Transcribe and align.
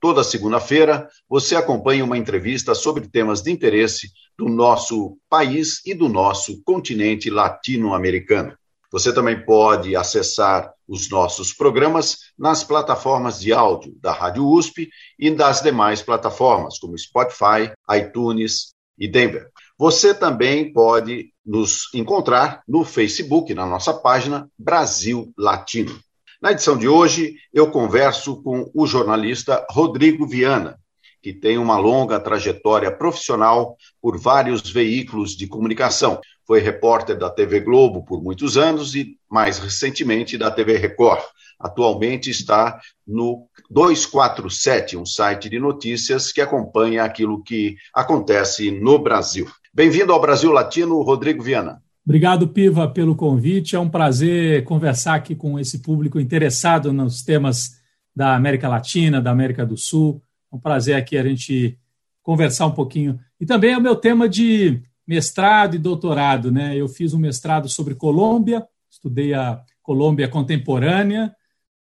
Toda 0.00 0.24
segunda-feira, 0.24 1.08
você 1.28 1.54
acompanha 1.54 2.04
uma 2.04 2.16
entrevista 2.16 2.74
sobre 2.74 3.06
temas 3.06 3.42
de 3.42 3.50
interesse 3.50 4.08
do 4.36 4.48
nosso 4.48 5.18
país 5.28 5.84
e 5.84 5.92
do 5.92 6.08
nosso 6.08 6.62
continente 6.64 7.28
latino-americano. 7.28 8.56
Você 8.90 9.12
também 9.12 9.44
pode 9.44 9.94
acessar 9.94 10.72
os 10.88 11.10
nossos 11.10 11.52
programas 11.52 12.16
nas 12.36 12.64
plataformas 12.64 13.38
de 13.38 13.52
áudio 13.52 13.94
da 14.00 14.10
Rádio 14.10 14.44
USP 14.48 14.88
e 15.18 15.30
das 15.30 15.60
demais 15.60 16.02
plataformas, 16.02 16.78
como 16.78 16.98
Spotify, 16.98 17.70
iTunes 17.90 18.72
e 18.98 19.06
Denver. 19.06 19.48
Você 19.78 20.14
também 20.14 20.72
pode 20.72 21.32
nos 21.44 21.92
encontrar 21.94 22.62
no 22.66 22.84
Facebook, 22.84 23.54
na 23.54 23.66
nossa 23.66 23.94
página 23.94 24.48
Brasil 24.58 25.30
Latino. 25.36 25.96
Na 26.40 26.52
edição 26.52 26.74
de 26.74 26.88
hoje, 26.88 27.34
eu 27.52 27.70
converso 27.70 28.42
com 28.42 28.70
o 28.74 28.86
jornalista 28.86 29.66
Rodrigo 29.68 30.26
Viana, 30.26 30.78
que 31.20 31.34
tem 31.34 31.58
uma 31.58 31.76
longa 31.76 32.18
trajetória 32.18 32.90
profissional 32.90 33.76
por 34.00 34.18
vários 34.18 34.62
veículos 34.62 35.36
de 35.36 35.46
comunicação. 35.46 36.18
Foi 36.46 36.58
repórter 36.58 37.18
da 37.18 37.28
TV 37.28 37.60
Globo 37.60 38.06
por 38.06 38.22
muitos 38.22 38.56
anos 38.56 38.94
e, 38.94 39.18
mais 39.30 39.58
recentemente, 39.58 40.38
da 40.38 40.50
TV 40.50 40.78
Record. 40.78 41.20
Atualmente 41.58 42.30
está 42.30 42.80
no 43.06 43.46
247, 43.68 44.96
um 44.96 45.04
site 45.04 45.50
de 45.50 45.58
notícias 45.58 46.32
que 46.32 46.40
acompanha 46.40 47.04
aquilo 47.04 47.42
que 47.42 47.76
acontece 47.94 48.70
no 48.70 48.98
Brasil. 48.98 49.46
Bem-vindo 49.74 50.10
ao 50.10 50.20
Brasil 50.22 50.50
Latino, 50.50 51.02
Rodrigo 51.02 51.42
Viana. 51.42 51.82
Obrigado, 52.04 52.48
Piva, 52.48 52.88
pelo 52.88 53.14
convite. 53.14 53.76
É 53.76 53.78
um 53.78 53.88
prazer 53.88 54.64
conversar 54.64 55.14
aqui 55.14 55.34
com 55.34 55.58
esse 55.58 55.80
público 55.80 56.18
interessado 56.18 56.92
nos 56.92 57.22
temas 57.22 57.78
da 58.14 58.34
América 58.34 58.68
Latina, 58.68 59.20
da 59.20 59.30
América 59.30 59.64
do 59.64 59.76
Sul. 59.76 60.22
É 60.52 60.56
um 60.56 60.58
prazer 60.58 60.96
aqui 60.96 61.16
a 61.16 61.22
gente 61.22 61.78
conversar 62.22 62.66
um 62.66 62.72
pouquinho. 62.72 63.18
E 63.38 63.46
também 63.46 63.72
é 63.72 63.78
o 63.78 63.82
meu 63.82 63.96
tema 63.96 64.28
de 64.28 64.82
mestrado 65.06 65.74
e 65.74 65.78
doutorado, 65.78 66.50
né? 66.50 66.76
Eu 66.76 66.88
fiz 66.88 67.12
um 67.12 67.18
mestrado 67.18 67.68
sobre 67.68 67.94
Colômbia, 67.94 68.66
estudei 68.88 69.34
a 69.34 69.60
Colômbia 69.82 70.28
contemporânea, 70.28 71.34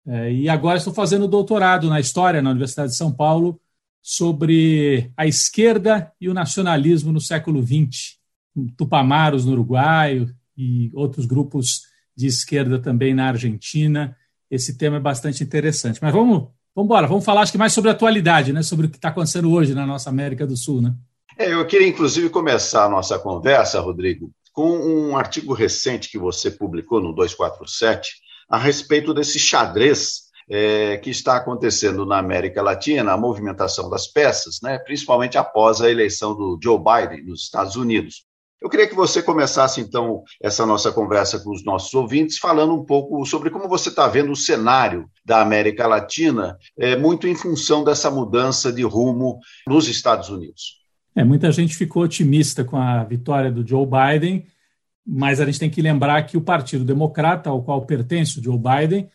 é, 0.06 0.32
e 0.32 0.48
agora 0.48 0.78
estou 0.78 0.94
fazendo 0.94 1.26
doutorado 1.26 1.88
na 1.88 1.98
História 1.98 2.40
na 2.40 2.50
Universidade 2.50 2.90
de 2.90 2.96
São 2.96 3.10
Paulo 3.10 3.60
sobre 4.00 5.10
a 5.16 5.26
esquerda 5.26 6.12
e 6.20 6.28
o 6.28 6.34
nacionalismo 6.34 7.10
no 7.10 7.20
século 7.20 7.60
XX. 7.60 8.15
Tupamaros 8.76 9.44
no 9.44 9.52
Uruguai 9.52 10.26
e 10.56 10.90
outros 10.94 11.26
grupos 11.26 11.82
de 12.16 12.26
esquerda 12.26 12.78
também 12.78 13.14
na 13.14 13.28
Argentina. 13.28 14.16
Esse 14.50 14.78
tema 14.78 14.96
é 14.96 15.00
bastante 15.00 15.42
interessante. 15.42 15.98
Mas 16.00 16.12
vamos, 16.12 16.48
vamos 16.74 16.86
embora, 16.88 17.06
vamos 17.06 17.24
falar 17.24 17.42
acho 17.42 17.52
que 17.52 17.58
mais 17.58 17.72
sobre 17.72 17.90
a 17.90 17.92
atualidade, 17.92 18.52
né? 18.52 18.62
sobre 18.62 18.86
o 18.86 18.90
que 18.90 18.96
está 18.96 19.08
acontecendo 19.08 19.50
hoje 19.50 19.74
na 19.74 19.84
nossa 19.84 20.08
América 20.08 20.46
do 20.46 20.56
Sul. 20.56 20.80
Né? 20.80 20.94
É, 21.38 21.52
eu 21.52 21.66
queria, 21.66 21.88
inclusive, 21.88 22.30
começar 22.30 22.84
a 22.84 22.88
nossa 22.88 23.18
conversa, 23.18 23.80
Rodrigo, 23.80 24.30
com 24.52 24.70
um 24.70 25.16
artigo 25.16 25.52
recente 25.52 26.10
que 26.10 26.18
você 26.18 26.50
publicou 26.50 27.00
no 27.00 27.12
247 27.12 28.10
a 28.48 28.56
respeito 28.56 29.12
desse 29.12 29.38
xadrez 29.38 30.26
é, 30.48 30.96
que 30.98 31.10
está 31.10 31.36
acontecendo 31.36 32.06
na 32.06 32.18
América 32.18 32.62
Latina, 32.62 33.12
a 33.12 33.16
movimentação 33.16 33.90
das 33.90 34.06
peças, 34.06 34.60
né, 34.62 34.78
principalmente 34.78 35.36
após 35.36 35.80
a 35.80 35.90
eleição 35.90 36.34
do 36.34 36.58
Joe 36.62 36.78
Biden 36.78 37.26
nos 37.26 37.42
Estados 37.42 37.76
Unidos. 37.76 38.24
Eu 38.60 38.70
queria 38.70 38.88
que 38.88 38.94
você 38.94 39.22
começasse, 39.22 39.80
então, 39.80 40.22
essa 40.42 40.64
nossa 40.64 40.90
conversa 40.90 41.38
com 41.38 41.50
os 41.50 41.62
nossos 41.62 41.92
ouvintes, 41.92 42.38
falando 42.38 42.74
um 42.74 42.84
pouco 42.84 43.24
sobre 43.26 43.50
como 43.50 43.68
você 43.68 43.90
está 43.90 44.08
vendo 44.08 44.32
o 44.32 44.36
cenário 44.36 45.10
da 45.24 45.42
América 45.42 45.86
Latina, 45.86 46.56
é, 46.78 46.96
muito 46.96 47.28
em 47.28 47.34
função 47.34 47.84
dessa 47.84 48.10
mudança 48.10 48.72
de 48.72 48.82
rumo 48.82 49.38
nos 49.66 49.88
Estados 49.88 50.30
Unidos. 50.30 50.80
É, 51.14 51.22
muita 51.22 51.52
gente 51.52 51.76
ficou 51.76 52.02
otimista 52.02 52.64
com 52.64 52.78
a 52.78 53.04
vitória 53.04 53.52
do 53.52 53.66
Joe 53.66 53.86
Biden, 53.86 54.46
mas 55.06 55.38
a 55.38 55.44
gente 55.44 55.60
tem 55.60 55.70
que 55.70 55.82
lembrar 55.82 56.22
que 56.22 56.36
o 56.36 56.40
Partido 56.40 56.84
Democrata, 56.84 57.50
ao 57.50 57.62
qual 57.62 57.84
pertence 57.84 58.40
o 58.40 58.42
Joe 58.42 58.58
Biden, 58.58 59.08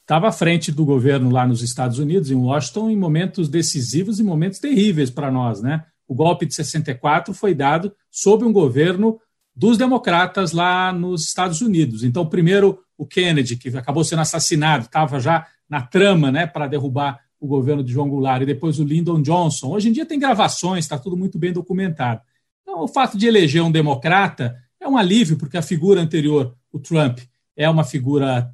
estava 0.00 0.28
à 0.28 0.32
frente 0.32 0.72
do 0.72 0.84
governo 0.84 1.30
lá 1.30 1.46
nos 1.46 1.62
Estados 1.62 1.98
Unidos, 1.98 2.30
em 2.30 2.34
Washington, 2.34 2.90
em 2.90 2.96
momentos 2.96 3.48
decisivos 3.48 4.18
e 4.18 4.24
momentos 4.24 4.58
terríveis 4.58 5.10
para 5.10 5.30
nós, 5.30 5.60
né? 5.60 5.84
O 6.06 6.14
golpe 6.14 6.46
de 6.46 6.54
64 6.54 7.34
foi 7.34 7.54
dado 7.54 7.92
sob 8.10 8.44
um 8.44 8.52
governo 8.52 9.18
dos 9.54 9.78
democratas 9.78 10.52
lá 10.52 10.92
nos 10.92 11.24
Estados 11.24 11.60
Unidos. 11.60 12.04
Então, 12.04 12.26
primeiro 12.26 12.78
o 12.98 13.06
Kennedy, 13.06 13.56
que 13.56 13.68
acabou 13.76 14.04
sendo 14.04 14.20
assassinado, 14.20 14.84
estava 14.84 15.18
já 15.20 15.46
na 15.68 15.82
trama 15.82 16.30
né, 16.30 16.46
para 16.46 16.66
derrubar 16.66 17.20
o 17.38 17.46
governo 17.46 17.84
de 17.84 17.92
João 17.92 18.08
Goulart, 18.08 18.42
e 18.42 18.46
depois 18.46 18.78
o 18.78 18.84
Lyndon 18.84 19.20
Johnson. 19.20 19.68
Hoje 19.68 19.88
em 19.88 19.92
dia 19.92 20.06
tem 20.06 20.18
gravações, 20.18 20.84
está 20.84 20.98
tudo 20.98 21.16
muito 21.16 21.38
bem 21.38 21.52
documentado. 21.52 22.20
Então, 22.62 22.82
o 22.82 22.88
fato 22.88 23.18
de 23.18 23.26
eleger 23.26 23.62
um 23.62 23.70
democrata 23.70 24.56
é 24.80 24.88
um 24.88 24.96
alívio, 24.96 25.36
porque 25.36 25.56
a 25.56 25.62
figura 25.62 26.00
anterior, 26.00 26.54
o 26.72 26.78
Trump, 26.78 27.18
é 27.56 27.68
uma 27.68 27.84
figura 27.84 28.50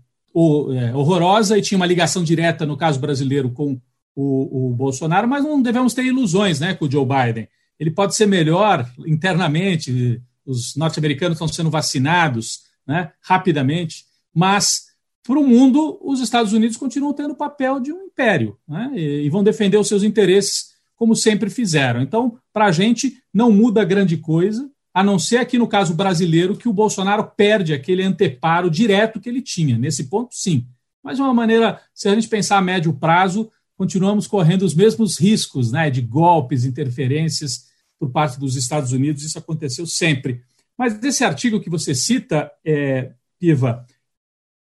é, 0.75 0.95
horrorosa 0.95 1.57
e 1.57 1.63
tinha 1.63 1.77
uma 1.77 1.87
ligação 1.87 2.25
direta, 2.25 2.67
no 2.67 2.77
caso 2.77 2.99
brasileiro, 2.99 3.51
com 3.51 3.81
o, 4.15 4.69
o 4.69 4.75
Bolsonaro, 4.75 5.27
mas 5.29 5.45
não 5.45 5.61
devemos 5.61 5.95
ter 5.95 6.05
ilusões 6.05 6.61
né, 6.61 6.75
com 6.75 6.85
o 6.85 6.91
Joe 6.91 7.07
Biden. 7.07 7.49
Ele 7.79 7.91
pode 7.91 8.15
ser 8.15 8.27
melhor 8.27 8.89
internamente, 9.07 10.21
os 10.45 10.77
norte-americanos 10.77 11.37
estão 11.37 11.49
sendo 11.49 11.71
vacinados 11.71 12.61
né, 12.87 13.13
rapidamente, 13.21 14.05
mas 14.35 14.93
para 15.25 15.39
o 15.39 15.47
mundo, 15.47 15.99
os 16.03 16.21
Estados 16.21 16.53
Unidos 16.53 16.77
continuam 16.77 17.13
tendo 17.13 17.33
o 17.33 17.37
papel 17.37 17.79
de 17.81 17.93
um 17.93 18.03
império 18.03 18.59
né, 18.67 18.91
e, 18.95 19.25
e 19.25 19.31
vão 19.31 19.45
defender 19.45 19.77
os 19.77 19.89
seus 19.89 20.03
interesses 20.03 20.73
como 20.97 21.17
sempre 21.17 21.49
fizeram. 21.51 22.01
Então, 22.01 22.39
para 22.53 22.67
a 22.67 22.73
gente, 22.73 23.19
não 23.33 23.51
muda 23.51 23.85
grande 23.85 24.17
coisa, 24.17 24.71
a 24.95 25.03
não 25.03 25.19
ser 25.19 25.39
aqui 25.39 25.59
no 25.59 25.67
caso 25.67 25.95
brasileiro, 25.95 26.57
que 26.57 26.69
o 26.69 26.73
Bolsonaro 26.73 27.25
perde 27.37 27.73
aquele 27.73 28.03
anteparo 28.03 28.71
direto 28.71 29.21
que 29.21 29.29
ele 29.29 29.41
tinha. 29.41 29.79
Nesse 29.79 30.05
ponto, 30.05 30.35
sim. 30.35 30.67
Mas 31.03 31.17
de 31.17 31.23
uma 31.23 31.35
maneira, 31.35 31.81
se 31.95 32.09
a 32.09 32.15
gente 32.15 32.29
pensar 32.29 32.59
a 32.59 32.63
médio 32.63 32.93
prazo, 32.93 33.51
continuamos 33.83 34.29
correndo 34.29 34.63
os 34.63 34.77
mesmos 34.77 35.19
riscos 35.19 35.73
né, 35.73 35.91
de 35.91 36.01
golpes, 36.01 36.65
interferências 36.65 37.67
por 37.99 38.13
parte 38.13 38.39
dos 38.39 38.55
Estados 38.55 38.93
Unidos, 38.93 39.25
isso 39.25 39.37
aconteceu 39.37 39.85
sempre. 39.87 40.41
Mas 40.79 41.03
esse 41.03 41.25
artigo 41.25 41.61
que 41.61 41.69
você 41.69 41.93
cita, 41.93 42.49
é, 42.65 43.11
Piva, 43.41 43.85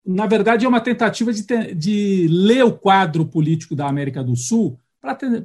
na 0.06 0.24
verdade 0.24 0.64
é 0.64 0.68
uma 0.68 0.80
tentativa 0.80 1.32
de, 1.32 1.42
de 1.74 2.28
ler 2.30 2.64
o 2.64 2.70
quadro 2.70 3.26
político 3.26 3.74
da 3.74 3.88
América 3.88 4.22
do 4.22 4.36
Sul 4.36 4.78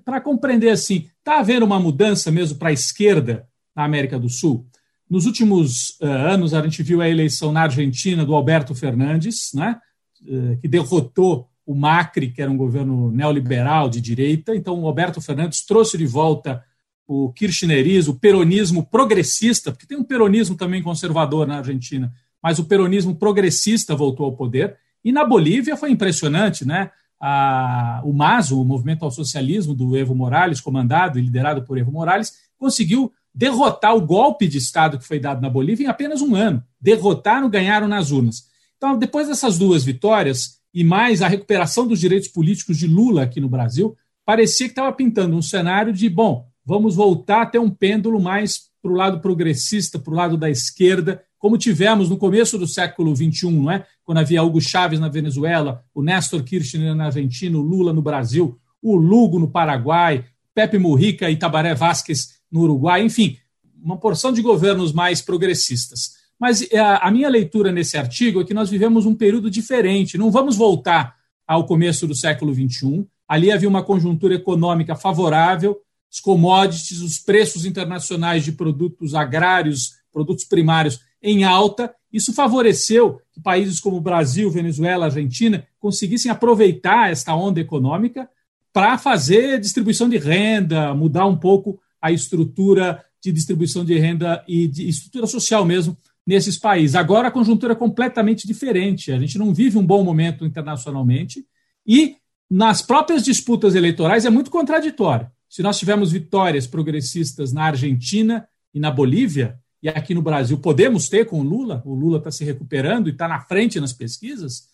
para 0.06 0.22
compreender 0.22 0.70
assim, 0.70 1.10
está 1.18 1.40
havendo 1.40 1.66
uma 1.66 1.80
mudança 1.80 2.30
mesmo 2.30 2.60
para 2.60 2.70
a 2.70 2.74
esquerda 2.74 3.48
na 3.76 3.84
América 3.84 4.20
do 4.20 4.30
Sul? 4.30 4.68
Nos 5.10 5.26
últimos 5.26 6.00
uh, 6.00 6.06
anos, 6.06 6.54
a 6.54 6.62
gente 6.62 6.84
viu 6.84 7.02
a 7.02 7.10
eleição 7.10 7.52
na 7.52 7.64
Argentina 7.64 8.24
do 8.24 8.36
Alberto 8.36 8.76
Fernandes, 8.76 9.50
né, 9.52 9.80
uh, 10.28 10.58
que 10.62 10.68
derrotou 10.68 11.50
o 11.66 11.74
Macri, 11.74 12.30
que 12.30 12.42
era 12.42 12.52
um 12.52 12.58
governo 12.58 13.12
neoliberal 13.12 13.90
de 13.90 14.02
direita. 14.02 14.56
Então, 14.56 14.80
o 14.80 14.88
Alberto 14.88 15.22
Fernandes 15.22 15.66
trouxe 15.66 15.98
de 15.98 16.06
volta 16.06 16.64
o 17.08 17.32
kirchnerismo, 17.34 18.14
o 18.14 18.20
peronismo 18.20 18.86
progressista, 18.86 19.72
porque 19.72 19.86
tem 19.86 19.98
um 19.98 20.04
peronismo 20.04 20.56
também 20.56 20.82
conservador 20.82 21.46
na 21.46 21.58
Argentina, 21.58 22.14
mas 22.42 22.60
o 22.60 22.66
peronismo 22.66 23.16
progressista 23.16 23.96
voltou 23.96 24.26
ao 24.26 24.34
poder. 24.34 24.78
E 25.04 25.12
na 25.12 25.26
Bolívia 25.26 25.76
foi 25.76 25.92
impressionante, 25.92 26.66
né? 26.66 26.92
A, 27.20 28.02
o 28.04 28.12
MASO, 28.12 28.60
o 28.60 28.66
Movimento 28.66 29.06
ao 29.06 29.12
Socialismo 29.12 29.74
do 29.74 29.96
Evo 29.96 30.14
Morales, 30.14 30.60
comandado 30.60 31.18
e 31.18 31.22
liderado 31.22 31.64
por 31.64 31.78
Evo 31.78 31.92
Morales, 31.92 32.34
conseguiu 32.58 33.12
derrotar 33.34 33.96
o 33.96 34.02
golpe 34.02 34.48
de 34.48 34.58
Estado 34.58 34.98
que 34.98 35.08
foi 35.08 35.20
dado 35.20 35.42
na 35.42 35.50
Bolívia 35.50 35.86
em 35.86 35.90
apenas 35.90 36.22
um 36.22 36.36
ano. 36.36 36.64
Derrotaram, 36.80 37.50
ganharam 37.50 37.88
nas 37.88 38.12
urnas. 38.12 38.48
Então, 38.78 38.98
depois 38.98 39.28
dessas 39.28 39.58
duas 39.58 39.84
vitórias, 39.84 40.60
e 40.74 40.84
mais 40.84 41.22
a 41.22 41.28
recuperação 41.28 41.88
dos 41.88 42.00
direitos 42.00 42.28
políticos 42.28 42.78
de 42.78 42.88
Lula 42.88 43.24
aqui 43.24 43.40
no 43.40 43.50
Brasil, 43.50 43.96
parecia 44.26 44.68
que 44.68 44.72
estava 44.72 44.92
pintando 44.92 45.36
um 45.36 45.42
cenário 45.42 45.94
de, 45.94 46.10
bom, 46.10 46.48
vamos 46.66 46.96
voltar 46.96 47.44
a 47.44 47.46
ter 47.46 47.60
um 47.60 47.70
pêndulo 47.70 48.20
mais 48.20 48.72
para 48.82 48.92
o 48.92 48.96
lado 48.96 49.20
progressista, 49.22 50.00
para 50.00 50.12
o 50.12 50.16
lado 50.16 50.38
da 50.38 50.50
esquerda, 50.50 51.24
como 51.38 51.58
tivemos 51.58 52.10
no 52.10 52.18
começo 52.18 52.58
do 52.58 52.68
século 52.68 53.16
XXI, 53.16 53.52
não 53.52 53.72
é? 53.72 53.86
quando 54.04 54.18
havia 54.18 54.44
Hugo 54.44 54.62
Chávez 54.62 55.00
na 55.00 55.10
Venezuela, 55.10 55.84
o 55.94 56.02
Néstor 56.02 56.44
Kirchner 56.44 56.96
na 56.96 57.06
Argentina, 57.06 57.58
o 57.58 57.62
Lula 57.62 57.94
no 57.94 58.02
Brasil, 58.02 58.58
o 58.82 58.96
Lugo 58.96 59.40
no 59.40 59.50
Paraguai, 59.50 60.26
Pepe 60.54 60.78
Mujica 60.78 61.30
e 61.30 61.38
Tabaré 61.38 61.74
Vázquez 61.74 62.40
no 62.52 62.62
Uruguai, 62.62 63.04
enfim, 63.04 63.38
uma 63.82 63.98
porção 63.98 64.32
de 64.32 64.42
governos 64.42 64.94
mais 64.94 65.22
progressistas. 65.22 66.23
Mas 66.44 66.62
é, 66.74 66.78
a 66.78 67.10
minha 67.10 67.30
leitura 67.30 67.72
nesse 67.72 67.96
artigo 67.96 68.42
é 68.42 68.44
que 68.44 68.54
nós 68.54 68.70
vivemos 68.70 69.06
um 69.06 69.16
período 69.16 69.50
diferente. 69.50 70.18
Não 70.18 70.30
vamos 70.30 70.58
voltar 70.58 71.16
ao 71.48 71.66
começo 71.66 72.06
do 72.06 72.14
século 72.14 72.54
XXI. 72.54 73.08
Ali 73.26 73.50
havia 73.50 73.70
uma 73.70 73.82
conjuntura 73.82 74.36
econômica 74.36 74.94
favorável, 74.94 75.80
os 76.12 76.20
commodities, 76.20 77.00
os 77.00 77.18
preços 77.18 77.66
internacionais 77.66 78.44
de 78.44 78.52
produtos 78.52 79.16
agrários, 79.16 79.94
produtos 80.12 80.44
primários 80.44 81.00
em 81.22 81.46
alta. 81.46 81.96
Isso 82.12 82.34
favoreceu 82.34 83.22
que 83.32 83.40
países 83.40 83.80
como 83.80 84.02
Brasil, 84.02 84.52
Venezuela, 84.52 85.06
Argentina 85.06 85.66
conseguissem 85.80 86.30
aproveitar 86.30 87.10
esta 87.10 87.34
onda 87.34 87.62
econômica 87.62 88.30
para 88.74 88.98
fazer 88.98 89.62
distribuição 89.62 90.10
de 90.10 90.18
renda, 90.18 90.94
mudar 90.94 91.26
um 91.26 91.38
pouco 91.38 91.80
a 92.02 92.12
estrutura 92.12 93.02
de 93.24 93.32
distribuição 93.32 93.86
de 93.86 93.98
renda 93.98 94.44
e 94.46 94.68
de 94.68 94.90
estrutura 94.90 95.26
social 95.26 95.64
mesmo 95.64 95.98
nesses 96.26 96.58
países. 96.58 96.96
Agora 96.96 97.28
a 97.28 97.32
conjuntura 97.32 97.74
é 97.74 97.76
completamente 97.76 98.48
diferente. 98.48 99.12
A 99.12 99.20
gente 99.20 99.38
não 99.38 99.54
vive 99.54 99.78
um 99.78 99.86
bom 99.86 100.04
momento 100.04 100.46
internacionalmente 100.46 101.46
e 101.86 102.16
nas 102.50 102.82
próprias 102.82 103.24
disputas 103.24 103.76
eleitorais 103.76 104.26
é 104.26 104.30
muito 104.30 104.52
contraditório. 104.52 105.30
Se 105.50 105.62
nós 105.62 105.78
tivermos 105.78 106.12
vitórias 106.12 106.66
progressistas 106.66 107.52
na 107.52 107.66
Argentina 107.66 108.48
e 108.74 108.80
na 108.80 108.90
Bolívia, 108.90 109.60
e 109.82 109.90
aqui 109.90 110.14
no 110.14 110.22
Brasil 110.22 110.58
podemos 110.58 111.10
ter 111.10 111.26
com 111.26 111.40
o 111.40 111.44
Lula, 111.44 111.82
o 111.86 111.94
Lula 111.94 112.18
está 112.18 112.32
se 112.32 112.44
recuperando 112.44 113.08
e 113.08 113.12
está 113.12 113.28
na 113.28 113.42
frente 113.42 113.80
nas 113.80 113.92
pesquisas. 113.92 114.70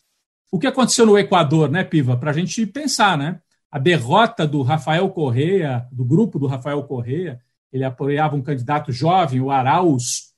O 0.51 0.60
que 0.60 0.68
aconteceu 0.68 1.06
no 1.06 1.18
Equador, 1.18 1.69
né, 1.69 1.84
Piva? 1.84 2.16
Para 2.16 2.31
a 2.31 2.34
gente 2.34 2.66
pensar, 2.66 3.18
né? 3.18 3.40
A 3.72 3.78
derrota 3.78 4.48
do 4.48 4.62
Rafael 4.62 5.10
Correa, 5.10 5.88
do 5.92 6.04
grupo 6.04 6.40
do 6.40 6.48
Rafael 6.48 6.81
Correa, 6.84 7.40
ele 7.72 7.84
apoiava 7.84 8.36
um 8.36 8.42
candidato 8.42 8.92
jovem, 8.92 9.42
o 9.42 9.51
Arauz, 9.51 10.28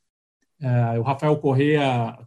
uh, 0.62 1.00
o 1.00 1.04
Rafael 1.04 1.36
Correa, 1.38 2.18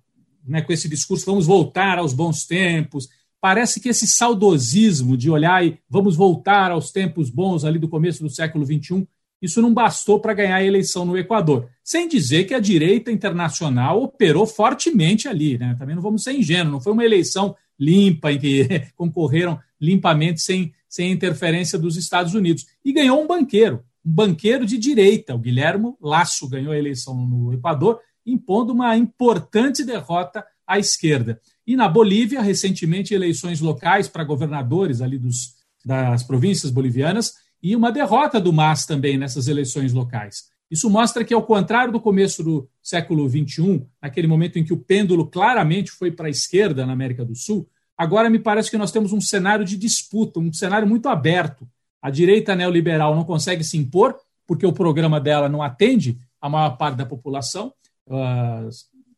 né, 0.47 0.63
com 0.63 0.73
esse 0.73 0.89
discurso, 0.89 1.27
vamos 1.27 1.47
voltar 1.47 1.99
aos 1.99 2.13
bons 2.13 2.47
tempos. 2.47 3.09
Parece 3.41 3.81
que 3.81 3.89
esse 3.89 4.07
saudosismo 4.07 5.17
de 5.17 5.31
olhar 5.31 5.65
e 5.65 5.79
vamos 5.89 6.17
voltar 6.17 6.71
aos 6.71 6.91
tempos 6.91 7.31
bons 7.31 7.65
ali 7.65 7.79
do 7.79 7.89
começo 7.89 8.23
do 8.23 8.31
século 8.31 8.65
XXI, 8.65 9.07
isso 9.45 9.61
não 9.61 9.75
bastou 9.75 10.19
para 10.19 10.33
ganhar 10.33 10.57
a 10.57 10.65
eleição 10.65 11.05
no 11.05 11.19
Equador. 11.19 11.69
Sem 11.83 12.09
dizer 12.09 12.45
que 12.45 12.55
a 12.55 12.61
direita 12.61 13.13
internacional 13.13 14.03
operou 14.03 14.47
fortemente 14.47 15.29
ali. 15.29 15.59
Né? 15.59 15.77
Também 15.79 15.95
não 15.95 16.03
vamos 16.03 16.23
ser 16.23 16.33
ingênuos, 16.33 16.73
não 16.73 16.81
foi 16.81 16.95
uma 16.95 17.05
eleição 17.05 17.55
limpa 17.79 18.33
em 18.33 18.39
que 18.39 18.67
concorreram 18.97 19.61
limpamente 19.79 20.41
sem, 20.41 20.73
sem 20.89 21.13
interferência 21.13 21.79
dos 21.79 21.97
Estados 21.97 22.35
Unidos. 22.35 22.65
E 22.83 22.93
ganhou 22.93 23.23
um 23.23 23.27
banqueiro, 23.27 23.85
um 24.05 24.11
banqueiro 24.11 24.65
de 24.65 24.79
direita. 24.79 25.35
O 25.35 25.39
Guilhermo 25.39 25.99
Lasso 26.01 26.49
ganhou 26.49 26.73
a 26.73 26.79
eleição 26.79 27.15
no 27.15 27.53
Equador, 27.53 28.01
impondo 28.27 28.73
uma 28.73 28.97
importante 28.97 29.85
derrota 29.85 30.45
à 30.67 30.79
esquerda. 30.79 31.41
E 31.67 31.77
na 31.77 31.89
Bolívia, 31.89 32.41
recentemente, 32.41 33.15
eleições 33.15 33.61
locais 33.61 34.09
para 34.09 34.25
governadores 34.25 35.01
ali 35.01 35.19
dos, 35.19 35.55
das 35.85 36.23
províncias 36.23 36.71
bolivianas 36.71 37.35
e 37.63 37.75
uma 37.75 37.91
derrota 37.91 38.41
do 38.41 38.53
MAS 38.53 38.87
também 38.87 39.17
nessas 39.17 39.49
eleições 39.49 39.93
locais. 39.93 40.45
Isso 40.71 40.89
mostra 40.91 41.25
que, 41.25 41.35
ao 41.35 41.43
contrário 41.43 41.93
do 41.93 42.01
começo 42.01 42.43
do 42.43 42.69
século 42.83 43.29
XXI, 43.29 43.87
naquele 44.03 44.27
momento 44.27 44.59
em 44.59 44.65
que 44.65 44.73
o 44.73 44.79
pêndulo 44.79 45.27
claramente 45.27 45.91
foi 45.91 46.11
para 46.11 46.27
a 46.27 46.31
esquerda 46.31 46.85
na 46.85 46.93
América 46.93 47.25
do 47.25 47.35
Sul, 47.35 47.69
agora 47.97 48.29
me 48.29 48.39
parece 48.39 48.71
que 48.71 48.79
nós 48.79 48.91
temos 48.91 49.13
um 49.13 49.21
cenário 49.21 49.65
de 49.65 49.77
disputa, 49.77 50.41
um 50.41 50.53
cenário 50.53 50.89
muito 50.89 51.09
aberto 51.09 51.69
a 52.05 52.11
direita 52.11 52.55
neoliberal 52.55 53.17
não 53.17 53.25
consegue 53.25 53.65
se 53.65 53.79
impor, 53.79 54.15
porque 54.47 54.67
o 54.67 54.75
programa 54.75 55.19
dela 55.19 55.49
não 55.49 55.63
atende 55.63 56.19
a 56.39 56.51
maior 56.51 56.77
parte 56.77 56.97
da 56.97 57.07
população, 57.07 57.73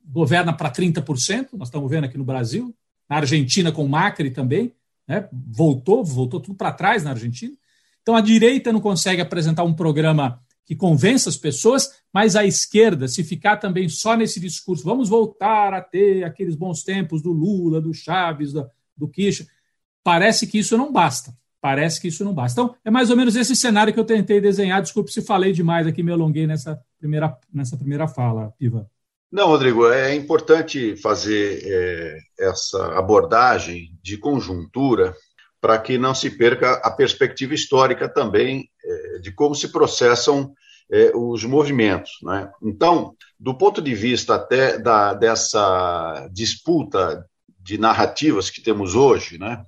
governa 0.04 0.52
para 0.52 0.70
30%, 0.70 1.48
nós 1.54 1.68
estamos 1.68 1.90
vendo 1.90 2.04
aqui 2.04 2.16
no 2.16 2.24
Brasil, 2.24 2.74
na 3.08 3.16
Argentina 3.16 3.72
com 3.72 3.86
Macri 3.86 4.30
também, 4.30 4.72
né, 5.06 5.28
voltou, 5.32 6.04
voltou 6.04 6.40
tudo 6.40 6.56
para 6.56 6.72
trás 6.72 7.04
na 7.04 7.10
Argentina. 7.10 7.54
Então 8.02 8.14
a 8.14 8.20
direita 8.20 8.72
não 8.72 8.80
consegue 8.80 9.20
apresentar 9.20 9.64
um 9.64 9.74
programa 9.74 10.40
que 10.64 10.74
convença 10.74 11.28
as 11.28 11.36
pessoas, 11.36 12.02
mas 12.12 12.34
a 12.34 12.44
esquerda, 12.44 13.06
se 13.06 13.22
ficar 13.22 13.56
também 13.56 13.88
só 13.88 14.16
nesse 14.16 14.40
discurso, 14.40 14.84
vamos 14.84 15.08
voltar 15.08 15.72
a 15.72 15.80
ter 15.80 16.24
aqueles 16.24 16.56
bons 16.56 16.82
tempos 16.82 17.22
do 17.22 17.30
Lula, 17.30 17.80
do 17.80 17.94
Chaves, 17.94 18.52
do, 18.52 18.68
do 18.96 19.08
Kirchner, 19.08 19.48
parece 20.02 20.46
que 20.46 20.58
isso 20.58 20.76
não 20.76 20.92
basta 20.92 21.32
parece 21.66 22.00
que 22.00 22.06
isso 22.06 22.24
não 22.24 22.32
basta. 22.32 22.60
Então, 22.60 22.76
é 22.84 22.92
mais 22.92 23.10
ou 23.10 23.16
menos 23.16 23.34
esse 23.34 23.56
cenário 23.56 23.92
que 23.92 23.98
eu 23.98 24.04
tentei 24.04 24.40
desenhar. 24.40 24.80
Desculpe 24.80 25.10
se 25.10 25.20
falei 25.20 25.50
demais 25.50 25.84
aqui, 25.84 26.00
me 26.00 26.12
alonguei 26.12 26.46
nessa 26.46 26.80
primeira, 26.96 27.36
nessa 27.52 27.76
primeira 27.76 28.06
fala, 28.06 28.54
Ivan. 28.60 28.86
Não, 29.32 29.48
Rodrigo, 29.48 29.90
é 29.90 30.14
importante 30.14 30.94
fazer 30.94 31.60
é, 31.64 32.18
essa 32.38 32.96
abordagem 32.96 33.90
de 34.00 34.16
conjuntura 34.16 35.12
para 35.60 35.76
que 35.76 35.98
não 35.98 36.14
se 36.14 36.30
perca 36.30 36.74
a 36.74 36.90
perspectiva 36.92 37.52
histórica 37.52 38.08
também 38.08 38.70
é, 38.84 39.18
de 39.18 39.32
como 39.32 39.52
se 39.52 39.72
processam 39.72 40.54
é, 40.88 41.10
os 41.16 41.44
movimentos. 41.44 42.12
Né? 42.22 42.48
Então, 42.62 43.16
do 43.40 43.58
ponto 43.58 43.82
de 43.82 43.92
vista 43.92 44.36
até 44.36 44.78
da, 44.78 45.14
dessa 45.14 46.28
disputa 46.32 47.26
de 47.58 47.76
narrativas 47.76 48.50
que 48.50 48.62
temos 48.62 48.94
hoje, 48.94 49.36
né? 49.36 49.64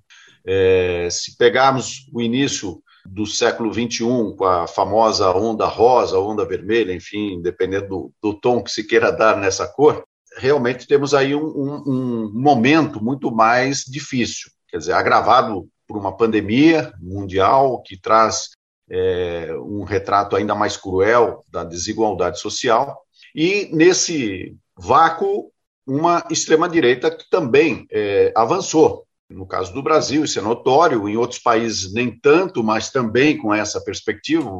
É, 0.51 1.09
se 1.11 1.37
pegarmos 1.37 2.09
o 2.11 2.23
início 2.23 2.83
do 3.05 3.27
século 3.27 3.71
XXI, 3.71 4.35
com 4.35 4.45
a 4.47 4.67
famosa 4.67 5.31
onda 5.31 5.67
rosa, 5.67 6.19
onda 6.19 6.47
vermelha, 6.47 6.95
enfim, 6.95 7.43
dependendo 7.43 7.89
do, 7.89 8.13
do 8.23 8.41
tom 8.41 8.63
que 8.63 8.71
se 8.71 8.83
queira 8.83 9.13
dar 9.13 9.37
nessa 9.37 9.69
cor, 9.69 10.05
realmente 10.39 10.87
temos 10.87 11.13
aí 11.13 11.35
um, 11.35 11.45
um, 11.45 11.83
um 11.87 12.33
momento 12.33 13.03
muito 13.05 13.31
mais 13.31 13.85
difícil, 13.87 14.51
quer 14.69 14.79
dizer, 14.79 14.93
agravado 14.93 15.69
por 15.87 15.99
uma 15.99 16.17
pandemia 16.17 16.93
mundial 16.99 17.83
que 17.83 18.01
traz 18.01 18.51
é, 18.91 19.55
um 19.61 19.85
retrato 19.85 20.35
ainda 20.35 20.55
mais 20.55 20.79
cruel 20.79 21.45
da 21.51 21.63
desigualdade 21.63 22.41
social, 22.41 22.97
e 23.35 23.69
nesse 23.71 24.57
vácuo, 24.75 25.51
uma 25.87 26.25
extrema-direita 26.31 27.11
que 27.11 27.29
também 27.29 27.87
é, 27.91 28.33
avançou. 28.35 29.08
No 29.31 29.47
caso 29.47 29.75
do 29.75 29.83
Brasil, 29.83 30.25
isso 30.25 30.39
é 30.39 30.43
notório, 30.43 31.07
em 31.07 31.17
outros 31.17 31.39
países 31.39 31.93
nem 31.93 32.11
tanto, 32.11 32.65
mas 32.65 32.91
também 32.91 33.37
com 33.37 33.53
essa 33.53 33.79
perspectiva. 33.79 34.51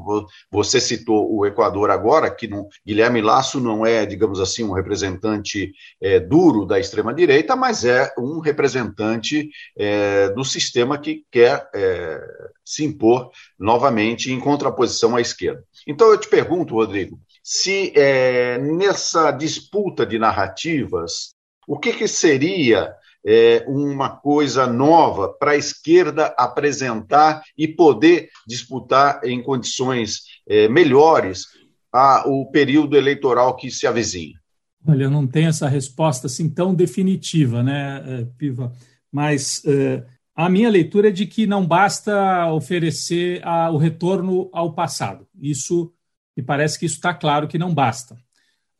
Você 0.51 0.79
citou 0.79 1.35
o 1.35 1.47
Equador 1.47 1.91
agora, 1.91 2.31
que 2.31 2.47
não, 2.47 2.69
Guilherme 2.87 3.23
Lasso 3.23 3.61
não 3.61 3.87
é, 3.87 4.05
digamos 4.05 4.39
assim, 4.41 4.63
um 4.63 4.73
representante 4.73 5.73
é, 6.03 6.21
duro 6.21 6.67
da 6.67 6.79
extrema-direita, 6.79 7.57
mas 7.57 7.87
é 7.87 8.13
um 8.19 8.41
representante 8.41 9.49
é, 9.75 10.29
do 10.31 10.45
sistema 10.45 10.99
que 10.99 11.25
quer 11.31 11.67
é, 11.75 12.21
se 12.63 12.85
impor 12.85 13.31
novamente 13.59 14.31
em 14.31 14.39
contraposição 14.39 15.17
à 15.17 15.21
esquerda. 15.23 15.65
Então 15.87 16.11
eu 16.11 16.19
te 16.19 16.29
pergunto, 16.29 16.75
Rodrigo, 16.75 17.19
se 17.43 17.91
é, 17.97 18.59
nessa 18.59 19.31
disputa 19.31 20.05
de 20.05 20.19
narrativas, 20.19 21.35
o 21.67 21.79
que, 21.79 21.95
que 21.95 22.07
seria 22.07 22.95
é, 23.27 23.65
uma 23.67 24.11
coisa 24.11 24.67
nova 24.67 25.29
para 25.29 25.53
a 25.53 25.57
esquerda 25.57 26.35
apresentar 26.39 27.43
e 27.57 27.69
poder 27.69 28.29
disputar 28.47 29.21
em 29.25 29.43
condições 29.43 30.23
é, 30.49 30.69
melhores 30.69 31.47
a, 31.93 32.25
o 32.27 32.51
período 32.51 32.97
eleitoral 32.97 33.57
que 33.57 33.71
se 33.71 33.87
avizinha? 33.87 34.39
Olha, 34.87 35.05
eu 35.05 35.11
não 35.11 35.27
tenho 35.27 35.49
essa 35.49 35.69
resposta 35.69 36.27
assim 36.27 36.49
tão 36.49 36.75
definitiva, 36.75 37.63
né, 37.63 38.03
é, 38.07 38.25
Piva? 38.39 38.73
Mas 39.11 39.63
é, 39.67 40.05
a 40.35 40.49
minha 40.49 40.71
leitura 40.71 41.09
é 41.09 41.13
de 41.13 41.27
que 41.27 41.47
não 41.47 41.67
basta 41.67 42.47
oferecer 42.53 43.45
a, 43.45 43.71
o 43.71 43.77
retorno 43.77 44.49
ao 44.53 44.73
passado. 44.73 45.27
Isso 45.41 45.93
me 46.37 46.43
parece 46.43 46.79
que 46.79 46.87
isso 46.87 46.95
está 46.95 47.13
claro 47.13 47.49
que 47.49 47.59
não 47.59 47.75
basta. 47.75 48.17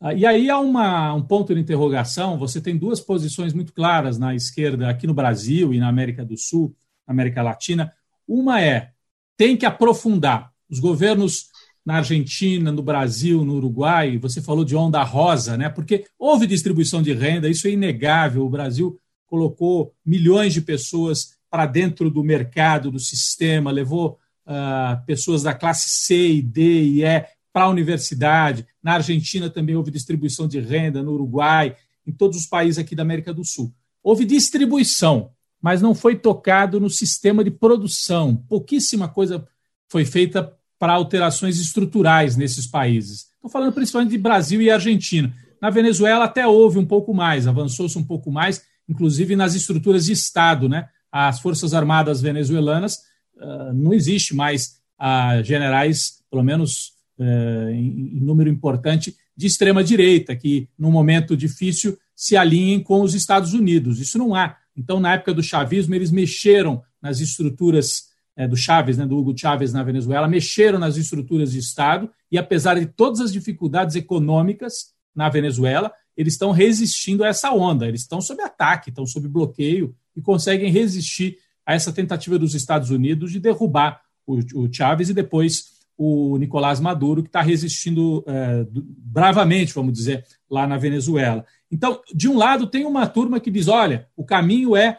Ah, 0.01 0.13
e 0.13 0.25
aí 0.25 0.49
há 0.49 0.59
uma, 0.59 1.13
um 1.13 1.21
ponto 1.21 1.53
de 1.53 1.59
interrogação. 1.59 2.37
Você 2.37 2.61
tem 2.61 2.77
duas 2.77 2.99
posições 2.99 3.53
muito 3.53 3.73
claras 3.73 4.17
na 4.17 4.33
esquerda 4.33 4.89
aqui 4.89 5.05
no 5.05 5.13
Brasil 5.13 5.73
e 5.73 5.79
na 5.79 5.89
América 5.89 6.23
do 6.23 6.37
Sul, 6.37 6.73
América 7.05 7.41
Latina. 7.41 7.91
Uma 8.27 8.61
é 8.61 8.91
tem 9.35 9.57
que 9.57 9.65
aprofundar. 9.65 10.51
Os 10.69 10.79
governos 10.79 11.47
na 11.85 11.97
Argentina, 11.97 12.71
no 12.71 12.83
Brasil, 12.83 13.43
no 13.43 13.55
Uruguai, 13.55 14.17
você 14.17 14.41
falou 14.41 14.63
de 14.63 14.75
onda 14.75 15.01
rosa, 15.01 15.57
né? 15.57 15.69
Porque 15.69 16.05
houve 16.19 16.45
distribuição 16.45 17.01
de 17.01 17.13
renda, 17.13 17.49
isso 17.49 17.67
é 17.67 17.71
inegável. 17.71 18.45
O 18.45 18.49
Brasil 18.49 18.99
colocou 19.25 19.93
milhões 20.05 20.53
de 20.53 20.61
pessoas 20.61 21.37
para 21.49 21.65
dentro 21.65 22.09
do 22.09 22.23
mercado, 22.23 22.91
do 22.91 22.99
sistema, 22.99 23.71
levou 23.71 24.19
uh, 24.45 25.03
pessoas 25.05 25.41
da 25.41 25.53
classe 25.53 25.89
C 25.89 26.33
e 26.33 26.41
D 26.41 26.83
e 26.83 27.03
E 27.03 27.25
para 27.51 27.65
a 27.65 27.69
universidade. 27.69 28.67
Na 28.81 28.93
Argentina 28.93 29.49
também 29.49 29.75
houve 29.75 29.91
distribuição 29.91 30.47
de 30.47 30.59
renda, 30.59 31.03
no 31.03 31.13
Uruguai, 31.13 31.75
em 32.05 32.11
todos 32.11 32.37
os 32.37 32.45
países 32.45 32.77
aqui 32.77 32.95
da 32.95 33.03
América 33.03 33.33
do 33.33 33.43
Sul. 33.43 33.73
Houve 34.01 34.25
distribuição, 34.25 35.31
mas 35.61 35.81
não 35.81 35.93
foi 35.93 36.15
tocado 36.15 36.79
no 36.79 36.89
sistema 36.89 37.43
de 37.43 37.51
produção. 37.51 38.35
Pouquíssima 38.47 39.07
coisa 39.07 39.45
foi 39.89 40.05
feita 40.05 40.53
para 40.77 40.93
alterações 40.93 41.59
estruturais 41.59 42.37
nesses 42.37 42.65
países. 42.65 43.27
Estou 43.35 43.49
falando 43.51 43.73
principalmente 43.73 44.11
de 44.11 44.17
Brasil 44.17 44.61
e 44.61 44.71
Argentina. 44.71 45.33
Na 45.61 45.69
Venezuela 45.69 46.23
até 46.23 46.47
houve 46.47 46.79
um 46.79 46.85
pouco 46.85 47.13
mais, 47.13 47.47
avançou-se 47.47 47.97
um 47.97 48.03
pouco 48.03 48.31
mais, 48.31 48.63
inclusive 48.87 49.35
nas 49.35 49.55
estruturas 49.55 50.05
de 50.05 50.13
Estado. 50.13 50.69
Né? 50.69 50.87
As 51.11 51.41
Forças 51.41 51.73
Armadas 51.73 52.21
venezuelanas 52.21 52.99
uh, 53.35 53.73
não 53.73 53.93
existe 53.93 54.33
mais 54.33 54.79
uh, 54.99 55.43
generais, 55.43 56.23
pelo 56.31 56.43
menos 56.43 56.93
em, 57.23 58.17
em 58.17 58.21
número 58.21 58.49
importante, 58.49 59.15
de 59.35 59.47
extrema 59.47 59.83
direita, 59.83 60.35
que 60.35 60.67
num 60.77 60.91
momento 60.91 61.35
difícil 61.35 61.97
se 62.15 62.35
alinhem 62.35 62.81
com 62.81 63.01
os 63.01 63.13
Estados 63.13 63.53
Unidos. 63.53 63.99
Isso 63.99 64.17
não 64.17 64.35
há. 64.35 64.57
Então, 64.75 64.99
na 64.99 65.13
época 65.13 65.33
do 65.33 65.43
chavismo, 65.43 65.95
eles 65.95 66.11
mexeram 66.11 66.81
nas 67.01 67.19
estruturas 67.19 68.09
é, 68.35 68.47
do 68.47 68.55
Chávez, 68.55 68.97
né, 68.97 69.05
do 69.05 69.17
Hugo 69.17 69.37
Chávez 69.37 69.73
na 69.73 69.83
Venezuela, 69.83 70.27
mexeram 70.27 70.79
nas 70.79 70.95
estruturas 70.95 71.51
de 71.51 71.59
Estado 71.59 72.09
e, 72.31 72.37
apesar 72.37 72.79
de 72.79 72.85
todas 72.85 73.19
as 73.19 73.33
dificuldades 73.33 73.95
econômicas 73.95 74.93
na 75.13 75.27
Venezuela, 75.27 75.91
eles 76.15 76.33
estão 76.33 76.51
resistindo 76.51 77.23
a 77.23 77.27
essa 77.27 77.51
onda, 77.51 77.87
eles 77.87 78.01
estão 78.01 78.21
sob 78.21 78.41
ataque, 78.41 78.89
estão 78.89 79.05
sob 79.05 79.27
bloqueio 79.27 79.95
e 80.15 80.21
conseguem 80.21 80.71
resistir 80.71 81.37
a 81.65 81.73
essa 81.73 81.91
tentativa 81.91 82.39
dos 82.39 82.55
Estados 82.55 82.89
Unidos 82.89 83.31
de 83.31 83.39
derrubar 83.39 84.01
o, 84.25 84.39
o 84.55 84.73
Chávez 84.73 85.09
e 85.09 85.13
depois 85.13 85.78
o 86.01 86.37
Nicolás 86.37 86.79
Maduro, 86.79 87.21
que 87.21 87.27
está 87.27 87.41
resistindo 87.41 88.23
é, 88.25 88.65
bravamente, 88.71 89.73
vamos 89.73 89.91
dizer, 89.91 90.25
lá 90.49 90.65
na 90.65 90.77
Venezuela. 90.77 91.45
Então, 91.69 91.99
de 92.15 92.29
um 92.29 92.37
lado, 92.37 92.67
tem 92.67 92.85
uma 92.85 93.05
turma 93.05 93.37
que 93.37 93.51
diz: 93.51 93.67
olha, 93.67 94.07
o 94.15 94.23
caminho 94.23 94.77
é 94.77 94.97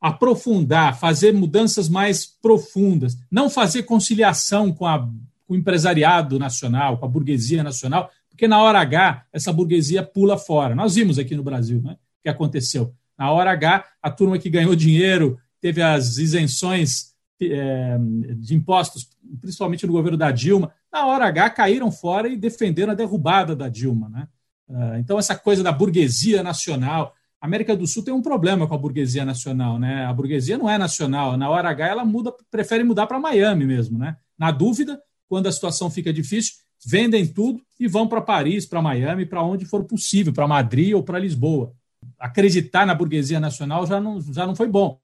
aprofundar, 0.00 0.96
fazer 0.96 1.34
mudanças 1.34 1.88
mais 1.88 2.24
profundas, 2.24 3.18
não 3.28 3.50
fazer 3.50 3.82
conciliação 3.82 4.72
com, 4.72 4.86
a, 4.86 5.00
com 5.00 5.54
o 5.54 5.56
empresariado 5.56 6.38
nacional, 6.38 6.96
com 6.96 7.06
a 7.06 7.08
burguesia 7.08 7.64
nacional, 7.64 8.08
porque 8.30 8.46
na 8.46 8.62
hora 8.62 8.78
H 8.78 9.24
essa 9.32 9.52
burguesia 9.52 10.04
pula 10.04 10.38
fora. 10.38 10.76
Nós 10.76 10.94
vimos 10.94 11.18
aqui 11.18 11.34
no 11.34 11.42
Brasil 11.42 11.82
né, 11.82 11.94
o 11.94 12.22
que 12.22 12.28
aconteceu. 12.28 12.94
Na 13.18 13.32
hora 13.32 13.50
H, 13.50 13.84
a 14.00 14.10
turma 14.12 14.38
que 14.38 14.48
ganhou 14.48 14.76
dinheiro 14.76 15.40
teve 15.60 15.82
as 15.82 16.18
isenções 16.18 17.15
é, 17.40 17.98
de 18.36 18.54
impostos, 18.54 19.08
principalmente 19.40 19.86
no 19.86 19.92
governo 19.92 20.16
da 20.16 20.30
Dilma, 20.30 20.72
na 20.92 21.06
hora 21.06 21.26
H 21.26 21.50
caíram 21.50 21.90
fora 21.90 22.28
e 22.28 22.36
defenderam 22.36 22.92
a 22.92 22.96
derrubada 22.96 23.54
da 23.54 23.68
Dilma. 23.68 24.08
Né? 24.08 24.28
É, 24.68 24.98
então, 24.98 25.18
essa 25.18 25.36
coisa 25.36 25.62
da 25.62 25.72
burguesia 25.72 26.42
nacional. 26.42 27.14
A 27.40 27.46
América 27.46 27.76
do 27.76 27.86
Sul 27.86 28.02
tem 28.02 28.14
um 28.14 28.22
problema 28.22 28.66
com 28.66 28.74
a 28.74 28.78
burguesia 28.78 29.24
nacional. 29.24 29.78
Né? 29.78 30.06
A 30.06 30.12
burguesia 30.12 30.56
não 30.56 30.70
é 30.70 30.78
nacional. 30.78 31.36
Na 31.36 31.50
hora 31.50 31.68
H, 31.68 31.86
ela 31.86 32.04
muda, 32.04 32.32
prefere 32.50 32.82
mudar 32.82 33.06
para 33.06 33.20
Miami 33.20 33.66
mesmo. 33.66 33.98
Né? 33.98 34.16
Na 34.38 34.50
dúvida, 34.50 35.00
quando 35.28 35.46
a 35.46 35.52
situação 35.52 35.90
fica 35.90 36.12
difícil, 36.12 36.54
vendem 36.84 37.26
tudo 37.26 37.60
e 37.78 37.86
vão 37.86 38.08
para 38.08 38.20
Paris, 38.20 38.64
para 38.64 38.80
Miami, 38.80 39.26
para 39.26 39.42
onde 39.42 39.66
for 39.66 39.84
possível, 39.84 40.32
para 40.32 40.48
Madrid 40.48 40.94
ou 40.94 41.02
para 41.02 41.18
Lisboa. 41.18 41.74
Acreditar 42.18 42.86
na 42.86 42.94
burguesia 42.94 43.38
nacional 43.38 43.86
já 43.86 44.00
não, 44.00 44.20
já 44.20 44.46
não 44.46 44.56
foi 44.56 44.68
bom 44.68 44.98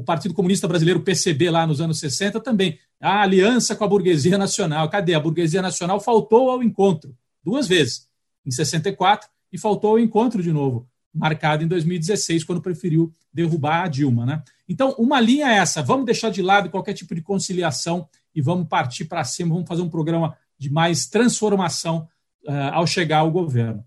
o 0.00 0.02
Partido 0.02 0.32
Comunista 0.32 0.66
Brasileiro, 0.66 1.00
PCB, 1.00 1.50
lá 1.50 1.66
nos 1.66 1.80
anos 1.80 1.98
60, 1.98 2.40
também. 2.40 2.78
A 2.98 3.20
aliança 3.20 3.76
com 3.76 3.84
a 3.84 3.88
burguesia 3.88 4.38
nacional. 4.38 4.88
Cadê? 4.88 5.14
A 5.14 5.20
burguesia 5.20 5.60
nacional 5.60 6.00
faltou 6.00 6.50
ao 6.50 6.62
encontro 6.62 7.14
duas 7.44 7.68
vezes, 7.68 8.08
em 8.44 8.50
64, 8.50 9.28
e 9.52 9.58
faltou 9.58 9.90
ao 9.90 9.98
encontro 9.98 10.42
de 10.42 10.52
novo, 10.52 10.88
marcado 11.12 11.62
em 11.62 11.68
2016, 11.68 12.44
quando 12.44 12.62
preferiu 12.62 13.12
derrubar 13.32 13.84
a 13.84 13.88
Dilma. 13.88 14.24
Né? 14.24 14.42
Então, 14.66 14.94
uma 14.98 15.20
linha 15.20 15.48
é 15.48 15.56
essa: 15.56 15.82
vamos 15.82 16.06
deixar 16.06 16.30
de 16.30 16.40
lado 16.40 16.70
qualquer 16.70 16.94
tipo 16.94 17.14
de 17.14 17.20
conciliação 17.20 18.08
e 18.34 18.40
vamos 18.40 18.68
partir 18.68 19.04
para 19.04 19.22
cima, 19.24 19.52
vamos 19.54 19.68
fazer 19.68 19.82
um 19.82 19.90
programa 19.90 20.34
de 20.58 20.70
mais 20.70 21.06
transformação 21.06 22.08
uh, 22.46 22.72
ao 22.72 22.86
chegar 22.86 23.18
ao 23.18 23.30
governo. 23.30 23.84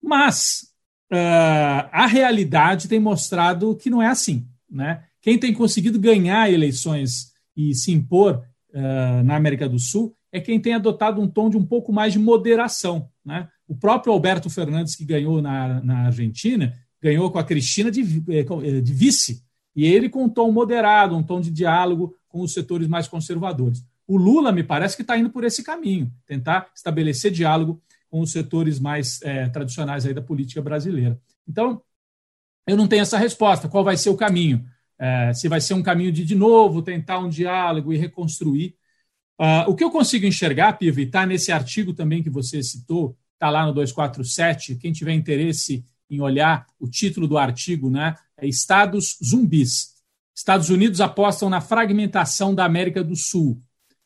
Mas 0.00 0.68
uh, 1.10 1.88
a 1.90 2.06
realidade 2.06 2.86
tem 2.86 3.00
mostrado 3.00 3.74
que 3.74 3.90
não 3.90 4.00
é 4.00 4.06
assim. 4.06 4.46
Né? 4.70 5.02
Quem 5.26 5.36
tem 5.36 5.52
conseguido 5.52 5.98
ganhar 5.98 6.48
eleições 6.52 7.32
e 7.56 7.74
se 7.74 7.90
impor 7.90 8.44
uh, 8.72 9.24
na 9.24 9.34
América 9.34 9.68
do 9.68 9.76
Sul 9.76 10.16
é 10.30 10.40
quem 10.40 10.60
tem 10.60 10.74
adotado 10.74 11.20
um 11.20 11.26
tom 11.26 11.50
de 11.50 11.56
um 11.56 11.66
pouco 11.66 11.92
mais 11.92 12.12
de 12.12 12.18
moderação. 12.20 13.08
Né? 13.24 13.48
O 13.66 13.74
próprio 13.74 14.12
Alberto 14.12 14.48
Fernandes, 14.48 14.94
que 14.94 15.04
ganhou 15.04 15.42
na, 15.42 15.82
na 15.82 15.98
Argentina, 16.06 16.72
ganhou 17.02 17.28
com 17.28 17.40
a 17.40 17.42
Cristina 17.42 17.90
de, 17.90 18.02
eh, 18.28 18.46
eh, 18.62 18.80
de 18.80 18.92
vice, 18.92 19.42
e 19.74 19.84
ele 19.84 20.08
com 20.08 20.26
um 20.26 20.28
tom 20.28 20.52
moderado, 20.52 21.16
um 21.16 21.24
tom 21.24 21.40
de 21.40 21.50
diálogo 21.50 22.14
com 22.28 22.40
os 22.40 22.52
setores 22.52 22.86
mais 22.86 23.08
conservadores. 23.08 23.84
O 24.06 24.16
Lula, 24.16 24.52
me 24.52 24.62
parece 24.62 24.94
que 24.94 25.02
está 25.02 25.18
indo 25.18 25.30
por 25.30 25.42
esse 25.42 25.64
caminho, 25.64 26.08
tentar 26.24 26.68
estabelecer 26.72 27.32
diálogo 27.32 27.82
com 28.08 28.20
os 28.20 28.30
setores 28.30 28.78
mais 28.78 29.20
é, 29.22 29.48
tradicionais 29.48 30.06
aí 30.06 30.14
da 30.14 30.22
política 30.22 30.62
brasileira. 30.62 31.20
Então, 31.48 31.82
eu 32.64 32.76
não 32.76 32.86
tenho 32.86 33.02
essa 33.02 33.18
resposta. 33.18 33.68
Qual 33.68 33.82
vai 33.82 33.96
ser 33.96 34.10
o 34.10 34.16
caminho? 34.16 34.64
É, 34.98 35.32
se 35.34 35.48
vai 35.48 35.60
ser 35.60 35.74
um 35.74 35.82
caminho 35.82 36.10
de, 36.10 36.24
de 36.24 36.34
novo, 36.34 36.82
tentar 36.82 37.18
um 37.18 37.28
diálogo 37.28 37.92
e 37.92 37.98
reconstruir. 37.98 38.74
Uh, 39.38 39.68
o 39.68 39.74
que 39.74 39.84
eu 39.84 39.90
consigo 39.90 40.24
enxergar, 40.24 40.72
Piva, 40.74 41.02
está 41.02 41.26
nesse 41.26 41.52
artigo 41.52 41.92
também 41.92 42.22
que 42.22 42.30
você 42.30 42.62
citou, 42.62 43.16
está 43.34 43.50
lá 43.50 43.66
no 43.66 43.72
247, 43.74 44.76
quem 44.76 44.92
tiver 44.92 45.12
interesse 45.12 45.84
em 46.08 46.20
olhar 46.20 46.66
o 46.80 46.88
título 46.88 47.28
do 47.28 47.36
artigo, 47.36 47.90
né, 47.90 48.14
é 48.38 48.46
Estados 48.46 49.18
zumbis. 49.22 49.94
Estados 50.34 50.70
Unidos 50.70 51.00
apostam 51.00 51.50
na 51.50 51.60
fragmentação 51.60 52.54
da 52.54 52.64
América 52.64 53.02
do 53.02 53.16
Sul. 53.16 53.60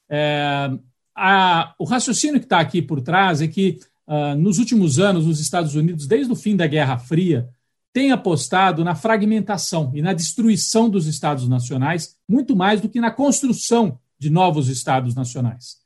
É, 0.09 0.71
a, 1.15 1.75
o 1.79 1.85
raciocínio 1.85 2.41
que 2.41 2.47
está 2.47 2.59
aqui 2.59 2.81
por 2.81 3.01
trás 3.01 3.41
é 3.41 3.49
que, 3.49 3.79
uh, 4.07 4.35
nos 4.37 4.59
últimos 4.59 4.99
anos, 4.99 5.27
os 5.27 5.41
Estados 5.41 5.75
Unidos, 5.75 6.07
desde 6.07 6.33
o 6.33 6.37
fim 6.37 6.57
da 6.57 6.67
Guerra 6.67 6.99
Fria, 6.99 7.49
tem 7.93 8.13
apostado 8.13 8.85
na 8.85 8.95
fragmentação 8.95 9.91
e 9.95 10.03
na 10.03 10.13
destruição 10.13 10.89
dos 10.89 11.07
Estados 11.07 11.49
nacionais, 11.49 12.17
muito 12.29 12.55
mais 12.55 12.81
do 12.81 12.89
que 12.89 13.01
na 13.01 13.11
construção 13.11 13.99
de 14.19 14.31
novos 14.31 14.69
Estados 14.69 15.15
nacionais. 15.15 15.79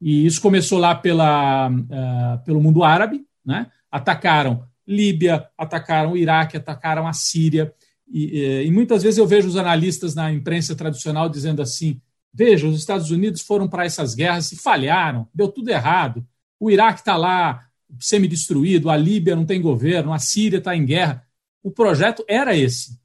E 0.00 0.26
isso 0.26 0.40
começou 0.40 0.78
lá 0.78 0.94
pela, 0.94 1.70
uh, 1.70 2.44
pelo 2.44 2.60
mundo 2.60 2.82
árabe, 2.82 3.24
né? 3.44 3.70
atacaram 3.90 4.66
Líbia, 4.86 5.48
atacaram 5.56 6.12
o 6.12 6.16
Iraque, 6.16 6.56
atacaram 6.56 7.06
a 7.06 7.12
Síria. 7.12 7.72
E, 8.06 8.64
e, 8.66 8.70
muitas 8.70 9.02
vezes 9.02 9.18
eu 9.18 9.26
vejo 9.26 9.48
os 9.48 9.56
analistas 9.56 10.14
na 10.14 10.30
imprensa 10.30 10.74
tradicional 10.74 11.28
dizendo 11.28 11.62
assim: 11.62 12.00
veja, 12.32 12.66
os 12.66 12.78
Estados 12.78 13.10
Unidos 13.10 13.40
foram 13.40 13.66
para 13.66 13.84
essas 13.84 14.14
guerras 14.14 14.52
e 14.52 14.56
falharam, 14.56 15.26
deu 15.34 15.48
tudo 15.48 15.70
errado. 15.70 16.26
O 16.60 16.70
Iraque 16.70 17.00
está 17.00 17.16
lá 17.16 17.66
semi-destruído, 17.98 18.90
a 18.90 18.96
Líbia 18.96 19.36
não 19.36 19.46
tem 19.46 19.60
governo, 19.60 20.12
a 20.12 20.18
Síria 20.18 20.58
está 20.58 20.76
em 20.76 20.84
guerra 20.84 21.24
o 21.64 21.70
projeto 21.70 22.22
era 22.28 22.54
esse. 22.54 23.00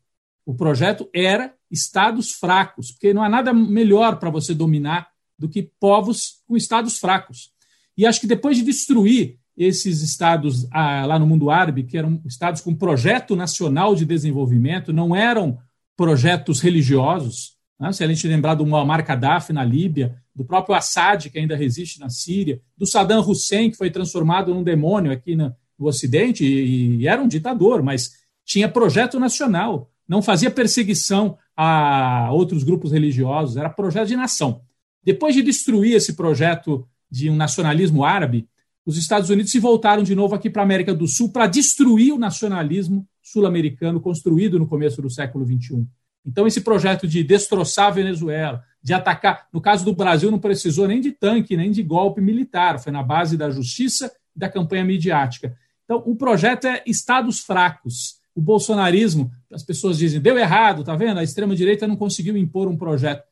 O 0.45 0.53
projeto 0.53 1.09
era 1.15 1.53
estados 1.71 2.33
fracos, 2.33 2.91
porque 2.91 3.13
não 3.13 3.23
há 3.23 3.29
nada 3.29 3.53
melhor 3.53 4.19
para 4.19 4.29
você 4.29 4.53
dominar 4.53 5.07
do 5.37 5.47
que 5.47 5.71
povos 5.79 6.41
com 6.45 6.57
estados 6.57 6.99
fracos. 6.99 7.51
E 7.97 8.05
acho 8.05 8.19
que 8.19 8.27
depois 8.27 8.57
de 8.57 8.63
destruir 8.63 9.39
esses 9.55 10.01
estados 10.01 10.67
ah, 10.71 11.05
lá 11.05 11.17
no 11.17 11.25
mundo 11.25 11.49
árabe, 11.49 11.83
que 11.83 11.97
eram 11.97 12.21
estados 12.25 12.61
com 12.61 12.75
projeto 12.75 13.35
nacional 13.35 13.95
de 13.95 14.05
desenvolvimento, 14.05 14.91
não 14.91 15.15
eram 15.15 15.57
projetos 15.95 16.59
religiosos. 16.59 17.57
Né? 17.79 17.93
Se 17.93 18.03
a 18.03 18.07
gente 18.07 18.27
lembrar 18.27 18.55
do 18.55 18.65
Muammar 18.65 19.05
Gaddafi 19.05 19.53
na 19.53 19.63
Líbia, 19.63 20.17
do 20.35 20.43
próprio 20.43 20.75
Assad, 20.75 21.29
que 21.29 21.39
ainda 21.39 21.55
resiste 21.55 21.99
na 21.99 22.09
Síria, 22.09 22.61
do 22.77 22.85
Saddam 22.85 23.21
Hussein, 23.21 23.71
que 23.71 23.77
foi 23.77 23.89
transformado 23.89 24.53
num 24.53 24.63
demônio 24.63 25.11
aqui 25.11 25.35
no, 25.35 25.55
Ocidente, 25.81 26.43
e, 26.43 26.97
e 26.97 27.07
era 27.07 27.21
um 27.21 27.27
ditador, 27.27 27.81
mas 27.81 28.11
tinha 28.49 28.67
projeto 28.67 29.19
nacional, 29.19 29.91
não 30.07 30.23
fazia 30.23 30.49
perseguição 30.49 31.37
a 31.55 32.31
outros 32.31 32.63
grupos 32.63 32.91
religiosos, 32.91 33.57
era 33.57 33.69
projeto 33.69 34.07
de 34.07 34.15
nação. 34.15 34.63
Depois 35.03 35.35
de 35.35 35.43
destruir 35.43 35.93
esse 35.93 36.13
projeto 36.13 36.83
de 37.11 37.29
um 37.29 37.35
nacionalismo 37.35 38.03
árabe, 38.03 38.49
os 38.83 38.97
Estados 38.97 39.29
Unidos 39.29 39.51
se 39.51 39.59
voltaram 39.59 40.01
de 40.01 40.15
novo 40.15 40.33
aqui 40.33 40.49
para 40.49 40.63
a 40.63 40.65
América 40.65 40.95
do 40.95 41.07
Sul 41.07 41.31
para 41.31 41.45
destruir 41.45 42.11
o 42.11 42.17
nacionalismo 42.17 43.07
sul-americano 43.21 44.01
construído 44.01 44.57
no 44.57 44.65
começo 44.65 44.99
do 44.99 45.11
século 45.11 45.45
XXI. 45.45 45.85
Então, 46.25 46.47
esse 46.47 46.61
projeto 46.61 47.07
de 47.07 47.23
destroçar 47.23 47.85
a 47.87 47.91
Venezuela, 47.91 48.63
de 48.81 48.95
atacar. 48.95 49.47
No 49.53 49.61
caso 49.61 49.85
do 49.85 49.93
Brasil, 49.93 50.31
não 50.31 50.39
precisou 50.39 50.87
nem 50.87 50.99
de 50.99 51.11
tanque, 51.11 51.55
nem 51.55 51.69
de 51.69 51.83
golpe 51.83 52.19
militar, 52.19 52.79
foi 52.79 52.91
na 52.91 53.03
base 53.03 53.37
da 53.37 53.51
justiça 53.51 54.11
e 54.35 54.39
da 54.39 54.49
campanha 54.49 54.83
midiática. 54.83 55.55
Então, 55.85 56.01
o 56.03 56.15
projeto 56.15 56.65
é 56.65 56.81
estados 56.87 57.41
fracos, 57.41 58.18
o 58.39 58.41
bolsonarismo, 58.41 59.29
as 59.51 59.63
pessoas 59.63 59.97
dizem, 59.97 60.21
deu 60.21 60.37
errado, 60.37 60.81
tá 60.81 60.95
vendo? 60.95 61.19
A 61.19 61.23
extrema-direita 61.23 61.85
não 61.85 61.97
conseguiu 61.97 62.37
impor 62.37 62.69
um 62.69 62.77
projeto. 62.77 63.27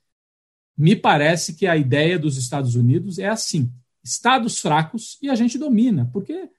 Me 0.78 0.98
parece 0.98 1.54
que 1.54 1.66
a 1.66 1.78
ideia 1.78 2.20
dos 2.20 2.38
Estados 2.38 2.76
Unidos 2.76 3.18
é 3.18 3.28
assim: 3.28 3.72
estados 4.04 4.60
fracos 4.60 5.18
e 5.22 5.30
a 5.30 5.36
gente 5.36 5.58
domina, 5.58 6.10
porque 6.12 6.50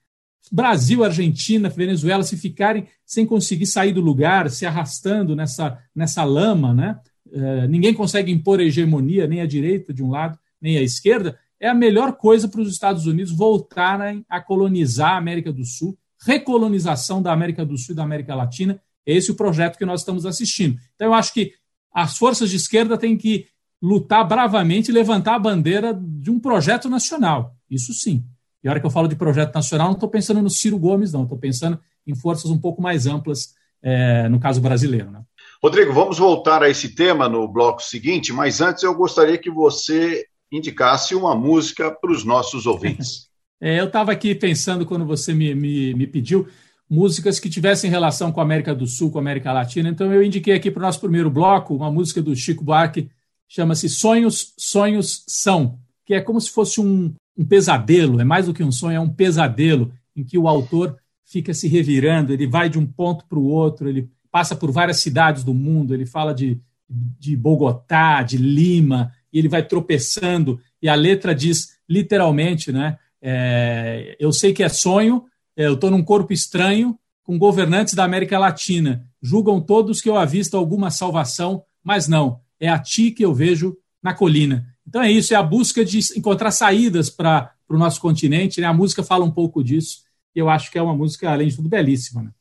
Brasil, 0.51 1.03
Argentina, 1.03 1.69
Venezuela, 1.69 2.23
se 2.23 2.35
ficarem 2.37 2.87
sem 3.05 3.23
conseguir 3.23 3.67
sair 3.67 3.93
do 3.93 4.01
lugar, 4.01 4.49
se 4.49 4.65
arrastando 4.65 5.35
nessa, 5.35 5.77
nessa 5.95 6.23
lama, 6.23 6.73
né? 6.73 6.99
Uh, 7.27 7.67
ninguém 7.69 7.93
consegue 7.93 8.31
impor 8.31 8.59
a 8.59 8.63
hegemonia, 8.63 9.27
nem 9.27 9.41
a 9.41 9.45
direita 9.45 9.93
de 9.93 10.01
um 10.01 10.09
lado, 10.09 10.39
nem 10.59 10.75
a 10.75 10.81
esquerda, 10.81 11.37
é 11.59 11.69
a 11.69 11.75
melhor 11.75 12.13
coisa 12.13 12.47
para 12.47 12.61
os 12.61 12.71
Estados 12.71 13.05
Unidos 13.05 13.31
voltarem 13.31 14.25
a 14.27 14.41
colonizar 14.41 15.11
a 15.11 15.17
América 15.17 15.53
do 15.53 15.63
Sul 15.63 15.95
recolonização 16.25 17.21
da 17.21 17.31
América 17.31 17.65
do 17.65 17.77
Sul 17.77 17.93
e 17.93 17.95
da 17.95 18.03
América 18.03 18.35
Latina. 18.35 18.79
É 19.05 19.13
esse 19.13 19.31
o 19.31 19.35
projeto 19.35 19.77
que 19.77 19.85
nós 19.85 20.01
estamos 20.01 20.25
assistindo. 20.25 20.79
Então, 20.95 21.07
eu 21.07 21.13
acho 21.13 21.33
que 21.33 21.53
as 21.93 22.17
forças 22.17 22.49
de 22.49 22.55
esquerda 22.55 22.97
têm 22.97 23.17
que 23.17 23.47
lutar 23.81 24.27
bravamente 24.27 24.91
e 24.91 24.93
levantar 24.93 25.35
a 25.35 25.39
bandeira 25.39 25.93
de 25.93 26.29
um 26.29 26.39
projeto 26.39 26.89
nacional. 26.89 27.55
Isso 27.69 27.93
sim. 27.93 28.23
E 28.63 28.67
a 28.67 28.71
hora 28.71 28.79
que 28.79 28.85
eu 28.85 28.91
falo 28.91 29.07
de 29.07 29.15
projeto 29.15 29.53
nacional, 29.55 29.87
não 29.87 29.93
estou 29.93 30.09
pensando 30.09 30.41
no 30.41 30.49
Ciro 30.49 30.77
Gomes, 30.77 31.13
não. 31.13 31.23
Estou 31.23 31.37
pensando 31.37 31.79
em 32.05 32.13
forças 32.13 32.51
um 32.51 32.57
pouco 32.57 32.81
mais 32.81 33.07
amplas, 33.07 33.55
é, 33.81 34.27
no 34.27 34.39
caso 34.39 34.59
brasileiro. 34.59 35.09
Né? 35.09 35.21
Rodrigo, 35.63 35.93
vamos 35.93 36.17
voltar 36.17 36.61
a 36.61 36.69
esse 36.69 36.89
tema 36.93 37.29
no 37.29 37.47
bloco 37.47 37.81
seguinte, 37.81 38.33
mas 38.33 38.59
antes 38.59 38.83
eu 38.83 38.93
gostaria 38.93 39.37
que 39.37 39.49
você 39.49 40.25
indicasse 40.51 41.15
uma 41.15 41.35
música 41.35 41.91
para 41.91 42.11
os 42.11 42.25
nossos 42.25 42.65
ouvintes. 42.65 43.28
É, 43.61 43.79
eu 43.79 43.85
estava 43.85 44.11
aqui 44.11 44.33
pensando, 44.33 44.85
quando 44.85 45.05
você 45.05 45.33
me, 45.33 45.53
me, 45.53 45.93
me, 45.93 46.07
pediu, 46.07 46.47
músicas 46.89 47.39
que 47.39 47.49
tivessem 47.49 47.89
relação 47.89 48.31
com 48.31 48.39
a 48.39 48.43
América 48.43 48.73
do 48.73 48.87
Sul, 48.87 49.11
com 49.11 49.17
a 49.17 49.21
América 49.21 49.51
Latina, 49.51 49.89
então 49.89 50.11
eu 50.13 50.23
indiquei 50.23 50.53
aqui 50.53 50.71
para 50.71 50.79
o 50.79 50.85
nosso 50.85 50.99
primeiro 50.99 51.29
bloco 51.29 51.75
uma 51.75 51.91
música 51.91 52.21
do 52.21 52.35
Chico 52.35 52.63
Buarque, 52.63 53.09
chama-se 53.47 53.89
Sonhos, 53.89 54.53
Sonhos 54.57 55.23
São, 55.27 55.77
que 56.05 56.13
é 56.13 56.21
como 56.21 56.39
se 56.39 56.49
fosse 56.49 56.79
um, 56.79 57.13
um 57.37 57.45
pesadelo, 57.45 58.21
é 58.21 58.23
mais 58.23 58.45
do 58.45 58.53
que 58.53 58.63
um 58.63 58.71
sonho, 58.71 58.95
é 58.95 58.99
um 58.99 59.09
pesadelo 59.09 59.91
em 60.15 60.23
que 60.23 60.37
o 60.37 60.47
autor 60.47 60.97
fica 61.25 61.53
se 61.53 61.67
revirando, 61.67 62.33
ele 62.33 62.47
vai 62.47 62.69
de 62.69 62.79
um 62.79 62.85
ponto 62.85 63.25
para 63.25 63.37
o 63.37 63.45
outro, 63.45 63.87
ele 63.87 64.09
passa 64.31 64.55
por 64.55 64.71
várias 64.71 64.97
cidades 64.97 65.43
do 65.43 65.53
mundo, 65.53 65.93
ele 65.93 66.05
fala 66.05 66.33
de, 66.33 66.59
de 66.89 67.35
Bogotá, 67.35 68.23
de 68.23 68.37
Lima, 68.37 69.11
e 69.31 69.37
ele 69.37 69.47
vai 69.47 69.63
tropeçando, 69.63 70.59
e 70.81 70.89
a 70.89 70.95
letra 70.95 71.35
diz 71.35 71.77
literalmente, 71.87 72.71
né? 72.71 72.97
É, 73.21 74.15
eu 74.19 74.31
sei 74.31 74.53
que 74.53 74.63
é 74.63 74.69
sonho, 74.69 75.25
é, 75.55 75.65
eu 75.65 75.73
estou 75.73 75.91
num 75.91 76.03
corpo 76.03 76.33
estranho, 76.33 76.97
com 77.23 77.37
governantes 77.37 77.93
da 77.93 78.03
América 78.03 78.39
Latina. 78.39 79.05
Julgam 79.21 79.61
todos 79.61 80.01
que 80.01 80.09
eu 80.09 80.17
avisto 80.17 80.57
alguma 80.57 80.89
salvação, 80.89 81.63
mas 81.83 82.07
não, 82.07 82.41
é 82.59 82.67
a 82.67 82.79
ti 82.79 83.11
que 83.11 83.23
eu 83.23 83.33
vejo 83.33 83.77
na 84.01 84.13
colina. 84.13 84.65
Então 84.87 85.03
é 85.03 85.11
isso, 85.11 85.33
é 85.33 85.37
a 85.37 85.43
busca 85.43 85.85
de 85.85 85.99
encontrar 86.17 86.49
saídas 86.49 87.09
para 87.09 87.53
o 87.69 87.77
nosso 87.77 88.01
continente. 88.01 88.59
Né? 88.59 88.65
A 88.65 88.73
música 88.73 89.03
fala 89.03 89.23
um 89.23 89.31
pouco 89.31 89.63
disso, 89.63 89.99
e 90.35 90.39
eu 90.39 90.49
acho 90.49 90.71
que 90.71 90.77
é 90.79 90.81
uma 90.81 90.95
música, 90.95 91.29
além 91.29 91.49
de 91.49 91.55
tudo, 91.55 91.69
belíssima. 91.69 92.23
Né? 92.23 92.31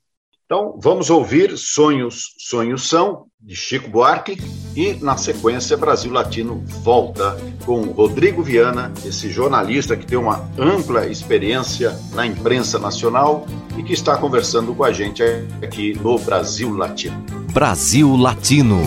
Então, 0.51 0.79
vamos 0.83 1.11
ouvir 1.11 1.59
Sonhos, 1.59 2.33
Sonhos 2.39 2.89
São, 2.89 3.27
de 3.39 3.55
Chico 3.55 3.91
Buarque, 3.91 4.39
e, 4.75 4.95
na 4.95 5.15
sequência, 5.15 5.77
Brasil 5.77 6.11
Latino 6.11 6.65
volta 6.83 7.37
com 7.67 7.83
Rodrigo 7.83 8.43
Viana, 8.43 8.91
esse 9.05 9.31
jornalista 9.31 9.95
que 9.95 10.07
tem 10.07 10.17
uma 10.17 10.49
ampla 10.59 11.07
experiência 11.07 11.95
na 12.15 12.27
imprensa 12.27 12.79
nacional 12.79 13.47
e 13.77 13.83
que 13.83 13.93
está 13.93 14.17
conversando 14.17 14.75
com 14.75 14.85
a 14.85 14.91
gente 14.91 15.23
aqui 15.63 15.93
no 16.01 16.19
Brasil 16.19 16.75
Latino. 16.75 17.23
Brasil 17.53 18.17
Latino. 18.17 18.81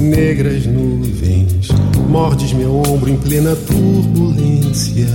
Negras 0.00 0.66
nuvens 0.66 0.77
Mordes 2.18 2.52
meu 2.52 2.82
ombro 2.82 3.08
em 3.08 3.16
plena 3.16 3.54
turbulência. 3.54 5.06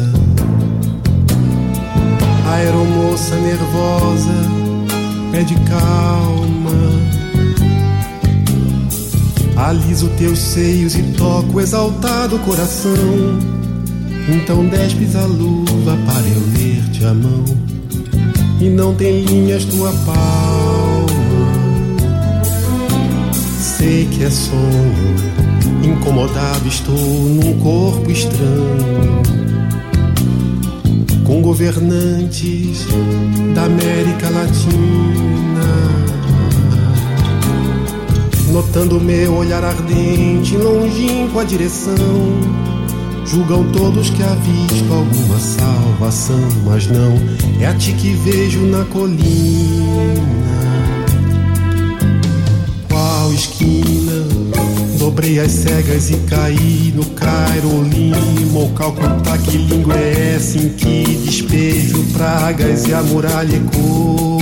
Aeromoça 2.47 3.35
nervosa 3.35 4.33
pede 5.29 5.53
calma. 5.67 6.71
Aliso 9.57 10.07
teus 10.17 10.39
seios 10.39 10.95
e 10.95 11.03
toco 11.17 11.59
exaltado 11.59 12.39
coração. 12.39 12.93
Então 14.29 14.65
despes 14.67 15.13
a 15.17 15.25
luva 15.25 15.97
para 16.05 16.25
eu 16.25 16.41
ler-te 16.57 17.03
a 17.03 17.13
mão. 17.13 17.43
E 18.61 18.69
não 18.69 18.95
tem 18.95 19.25
linhas 19.25 19.65
tua 19.65 19.91
palma. 20.05 21.07
Sei 23.59 24.05
que 24.05 24.23
é 24.23 24.29
sonho 24.29 25.42
Incomodado 25.83 26.65
estou 26.67 26.95
num 26.95 27.59
corpo 27.59 28.09
estranho, 28.09 29.21
com 31.25 31.41
governantes 31.41 32.87
da 33.53 33.65
América 33.65 34.29
Latina. 34.29 35.23
Notando 38.49 39.01
meu 39.01 39.35
olhar 39.35 39.63
ardente, 39.65 40.55
longínquo 40.55 41.39
a 41.39 41.43
direção. 41.43 41.93
Julgam 43.25 43.63
todos 43.71 44.09
que 44.09 44.21
visto 44.21 44.93
alguma 44.93 45.39
salvação, 45.39 46.39
mas 46.65 46.87
não 46.87 47.13
é 47.59 47.65
a 47.65 47.73
ti 47.73 47.93
que 47.93 48.13
vejo 48.13 48.61
na 48.67 48.85
colina. 48.85 49.83
Qual 52.89 53.33
esquina? 53.33 53.92
Dobrei 55.13 55.39
as 55.39 55.51
cegas 55.51 56.09
e 56.09 56.17
caí 56.27 56.91
no 56.95 57.05
Cairo, 57.11 57.83
Lima 57.83 58.61
ou 58.61 58.69
Calcutá. 58.71 59.37
Que 59.37 59.59
língua 59.59 59.93
é 59.93 60.33
essa 60.37 60.57
em 60.57 60.69
que 60.69 61.03
despejo 61.23 62.03
pragas 62.13 62.87
e 62.87 62.95
a 62.95 63.03
muralha 63.03 63.55
ecoa? 63.55 64.41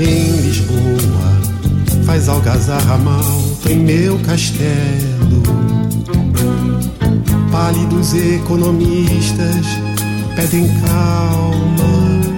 Em 0.00 0.30
Lisboa 0.40 2.06
faz 2.06 2.26
algazarra 2.26 2.96
malta 2.96 3.70
em 3.70 3.76
meu 3.76 4.18
castelo. 4.20 5.42
Pálidos 7.52 8.14
economistas 8.14 9.66
pedem 10.34 10.68
calma 10.80 12.33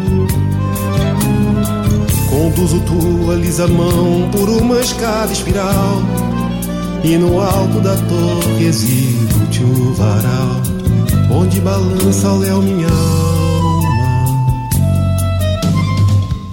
Conduzo 2.37 2.81
tua 2.81 3.35
lisa 3.35 3.67
mão 3.67 4.29
por 4.31 4.47
uma 4.47 4.79
escada 4.79 5.33
espiral 5.33 6.03
E 7.03 7.17
no 7.17 7.41
alto 7.41 7.81
da 7.81 7.97
torre 7.97 8.67
exibo-te 8.67 9.65
o 9.65 9.95
varal 9.95 10.61
Onde 11.31 11.59
balança 11.63 12.31
o 12.31 12.39
léu 12.39 12.61
minha 12.61 12.89
alma. 12.89 13.89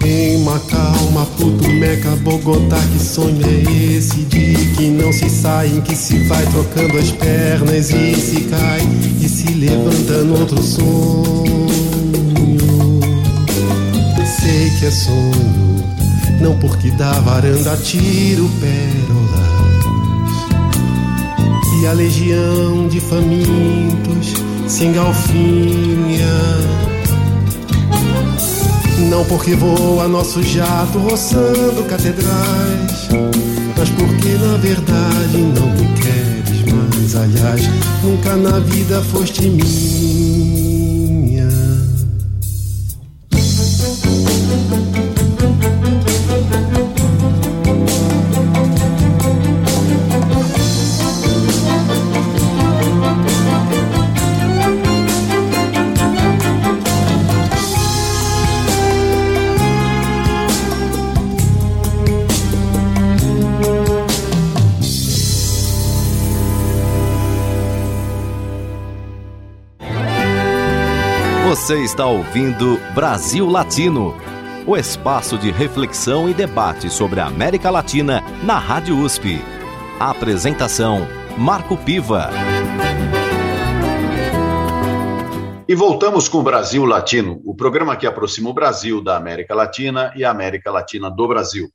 Em 0.06 0.38
Macau, 0.38 1.10
Maputo, 1.12 1.68
Meca, 1.68 2.16
Bogotá 2.16 2.80
Que 2.90 3.04
sonho 3.04 3.42
é 3.44 3.94
esse? 3.94 4.22
De 4.22 4.54
que 4.74 4.88
não 4.88 5.12
se 5.12 5.28
sai 5.28 5.68
Em 5.68 5.82
que 5.82 5.94
se 5.94 6.18
vai 6.24 6.46
trocando 6.46 6.96
as 6.96 7.10
pernas 7.10 7.90
e 7.90 8.14
se 8.14 8.40
cai 8.44 8.80
E 9.20 9.28
se 9.28 9.52
levanta 9.52 10.24
no 10.24 10.40
outro 10.40 10.62
sonho. 10.62 11.66
Sei 14.24 14.70
que 14.78 14.86
é 14.86 14.90
sonho 14.90 15.63
não 16.44 16.54
porque 16.58 16.90
da 16.90 17.10
varanda 17.20 17.74
tiro 17.78 18.46
pérolas 18.60 19.44
e 21.80 21.86
a 21.86 21.92
legião 21.94 22.86
de 22.86 23.00
famintos 23.00 24.34
se 24.68 24.84
engalfinha. 24.84 26.28
Não 29.08 29.24
porque 29.24 29.54
voa 29.54 30.06
nosso 30.06 30.42
jato 30.42 30.98
roçando 30.98 31.82
catedrais, 31.88 33.08
mas 33.78 33.88
porque 33.90 34.28
na 34.36 34.58
verdade 34.58 35.38
não 35.38 35.70
me 35.70 35.94
queres 35.94 36.72
mais. 36.72 37.16
Aliás, 37.16 37.62
nunca 38.02 38.36
na 38.36 38.58
vida 38.60 39.00
foste 39.04 39.48
minha. 39.48 40.13
Você 71.64 71.82
está 71.82 72.04
ouvindo 72.04 72.78
Brasil 72.94 73.48
Latino, 73.48 74.14
o 74.66 74.76
espaço 74.76 75.38
de 75.38 75.50
reflexão 75.50 76.28
e 76.28 76.34
debate 76.34 76.90
sobre 76.90 77.20
a 77.20 77.24
América 77.24 77.70
Latina 77.70 78.22
na 78.42 78.58
Rádio 78.58 78.98
USP. 78.98 79.38
A 79.98 80.10
apresentação: 80.10 81.08
Marco 81.38 81.74
Piva. 81.78 82.28
E 85.66 85.74
voltamos 85.74 86.28
com 86.28 86.40
o 86.40 86.42
Brasil 86.42 86.84
Latino, 86.84 87.40
o 87.46 87.56
programa 87.56 87.96
que 87.96 88.06
aproxima 88.06 88.50
o 88.50 88.52
Brasil 88.52 89.02
da 89.02 89.16
América 89.16 89.54
Latina 89.54 90.12
e 90.14 90.22
a 90.22 90.30
América 90.30 90.70
Latina 90.70 91.10
do 91.10 91.26
Brasil. 91.26 91.70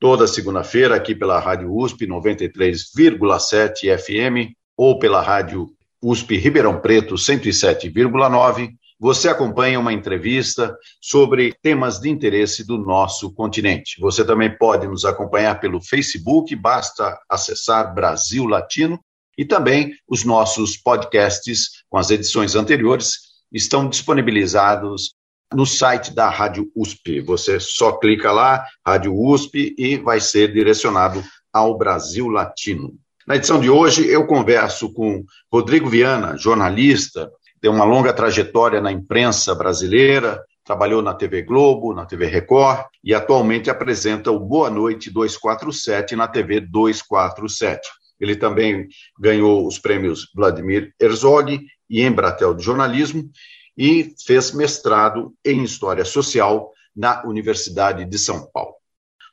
toda 0.00 0.26
segunda-feira 0.26 0.96
aqui 0.96 1.14
pela 1.14 1.38
Rádio 1.38 1.70
USP 1.70 2.06
93,7 2.06 3.94
FM 3.98 4.54
ou 4.74 4.98
pela 4.98 5.20
Rádio 5.20 5.66
USP 6.02 6.38
Ribeirão 6.38 6.80
Preto 6.80 7.16
107,9. 7.16 8.70
Você 9.04 9.28
acompanha 9.28 9.78
uma 9.78 9.92
entrevista 9.92 10.74
sobre 10.98 11.52
temas 11.60 12.00
de 12.00 12.08
interesse 12.08 12.66
do 12.66 12.78
nosso 12.78 13.30
continente. 13.34 14.00
Você 14.00 14.24
também 14.24 14.56
pode 14.56 14.86
nos 14.88 15.04
acompanhar 15.04 15.60
pelo 15.60 15.78
Facebook, 15.78 16.56
basta 16.56 17.20
acessar 17.28 17.94
Brasil 17.94 18.46
Latino 18.46 18.98
e 19.36 19.44
também 19.44 19.94
os 20.08 20.24
nossos 20.24 20.78
podcasts 20.78 21.84
com 21.90 21.98
as 21.98 22.08
edições 22.08 22.54
anteriores 22.54 23.18
estão 23.52 23.86
disponibilizados 23.86 25.12
no 25.52 25.66
site 25.66 26.10
da 26.10 26.30
Rádio 26.30 26.72
USP. 26.74 27.20
Você 27.20 27.60
só 27.60 27.92
clica 27.98 28.32
lá, 28.32 28.64
Rádio 28.86 29.14
USP, 29.14 29.74
e 29.76 29.98
vai 29.98 30.18
ser 30.18 30.50
direcionado 30.50 31.22
ao 31.52 31.76
Brasil 31.76 32.26
Latino. 32.28 32.94
Na 33.26 33.36
edição 33.36 33.60
de 33.60 33.68
hoje, 33.68 34.08
eu 34.08 34.26
converso 34.26 34.90
com 34.94 35.22
Rodrigo 35.52 35.90
Viana, 35.90 36.38
jornalista, 36.38 37.30
tem 37.64 37.70
uma 37.70 37.86
longa 37.86 38.12
trajetória 38.12 38.78
na 38.78 38.92
imprensa 38.92 39.54
brasileira, 39.54 40.44
trabalhou 40.62 41.00
na 41.00 41.14
TV 41.14 41.40
Globo, 41.40 41.94
na 41.94 42.04
TV 42.04 42.26
Record 42.26 42.84
e 43.02 43.14
atualmente 43.14 43.70
apresenta 43.70 44.30
o 44.30 44.38
Boa 44.38 44.68
Noite 44.68 45.10
247 45.10 46.14
na 46.14 46.28
TV 46.28 46.60
247. 46.60 47.88
Ele 48.20 48.36
também 48.36 48.86
ganhou 49.18 49.66
os 49.66 49.78
prêmios 49.78 50.30
Vladimir 50.34 50.92
Herzog 51.00 51.58
e 51.88 52.02
Embratel 52.02 52.52
de 52.52 52.62
Jornalismo 52.62 53.30
e 53.78 54.14
fez 54.26 54.52
mestrado 54.52 55.32
em 55.42 55.64
História 55.64 56.04
Social 56.04 56.70
na 56.94 57.24
Universidade 57.24 58.04
de 58.04 58.18
São 58.18 58.46
Paulo. 58.52 58.74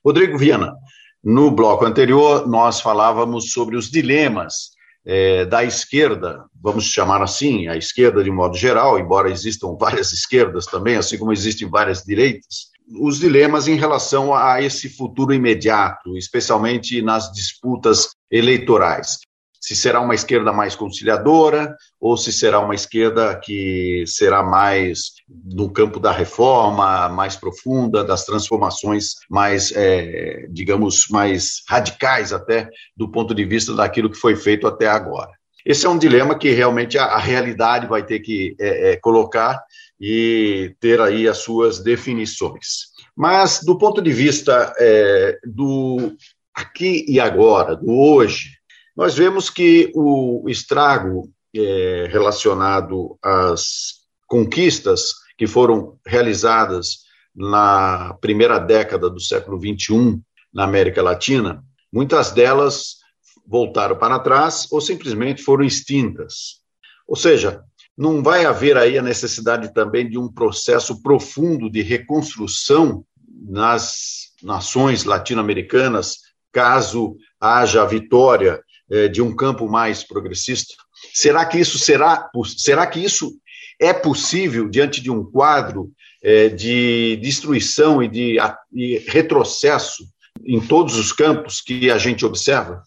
Rodrigo 0.05 0.37
Viana, 0.37 0.73
no 1.21 1.51
bloco 1.51 1.83
anterior 1.83 2.47
nós 2.47 2.79
falávamos 2.79 3.51
sobre 3.51 3.75
os 3.75 3.91
dilemas 3.91 4.70
é, 5.05 5.45
da 5.45 5.63
esquerda, 5.63 6.45
vamos 6.61 6.85
chamar 6.85 7.21
assim, 7.21 7.67
a 7.67 7.75
esquerda 7.75 8.23
de 8.23 8.31
modo 8.31 8.55
geral, 8.55 8.99
embora 8.99 9.31
existam 9.31 9.75
várias 9.79 10.11
esquerdas 10.13 10.65
também, 10.65 10.95
assim 10.95 11.17
como 11.17 11.33
existem 11.33 11.69
várias 11.69 12.03
direitas, 12.03 12.71
os 12.99 13.19
dilemas 13.19 13.67
em 13.67 13.75
relação 13.75 14.35
a 14.35 14.61
esse 14.61 14.89
futuro 14.89 15.33
imediato, 15.33 16.17
especialmente 16.17 17.01
nas 17.01 17.31
disputas 17.31 18.09
eleitorais. 18.29 19.19
Se 19.59 19.75
será 19.75 20.01
uma 20.01 20.15
esquerda 20.15 20.51
mais 20.51 20.75
conciliadora 20.75 21.75
ou 21.99 22.17
se 22.17 22.33
será 22.33 22.59
uma 22.59 22.73
esquerda 22.73 23.39
que 23.41 24.03
será 24.07 24.41
mais 24.41 25.11
no 25.45 25.69
campo 25.69 25.99
da 25.99 26.11
reforma, 26.11 27.09
mais 27.09 27.35
profunda, 27.35 28.03
das 28.03 28.25
transformações 28.25 29.15
mais, 29.29 29.71
é, 29.75 30.47
digamos, 30.49 31.07
mais 31.09 31.63
radicais 31.67 32.33
até 32.33 32.69
do 32.95 33.09
ponto 33.09 33.33
de 33.33 33.45
vista 33.45 33.73
daquilo 33.73 34.09
que 34.09 34.17
foi 34.17 34.35
feito 34.35 34.67
até 34.67 34.87
agora. 34.87 35.31
Esse 35.65 35.85
é 35.85 35.89
um 35.89 35.97
dilema 35.97 36.37
que 36.37 36.49
realmente 36.51 36.97
a, 36.97 37.05
a 37.05 37.19
realidade 37.19 37.87
vai 37.87 38.03
ter 38.03 38.19
que 38.19 38.55
é, 38.59 38.91
é, 38.91 38.95
colocar 38.97 39.61
e 39.99 40.75
ter 40.79 40.99
aí 40.99 41.27
as 41.27 41.37
suas 41.37 41.79
definições. 41.79 42.91
Mas, 43.15 43.61
do 43.63 43.77
ponto 43.77 44.01
de 44.01 44.11
vista 44.11 44.73
é, 44.79 45.37
do 45.45 46.15
aqui 46.53 47.05
e 47.07 47.19
agora, 47.19 47.75
do 47.75 47.91
hoje, 47.91 48.57
nós 48.95 49.15
vemos 49.15 49.49
que 49.49 49.91
o 49.93 50.49
estrago 50.49 51.29
é, 51.55 52.07
relacionado 52.11 53.17
às 53.21 54.01
conquistas 54.27 55.20
que 55.41 55.47
foram 55.47 55.97
realizadas 56.05 56.99
na 57.35 58.15
primeira 58.21 58.59
década 58.59 59.09
do 59.09 59.19
século 59.19 59.59
XXI 59.59 60.21
na 60.53 60.65
América 60.65 61.01
Latina, 61.01 61.65
muitas 61.91 62.29
delas 62.29 62.97
voltaram 63.43 63.97
para 63.97 64.19
trás 64.19 64.67
ou 64.71 64.79
simplesmente 64.79 65.41
foram 65.41 65.63
extintas. 65.63 66.61
Ou 67.07 67.15
seja, 67.15 67.63
não 67.97 68.21
vai 68.21 68.45
haver 68.45 68.77
aí 68.77 68.99
a 68.99 69.01
necessidade 69.01 69.73
também 69.73 70.07
de 70.07 70.15
um 70.15 70.31
processo 70.31 71.01
profundo 71.01 71.71
de 71.71 71.81
reconstrução 71.81 73.03
nas 73.43 74.33
nações 74.43 75.05
latino-americanas, 75.05 76.17
caso 76.51 77.17
haja 77.39 77.81
a 77.81 77.87
vitória 77.87 78.61
é, 78.91 79.07
de 79.07 79.23
um 79.23 79.35
campo 79.35 79.67
mais 79.67 80.03
progressista? 80.03 80.75
Será 81.15 81.43
que 81.47 81.57
isso 81.57 81.79
será, 81.79 82.29
será 82.59 82.85
que 82.85 82.99
isso 82.99 83.41
é 83.81 83.91
possível 83.91 84.69
diante 84.69 85.01
de 85.01 85.09
um 85.09 85.25
quadro 85.25 85.91
é, 86.23 86.49
de 86.49 87.17
destruição 87.17 88.01
e 88.01 88.07
de, 88.07 88.37
de 88.71 88.99
retrocesso 89.07 90.05
em 90.45 90.61
todos 90.65 90.95
os 90.95 91.11
campos 91.11 91.59
que 91.59 91.89
a 91.89 91.97
gente 91.97 92.23
observa? 92.23 92.83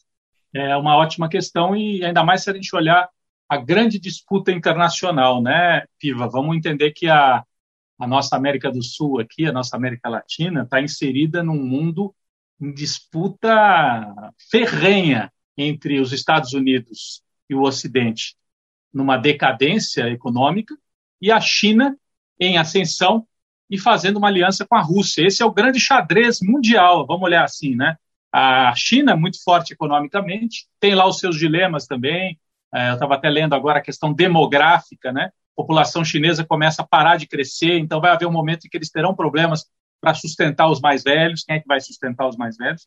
É 0.55 0.77
uma 0.77 0.97
ótima 0.97 1.29
questão 1.29 1.75
e 1.75 2.05
ainda 2.05 2.23
mais 2.23 2.45
se 2.45 2.51
a 2.51 2.55
gente 2.55 2.75
olhar 2.77 3.09
a 3.49 3.57
grande 3.57 3.99
disputa 3.99 4.53
internacional, 4.53 5.43
né, 5.43 5.83
Piva? 5.99 6.29
Vamos 6.29 6.57
entender 6.57 6.93
que 6.93 7.09
a, 7.09 7.43
a 7.99 8.07
nossa 8.07 8.37
América 8.37 8.71
do 8.71 8.83
Sul 8.83 9.19
aqui, 9.19 9.47
a 9.47 9.53
nossa 9.53 9.77
América 9.77 10.09
Latina, 10.09 10.63
está 10.63 10.81
inserida 10.81 11.43
num 11.43 11.61
mundo 11.61 12.15
em 12.61 12.73
disputa 12.73 14.33
ferrenha 14.49 15.33
entre 15.59 15.99
os 15.99 16.13
Estados 16.13 16.53
Unidos 16.53 17.21
e 17.51 17.55
o 17.55 17.63
Ocidente 17.63 18.37
numa 18.93 19.17
decadência 19.17 20.09
econômica 20.09 20.75
e 21.25 21.33
a 21.33 21.41
China 21.41 21.97
em 22.39 22.59
ascensão 22.59 23.27
e 23.71 23.79
fazendo 23.79 24.19
uma 24.19 24.29
aliança 24.29 24.67
com 24.67 24.77
a 24.77 24.83
Rússia. 24.83 25.27
Esse 25.27 25.43
é 25.43 25.47
o 25.47 25.51
grande 25.51 25.81
xadrez 25.81 26.41
mundial, 26.43 27.07
vamos 27.07 27.23
olhar 27.23 27.45
assim, 27.45 27.75
né? 27.75 27.97
A 28.31 28.75
China 28.77 29.17
muito 29.17 29.43
forte 29.43 29.73
economicamente, 29.73 30.67
tem 30.79 30.95
lá 30.95 31.09
os 31.09 31.19
seus 31.19 31.39
dilemas 31.39 31.87
também. 31.87 32.39
É, 32.75 32.91
eu 32.91 32.95
estava 32.95 33.15
até 33.15 33.31
lendo 33.31 33.55
agora 33.55 33.79
a 33.79 33.83
questão 33.83 34.13
demográfica, 34.13 35.13
né? 35.13 35.31
A 35.31 35.57
população 35.57 36.05
chinesa 36.05 36.45
começa 36.45 36.83
a 36.83 36.87
parar 36.87 37.17
de 37.17 37.27
crescer, 37.27 37.79
então 37.79 38.03
vai 38.03 38.11
haver 38.11 38.27
um 38.27 38.33
momento 38.33 38.67
em 38.67 38.69
que 38.69 38.77
eles 38.77 38.91
terão 38.91 39.15
problemas 39.15 39.65
para 40.03 40.13
sustentar 40.13 40.69
os 40.69 40.79
mais 40.79 41.03
velhos. 41.03 41.43
Quem 41.43 41.57
é 41.57 41.61
que 41.61 41.67
vai 41.67 41.81
sustentar 41.81 42.29
os 42.29 42.37
mais 42.37 42.59
velhos? 42.59 42.87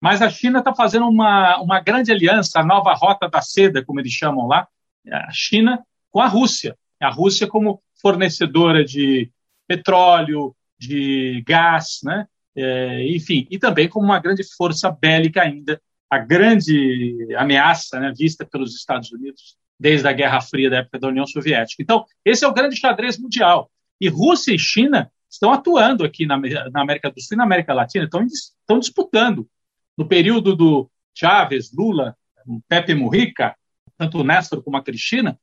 Mas 0.00 0.22
a 0.22 0.30
China 0.30 0.60
está 0.60 0.72
fazendo 0.72 1.08
uma, 1.08 1.60
uma 1.60 1.80
grande 1.80 2.12
aliança, 2.12 2.60
a 2.60 2.64
nova 2.64 2.94
rota 2.94 3.28
da 3.28 3.42
seda, 3.42 3.84
como 3.84 3.98
eles 3.98 4.12
chamam 4.12 4.46
lá, 4.46 4.68
a 5.10 5.32
China 5.32 5.84
com 6.12 6.20
a 6.20 6.28
Rússia. 6.28 6.76
A 7.04 7.10
Rússia 7.10 7.46
como 7.46 7.82
fornecedora 8.00 8.84
de 8.84 9.30
petróleo, 9.66 10.54
de 10.78 11.42
gás, 11.46 12.00
né? 12.02 12.26
É, 12.54 13.06
enfim, 13.08 13.46
e 13.50 13.58
também 13.58 13.88
como 13.88 14.04
uma 14.04 14.18
grande 14.18 14.42
força 14.56 14.90
bélica 14.90 15.42
ainda, 15.42 15.80
a 16.10 16.18
grande 16.18 17.34
ameaça 17.38 17.98
né, 17.98 18.12
vista 18.14 18.44
pelos 18.44 18.74
Estados 18.74 19.10
Unidos 19.10 19.56
desde 19.80 20.06
a 20.06 20.12
Guerra 20.12 20.40
Fria 20.42 20.68
da 20.68 20.78
época 20.78 20.98
da 20.98 21.08
União 21.08 21.26
Soviética. 21.26 21.82
Então, 21.82 22.04
esse 22.24 22.44
é 22.44 22.48
o 22.48 22.52
grande 22.52 22.76
xadrez 22.76 23.18
mundial. 23.18 23.70
E 23.98 24.08
Rússia 24.08 24.54
e 24.54 24.58
China 24.58 25.10
estão 25.28 25.52
atuando 25.52 26.04
aqui 26.04 26.26
na, 26.26 26.36
na 26.38 26.82
América 26.82 27.10
do 27.10 27.20
Sul 27.20 27.34
e 27.34 27.38
na 27.38 27.44
América 27.44 27.72
Latina, 27.72 28.04
estão, 28.04 28.22
estão 28.24 28.78
disputando 28.78 29.48
no 29.96 30.06
período 30.06 30.54
do 30.54 30.90
Chávez, 31.14 31.72
Lula, 31.72 32.14
Pepe 32.68 32.94
Mujica, 32.94 33.56
tanto 33.96 34.18
o 34.18 34.24
Néstor 34.24 34.62
como 34.62 34.76
a 34.76 34.82
Cristina, 34.82 35.38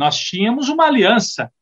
nós 0.00 0.18
tínhamos 0.18 0.70
uma 0.70 0.86
aliança 0.86 1.52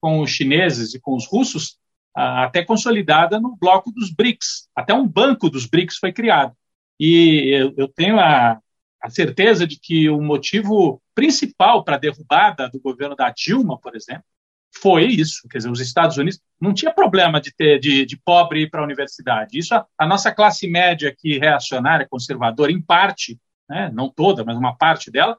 com 0.00 0.18
os 0.18 0.28
chineses 0.28 0.94
e 0.94 1.00
com 1.00 1.14
os 1.14 1.28
russos 1.28 1.78
até 2.12 2.64
consolidada 2.64 3.40
no 3.40 3.56
bloco 3.56 3.92
dos 3.92 4.10
BRICS. 4.10 4.68
Até 4.74 4.92
um 4.92 5.06
banco 5.06 5.48
dos 5.48 5.64
BRICS 5.64 5.98
foi 5.98 6.12
criado. 6.12 6.56
E 6.98 7.72
eu, 7.76 7.86
tenho 7.86 8.18
a, 8.18 8.60
a 9.00 9.10
certeza 9.10 9.64
de 9.64 9.78
que 9.78 10.10
o 10.10 10.20
motivo 10.20 11.00
principal 11.14 11.84
para 11.84 11.94
a 11.94 11.98
derrubada 11.98 12.68
do 12.68 12.80
governo 12.80 13.14
da 13.14 13.30
Dilma, 13.30 13.78
por 13.78 13.94
exemplo, 13.94 14.24
foi 14.76 15.04
isso. 15.06 15.48
Quer 15.48 15.58
dizer, 15.58 15.70
os 15.70 15.80
Estados 15.80 16.16
Unidos 16.16 16.40
não 16.60 16.74
tinha 16.74 16.92
problema 16.92 17.40
de 17.40 17.54
ter 17.54 17.78
de, 17.78 18.04
de 18.04 18.16
pobre 18.16 18.62
ir 18.62 18.70
para 18.70 18.80
a 18.80 18.84
universidade. 18.84 19.56
Isso 19.56 19.72
a, 19.72 19.86
a, 19.96 20.04
nossa 20.04 20.32
classe 20.32 20.66
média 20.68 21.10
aqui 21.10 21.38
reacionária, 21.38 22.08
conservadora, 22.10 22.72
em 22.72 22.82
parte, 22.82 23.38
né, 23.68 23.88
não 23.94 24.10
toda, 24.10 24.44
mas 24.44 24.56
uma 24.56 24.76
parte 24.76 25.12
dela, 25.12 25.38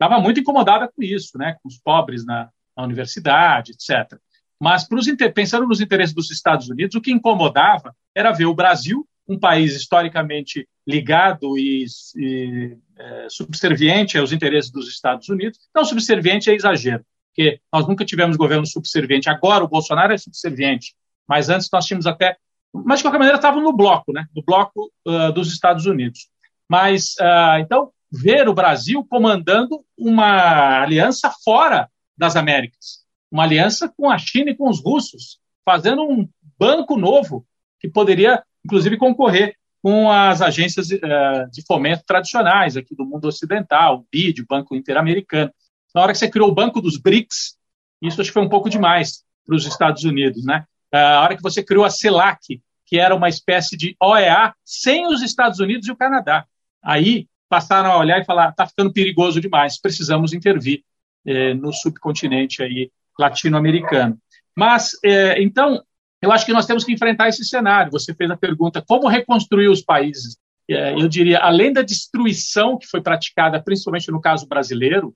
estava 0.00 0.18
muito 0.18 0.40
incomodada 0.40 0.88
com 0.88 1.02
isso, 1.02 1.36
né, 1.36 1.56
com 1.62 1.68
os 1.68 1.78
pobres 1.78 2.24
na, 2.24 2.48
na 2.74 2.84
universidade, 2.84 3.72
etc. 3.72 4.18
Mas 4.58 4.88
para 4.88 4.98
os, 4.98 5.06
pensando 5.34 5.66
nos 5.66 5.80
interesses 5.80 6.14
dos 6.14 6.30
Estados 6.30 6.68
Unidos, 6.70 6.94
o 6.94 7.00
que 7.00 7.12
incomodava 7.12 7.94
era 8.14 8.32
ver 8.32 8.46
o 8.46 8.54
Brasil, 8.54 9.06
um 9.28 9.38
país 9.38 9.76
historicamente 9.76 10.66
ligado 10.86 11.56
e, 11.56 11.84
e 12.16 12.76
é, 12.98 13.26
subserviente 13.28 14.18
aos 14.18 14.32
interesses 14.32 14.70
dos 14.70 14.88
Estados 14.88 15.28
Unidos. 15.28 15.58
Não 15.74 15.84
subserviente 15.84 16.50
é 16.50 16.54
exagero, 16.54 17.04
porque 17.28 17.60
nós 17.72 17.86
nunca 17.86 18.04
tivemos 18.04 18.36
governo 18.36 18.66
subserviente. 18.66 19.30
Agora 19.30 19.62
o 19.62 19.68
Bolsonaro 19.68 20.12
é 20.12 20.18
subserviente, 20.18 20.94
mas 21.28 21.48
antes 21.48 21.68
nós 21.72 21.86
tínhamos 21.86 22.06
até. 22.06 22.36
Mas, 22.72 22.98
de 22.98 23.04
qualquer 23.04 23.18
maneira, 23.18 23.36
estavam 23.36 23.62
no 23.62 23.72
bloco, 23.72 24.12
né? 24.12 24.26
no 24.34 24.42
bloco 24.44 24.92
uh, 25.06 25.32
dos 25.32 25.52
Estados 25.52 25.86
Unidos. 25.86 26.28
Mas, 26.68 27.14
uh, 27.20 27.58
então, 27.60 27.90
ver 28.10 28.48
o 28.48 28.54
Brasil 28.54 29.04
comandando 29.04 29.84
uma 29.96 30.82
aliança 30.82 31.32
fora 31.44 31.88
das 32.16 32.36
Américas, 32.36 33.04
uma 33.30 33.44
aliança 33.44 33.88
com 33.88 34.10
a 34.10 34.18
China 34.18 34.50
e 34.50 34.56
com 34.56 34.68
os 34.68 34.82
russos, 34.82 35.38
fazendo 35.64 36.02
um 36.02 36.28
banco 36.58 36.96
novo 36.96 37.46
que 37.78 37.88
poderia, 37.88 38.42
inclusive, 38.64 38.96
concorrer 38.96 39.56
com 39.82 40.10
as 40.10 40.42
agências 40.42 40.90
uh, 40.90 41.50
de 41.50 41.62
fomento 41.66 42.02
tradicionais 42.06 42.76
aqui 42.76 42.94
do 42.94 43.06
mundo 43.06 43.26
ocidental, 43.26 43.98
o 43.98 44.06
BID, 44.12 44.42
o 44.42 44.46
Banco 44.46 44.74
Interamericano. 44.74 45.50
Na 45.94 46.02
hora 46.02 46.12
que 46.12 46.18
você 46.18 46.28
criou 46.28 46.50
o 46.50 46.54
Banco 46.54 46.80
dos 46.80 46.98
BRICS, 46.98 47.56
isso 48.02 48.20
acho 48.20 48.30
que 48.30 48.34
foi 48.34 48.42
um 48.42 48.48
pouco 48.48 48.68
demais 48.68 49.24
para 49.46 49.56
os 49.56 49.66
Estados 49.66 50.04
Unidos, 50.04 50.44
né? 50.44 50.64
A 50.92 51.22
hora 51.22 51.36
que 51.36 51.42
você 51.42 51.62
criou 51.62 51.84
a 51.84 51.90
CELAC, 51.90 52.60
que 52.84 52.98
era 52.98 53.14
uma 53.14 53.28
espécie 53.28 53.76
de 53.76 53.96
OEA 54.00 54.52
sem 54.64 55.06
os 55.06 55.22
Estados 55.22 55.60
Unidos 55.60 55.88
e 55.88 55.92
o 55.92 55.96
Canadá. 55.96 56.44
Aí 56.82 57.26
passaram 57.50 57.90
a 57.90 57.98
olhar 57.98 58.20
e 58.20 58.24
falar: 58.24 58.50
está 58.50 58.66
ficando 58.66 58.92
perigoso 58.92 59.40
demais, 59.40 59.78
precisamos 59.78 60.32
intervir 60.32 60.82
eh, 61.26 61.52
no 61.52 61.72
subcontinente 61.72 62.62
aí 62.62 62.90
latino-americano. 63.18 64.16
Mas, 64.56 64.92
eh, 65.04 65.42
então, 65.42 65.82
eu 66.22 66.32
acho 66.32 66.46
que 66.46 66.52
nós 66.52 66.64
temos 66.64 66.84
que 66.84 66.92
enfrentar 66.92 67.28
esse 67.28 67.44
cenário. 67.44 67.90
Você 67.92 68.14
fez 68.14 68.30
a 68.30 68.36
pergunta: 68.36 68.82
como 68.86 69.08
reconstruir 69.08 69.68
os 69.68 69.82
países? 69.82 70.38
Eh, 70.70 70.94
eu 70.94 71.08
diria, 71.08 71.40
além 71.40 71.72
da 71.72 71.82
destruição 71.82 72.78
que 72.78 72.86
foi 72.86 73.02
praticada, 73.02 73.60
principalmente 73.60 74.10
no 74.10 74.20
caso 74.20 74.46
brasileiro, 74.46 75.14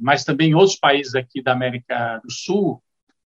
mas 0.00 0.24
também 0.24 0.50
em 0.50 0.54
outros 0.54 0.78
países 0.78 1.14
aqui 1.14 1.42
da 1.42 1.52
América 1.52 2.18
do 2.24 2.32
Sul, 2.32 2.82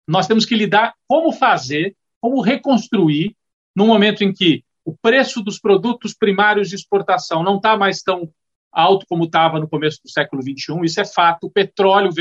nós 0.05 0.27
temos 0.27 0.43
que 0.43 0.53
lidar 0.53 0.93
como 1.07 1.31
fazer, 1.31 1.95
como 2.19 2.41
reconstruir, 2.41 3.33
no 3.73 3.87
momento 3.87 4.21
em 4.21 4.33
que 4.33 4.64
o 4.85 4.95
preço 4.95 5.41
dos 5.41 5.59
produtos 5.59 6.13
primários 6.13 6.69
de 6.69 6.75
exportação 6.75 7.43
não 7.43 7.57
está 7.57 7.75
mais 7.75 8.01
tão 8.03 8.31
alto 8.71 9.05
como 9.09 9.23
estava 9.23 9.59
no 9.59 9.67
começo 9.67 9.99
do 10.03 10.09
século 10.09 10.43
XXI, 10.43 10.79
isso 10.83 11.01
é 11.01 11.05
fato. 11.05 11.47
O 11.47 11.49
petróleo, 11.49 12.11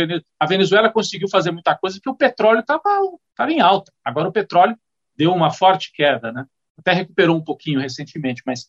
a 0.40 0.46
Venezuela 0.46 0.88
conseguiu 0.88 1.28
fazer 1.28 1.50
muita 1.50 1.76
coisa 1.76 1.96
porque 1.96 2.10
o 2.10 2.16
petróleo 2.16 2.60
estava 2.60 2.82
em 3.50 3.60
alta. 3.60 3.92
Agora 4.04 4.28
o 4.28 4.32
petróleo 4.32 4.76
deu 5.16 5.32
uma 5.32 5.50
forte 5.50 5.92
queda, 5.92 6.32
né? 6.32 6.46
até 6.78 6.92
recuperou 6.92 7.36
um 7.36 7.44
pouquinho 7.44 7.80
recentemente, 7.80 8.42
mas 8.46 8.68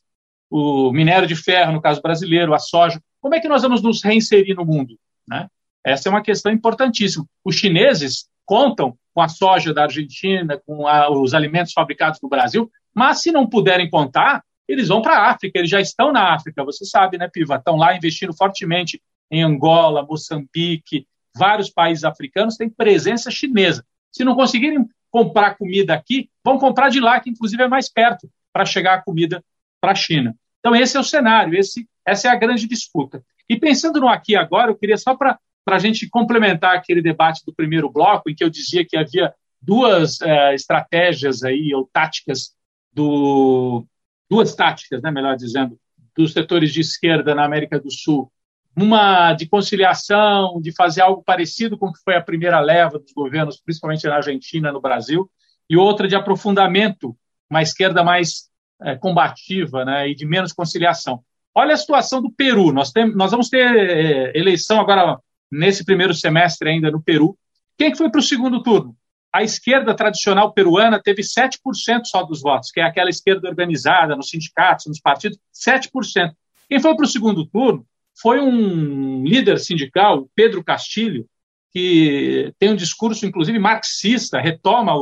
o 0.50 0.92
minério 0.92 1.28
de 1.28 1.36
ferro, 1.36 1.74
no 1.74 1.82
caso 1.82 2.02
brasileiro, 2.02 2.54
a 2.54 2.60
soja, 2.60 3.02
como 3.22 3.34
é 3.34 3.40
que 3.40 3.48
nós 3.48 3.62
vamos 3.62 3.82
nos 3.82 4.04
reinserir 4.04 4.56
no 4.56 4.66
mundo? 4.66 4.98
Né? 5.28 5.48
Essa 5.84 6.10
é 6.10 6.12
uma 6.12 6.22
questão 6.22 6.52
importantíssima. 6.52 7.26
Os 7.44 7.56
chineses 7.56 8.28
contam 8.46 8.98
com 9.14 9.22
a 9.22 9.28
soja 9.28 9.74
da 9.74 9.84
Argentina, 9.84 10.62
com 10.66 10.88
a, 10.88 11.10
os 11.10 11.34
alimentos 11.34 11.74
fabricados 11.74 12.20
no 12.22 12.30
Brasil, 12.30 12.70
mas 12.96 13.22
se 13.22 13.32
não 13.32 13.48
puderem 13.48 13.90
contar, 13.90 14.44
eles 14.68 14.88
vão 14.88 15.02
para 15.02 15.18
a 15.18 15.30
África, 15.30 15.60
eles 15.60 15.70
já 15.70 15.80
estão 15.80 16.12
na 16.12 16.34
África, 16.34 16.64
você 16.64 16.86
sabe, 16.86 17.18
né, 17.18 17.30
Piva? 17.32 17.56
Estão 17.56 17.76
lá 17.76 17.96
investindo 17.96 18.34
fortemente 18.34 19.02
em 19.30 19.44
Angola, 19.44 20.06
Moçambique, 20.06 21.06
vários 21.36 21.70
países 21.70 22.04
africanos 22.04 22.56
têm 22.56 22.70
presença 22.70 23.30
chinesa. 23.30 23.86
Se 24.12 24.24
não 24.24 24.36
conseguirem 24.36 24.88
comprar 25.12 25.56
comida 25.56 25.94
aqui, 25.94 26.30
vão 26.44 26.58
comprar 26.58 26.90
de 26.90 27.00
lá, 27.00 27.20
que 27.20 27.30
inclusive 27.30 27.62
é 27.62 27.68
mais 27.68 27.92
perto, 27.92 28.30
para 28.52 28.66
chegar 28.66 28.96
a 28.96 29.02
comida 29.02 29.44
para 29.80 29.92
a 29.92 29.96
China. 29.96 30.36
Então, 30.60 30.76
esse 30.76 30.98
é 30.98 31.00
o 31.00 31.04
cenário, 31.04 31.58
esse, 31.58 31.88
essa 32.06 32.28
é 32.28 32.32
a 32.32 32.36
grande 32.36 32.68
disputa. 32.68 33.24
E 33.48 33.60
pensando 33.60 34.00
no 34.00 34.08
aqui 34.08 34.36
agora, 34.36 34.72
eu 34.72 34.76
queria 34.76 34.98
só 34.98 35.16
para 35.16 35.38
a 35.68 35.80
gente 35.80 36.10
complementar 36.10 36.76
aquele 36.76 37.02
debate 37.02 37.44
do 37.46 37.54
primeiro 37.54 37.90
bloco, 37.90 38.30
em 38.30 38.36
que 38.36 38.44
eu 38.44 38.50
dizia 38.50 38.86
que 38.86 38.98
havia 38.98 39.34
duas 39.62 40.20
é, 40.22 40.56
estratégias 40.56 41.44
aí, 41.44 41.74
ou 41.74 41.88
táticas 41.92 42.56
do, 42.96 43.86
duas 44.30 44.56
táticas, 44.56 45.02
né, 45.02 45.12
melhor 45.12 45.36
dizendo, 45.36 45.78
dos 46.16 46.32
setores 46.32 46.72
de 46.72 46.80
esquerda 46.80 47.36
na 47.36 47.44
América 47.44 47.80
do 47.80 47.92
Sul. 47.92 48.32
Uma 48.76 49.34
de 49.34 49.48
conciliação, 49.48 50.60
de 50.62 50.74
fazer 50.74 51.02
algo 51.02 51.24
parecido 51.24 51.78
com 51.78 51.88
o 51.88 51.94
que 51.94 52.02
foi 52.04 52.16
a 52.16 52.22
primeira 52.22 52.60
leva 52.60 52.98
dos 52.98 53.12
governos, 53.14 53.62
principalmente 53.62 54.08
na 54.08 54.16
Argentina, 54.16 54.72
no 54.72 54.82
Brasil, 54.82 55.30
e 55.70 55.78
outra 55.78 56.08
de 56.08 56.16
aprofundamento, 56.16 57.16
uma 57.50 57.62
esquerda 57.62 58.04
mais 58.04 58.50
é, 58.82 58.96
combativa 58.96 59.86
né, 59.86 60.10
e 60.10 60.16
de 60.16 60.26
menos 60.26 60.54
conciliação. 60.54 61.22
Olha 61.54 61.74
a 61.74 61.78
situação 61.78 62.22
do 62.22 62.32
Peru. 62.32 62.72
Nós, 62.74 62.92
tem, 62.92 63.14
nós 63.16 63.32
vamos 63.32 63.50
ter 63.50 63.66
é, 63.66 64.38
eleição 64.38 64.80
agora 64.80 65.18
nesse 65.52 65.86
primeiro 65.86 66.14
semestre 66.14 66.70
ainda 66.70 66.92
no 66.92 67.02
Peru. 67.02 67.38
Quem 67.78 67.92
que 67.92 67.98
foi 67.98 68.10
para 68.10 68.20
o 68.20 68.24
segundo 68.24 68.62
turno? 68.62 68.96
A 69.36 69.44
esquerda 69.44 69.94
tradicional 69.94 70.54
peruana 70.54 70.98
teve 70.98 71.22
7% 71.22 72.06
só 72.06 72.24
dos 72.24 72.42
votos, 72.42 72.72
que 72.72 72.80
é 72.80 72.84
aquela 72.84 73.10
esquerda 73.10 73.50
organizada 73.50 74.16
nos 74.16 74.30
sindicatos, 74.30 74.86
nos 74.86 75.02
partidos, 75.02 75.38
7%. 75.54 75.90
Quem 76.70 76.80
foi 76.80 76.96
para 76.96 77.04
o 77.04 77.08
segundo 77.08 77.46
turno 77.46 77.86
foi 78.18 78.40
um 78.40 79.26
líder 79.26 79.60
sindical, 79.60 80.30
Pedro 80.34 80.64
Castilho, 80.64 81.28
que 81.74 82.54
tem 82.58 82.70
um 82.70 82.78
discurso, 82.78 83.26
inclusive, 83.26 83.60
marxista, 83.60 84.40
retoma 84.40 84.94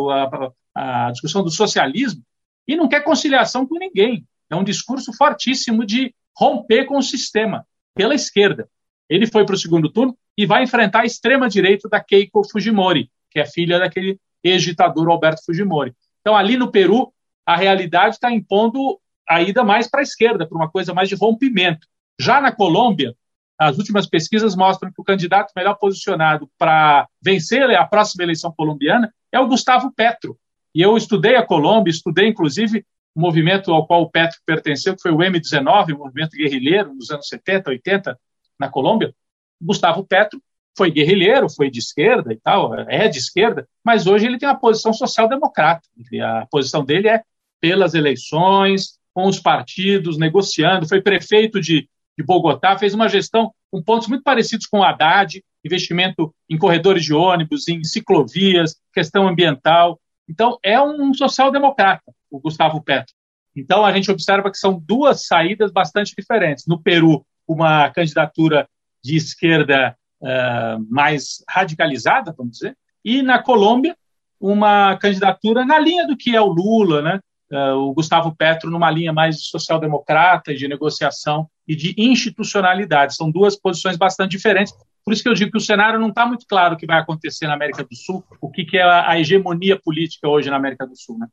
a, 0.76 1.06
a 1.06 1.12
discussão 1.12 1.44
do 1.44 1.52
socialismo 1.52 2.24
e 2.68 2.76
não 2.76 2.88
quer 2.88 3.04
conciliação 3.04 3.68
com 3.68 3.78
ninguém. 3.78 4.26
É 4.50 4.56
um 4.56 4.64
discurso 4.64 5.14
fortíssimo 5.14 5.86
de 5.86 6.12
romper 6.36 6.86
com 6.86 6.98
o 6.98 7.04
sistema, 7.04 7.68
pela 7.94 8.16
esquerda. 8.16 8.68
Ele 9.08 9.28
foi 9.28 9.46
para 9.46 9.54
o 9.54 9.60
segundo 9.60 9.92
turno 9.92 10.18
e 10.36 10.48
vai 10.48 10.64
enfrentar 10.64 11.02
a 11.02 11.06
extrema-direita 11.06 11.88
da 11.88 12.04
Keiko 12.04 12.42
Fujimori, 12.50 13.12
que 13.34 13.40
é 13.40 13.46
filha 13.46 13.80
daquele 13.80 14.20
ex-ditador 14.44 15.10
Alberto 15.10 15.44
Fujimori. 15.46 15.94
Então, 16.22 16.36
ali 16.36 16.56
no 16.56 16.72
Peru, 16.72 17.12
a 17.46 17.56
realidade 17.56 18.16
está 18.16 18.32
impondo 18.32 19.00
a 19.28 19.42
ida 19.42 19.64
mais 19.64 19.90
para 19.90 20.02
a 20.02 20.04
esquerda, 20.04 20.48
para 20.48 20.56
uma 20.56 20.70
coisa 20.70 20.94
mais 20.94 21.10
de 21.10 21.16
rompimento. 21.16 21.88
Já 22.20 22.40
na 22.40 22.52
Colômbia, 22.52 23.16
as 23.58 23.78
últimas 23.78 24.08
pesquisas 24.08 24.56
mostram 24.56 24.92
que 24.92 25.02
o 25.02 25.04
candidato 25.04 25.52
melhor 25.56 25.76
posicionado 25.76 26.50
para 26.58 27.08
vencer 27.22 27.64
a 27.72 27.86
próxima 27.86 28.24
eleição 28.24 28.54
colombiana 28.56 29.14
é 29.32 29.40
o 29.40 29.48
Gustavo 29.48 29.92
Petro. 29.94 30.38
E 30.76 30.82
eu 30.82 30.96
estudei 30.98 31.36
a 31.36 31.46
Colômbia, 31.46 31.92
estudei 31.92 32.28
inclusive 32.28 32.86
o 33.16 33.22
movimento 33.22 33.72
ao 33.72 33.86
qual 33.86 34.02
o 34.02 34.10
Petro 34.10 34.40
pertenceu, 34.46 34.96
que 34.96 35.02
foi 35.02 35.12
o 35.12 35.18
M19, 35.18 35.94
o 35.94 36.00
movimento 36.00 36.32
guerrilheiro 36.32 36.94
nos 36.94 37.12
anos 37.12 37.28
70, 37.28 37.70
80 37.70 38.20
na 38.60 38.70
Colômbia. 38.70 39.14
Gustavo 39.62 40.04
Petro 40.06 40.42
foi 40.76 40.92
guerrilheiro, 40.92 41.50
foi 41.50 41.70
de 41.70 41.80
esquerda 41.80 42.34
e 42.34 42.38
tal, 42.38 42.74
é 42.90 43.08
de 43.08 43.20
esquerda, 43.20 43.68
mas 43.84 44.08
hoje 44.08 44.26
ele 44.26 44.38
tem 44.38 44.50
uma 44.50 44.60
posição 44.60 44.92
social-democrata. 44.92 45.88
A 46.22 46.48
posição 46.50 46.84
dele 46.84 47.08
é 47.08 47.22
pelas 47.62 47.94
eleições, 47.94 48.98
com 49.14 49.28
os 49.28 49.40
partidos, 49.40 50.18
negociando. 50.18 50.88
Foi 50.88 51.02
prefeito 51.02 51.62
de, 51.62 51.88
de 52.18 52.24
Bogotá, 52.26 52.78
fez 52.78 52.94
uma 52.94 53.08
gestão 53.08 53.54
com 53.72 53.82
pontos 53.82 54.08
muito 54.08 54.24
parecidos 54.24 54.66
com 54.66 54.80
o 54.80 54.84
Haddad, 54.84 55.44
investimento 55.64 56.34
em 56.50 56.58
corredores 56.58 57.04
de 57.04 57.14
ônibus, 57.14 57.68
em 57.68 57.84
ciclovias, 57.84 58.76
questão 58.94 59.28
ambiental. 59.28 60.00
Então, 60.28 60.58
é 60.64 60.82
um 60.82 61.14
social-democrata, 61.14 62.04
o 62.30 62.40
Gustavo 62.40 62.82
Petro. 62.82 63.14
Então, 63.56 63.86
a 63.86 63.94
gente 63.94 64.12
observa 64.12 64.50
que 64.50 64.58
são 64.58 64.80
duas 64.80 65.26
saídas 65.26 65.72
bastante 65.72 66.14
diferentes. 66.18 66.66
No 66.68 66.82
Peru, 66.82 67.26
uma 67.48 67.90
candidatura 67.92 68.68
de 69.04 69.16
esquerda 69.16 69.96
uh, 70.24 70.86
mais 70.90 71.44
radicalizada, 71.48 72.34
vamos 72.36 72.54
dizer, 72.54 72.76
e 73.04 73.22
na 73.22 73.42
Colômbia, 73.42 73.96
uma 74.40 74.98
candidatura 74.98 75.66
na 75.66 75.78
linha 75.80 76.08
do 76.08 76.18
que 76.18 76.36
é 76.36 76.42
o 76.42 76.48
Lula, 76.48 77.02
né? 77.02 77.20
Uh, 77.52 77.76
o 77.76 77.94
Gustavo 77.94 78.36
Petro 78.36 78.72
numa 78.72 78.90
linha 78.90 79.14
mais 79.14 79.46
social-democrata, 79.46 80.56
de 80.56 80.68
negociação 80.68 81.48
e 81.68 81.76
de 81.76 81.94
institucionalidade. 81.98 83.16
São 83.16 83.30
duas 83.30 83.56
posições 83.56 83.96
bastante 83.96 84.32
diferentes. 84.32 84.74
Por 85.06 85.14
isso 85.14 85.22
que 85.22 85.30
eu 85.30 85.34
digo 85.34 85.52
que 85.52 85.58
o 85.58 85.62
cenário 85.62 86.00
não 86.00 86.10
está 86.10 86.26
muito 86.26 86.46
claro 86.48 86.74
o 86.74 86.78
que 86.78 86.88
vai 86.88 87.00
acontecer 87.00 87.46
na 87.46 87.54
América 87.54 87.84
do 87.84 87.96
Sul, 87.96 88.24
o 88.42 88.50
que, 88.50 88.66
que 88.66 88.78
é 88.78 88.82
a, 88.82 89.10
a 89.10 89.20
hegemonia 89.20 89.80
política 89.80 90.28
hoje 90.28 90.50
na 90.50 90.56
América 90.56 90.88
do 90.88 90.98
Sul. 90.98 91.20
Né? 91.20 91.28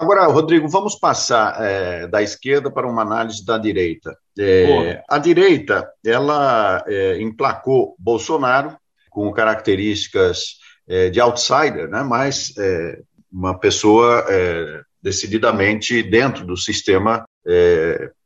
Agora, 0.00 0.24
Rodrigo, 0.28 0.66
vamos 0.66 0.94
passar 0.94 1.62
é, 1.62 2.06
da 2.06 2.22
esquerda 2.22 2.70
para 2.70 2.88
uma 2.88 3.02
análise 3.02 3.44
da 3.44 3.58
direita. 3.58 4.16
É, 4.38 5.02
a 5.06 5.18
direita, 5.18 5.86
ela 6.02 6.82
é, 6.88 7.20
emplacou 7.20 7.94
Bolsonaro 7.98 8.74
com 9.10 9.30
características 9.30 10.56
é, 10.88 11.10
de 11.10 11.20
outsider, 11.20 11.86
né, 11.86 12.02
mas 12.02 12.54
é, 12.56 12.98
uma 13.30 13.58
pessoa 13.58 14.24
é, 14.26 14.80
decididamente 15.02 16.02
dentro 16.02 16.46
do 16.46 16.56
sistema 16.56 17.26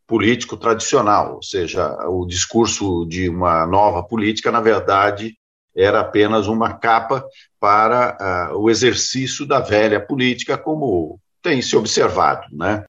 político 0.07 0.57
tradicional, 0.57 1.37
ou 1.37 1.43
seja, 1.43 1.89
o 2.09 2.27
discurso 2.27 3.05
de 3.07 3.29
uma 3.29 3.67
nova 3.67 4.03
política, 4.03 4.53
na 4.53 4.61
verdade, 4.61 5.37
era 5.75 6.01
apenas 6.01 6.47
uma 6.47 6.75
capa 6.75 7.25
para 7.59 8.51
o 8.55 8.69
exercício 8.69 9.47
da 9.47 9.61
velha 9.61 10.01
política 10.01 10.59
como 10.59 11.19
tem 11.45 11.61
se 11.61 11.77
observado, 11.77 12.47
né? 12.51 12.85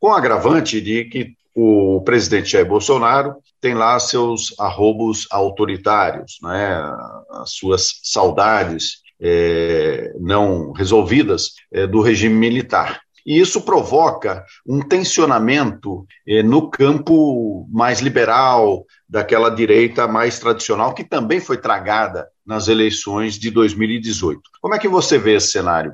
Com 0.00 0.08
o 0.08 0.12
agravante 0.12 0.80
de 0.80 1.04
que 1.04 1.32
o 1.54 2.02
presidente 2.04 2.50
Jair 2.50 2.66
Bolsonaro 2.66 3.36
tem 3.60 3.74
lá 3.74 3.98
seus 3.98 4.54
arrobos 4.58 5.26
autoritários, 5.30 6.38
né? 6.42 6.82
as 7.30 7.52
suas 7.52 8.00
saudades 8.02 9.00
é, 9.20 10.12
não 10.18 10.72
resolvidas 10.72 11.52
é, 11.72 11.86
do 11.86 12.00
regime 12.00 12.34
militar. 12.34 13.00
E 13.26 13.38
isso 13.38 13.60
provoca 13.60 14.44
um 14.66 14.80
tensionamento 14.80 16.06
é, 16.26 16.42
no 16.42 16.70
campo 16.70 17.68
mais 17.70 18.00
liberal, 18.00 18.86
daquela 19.06 19.50
direita 19.50 20.08
mais 20.08 20.38
tradicional, 20.38 20.94
que 20.94 21.04
também 21.04 21.38
foi 21.38 21.58
tragada 21.58 22.26
nas 22.46 22.68
eleições 22.68 23.38
de 23.38 23.50
2018. 23.50 24.40
Como 24.62 24.74
é 24.74 24.78
que 24.78 24.88
você 24.88 25.18
vê 25.18 25.34
esse 25.34 25.50
cenário? 25.50 25.92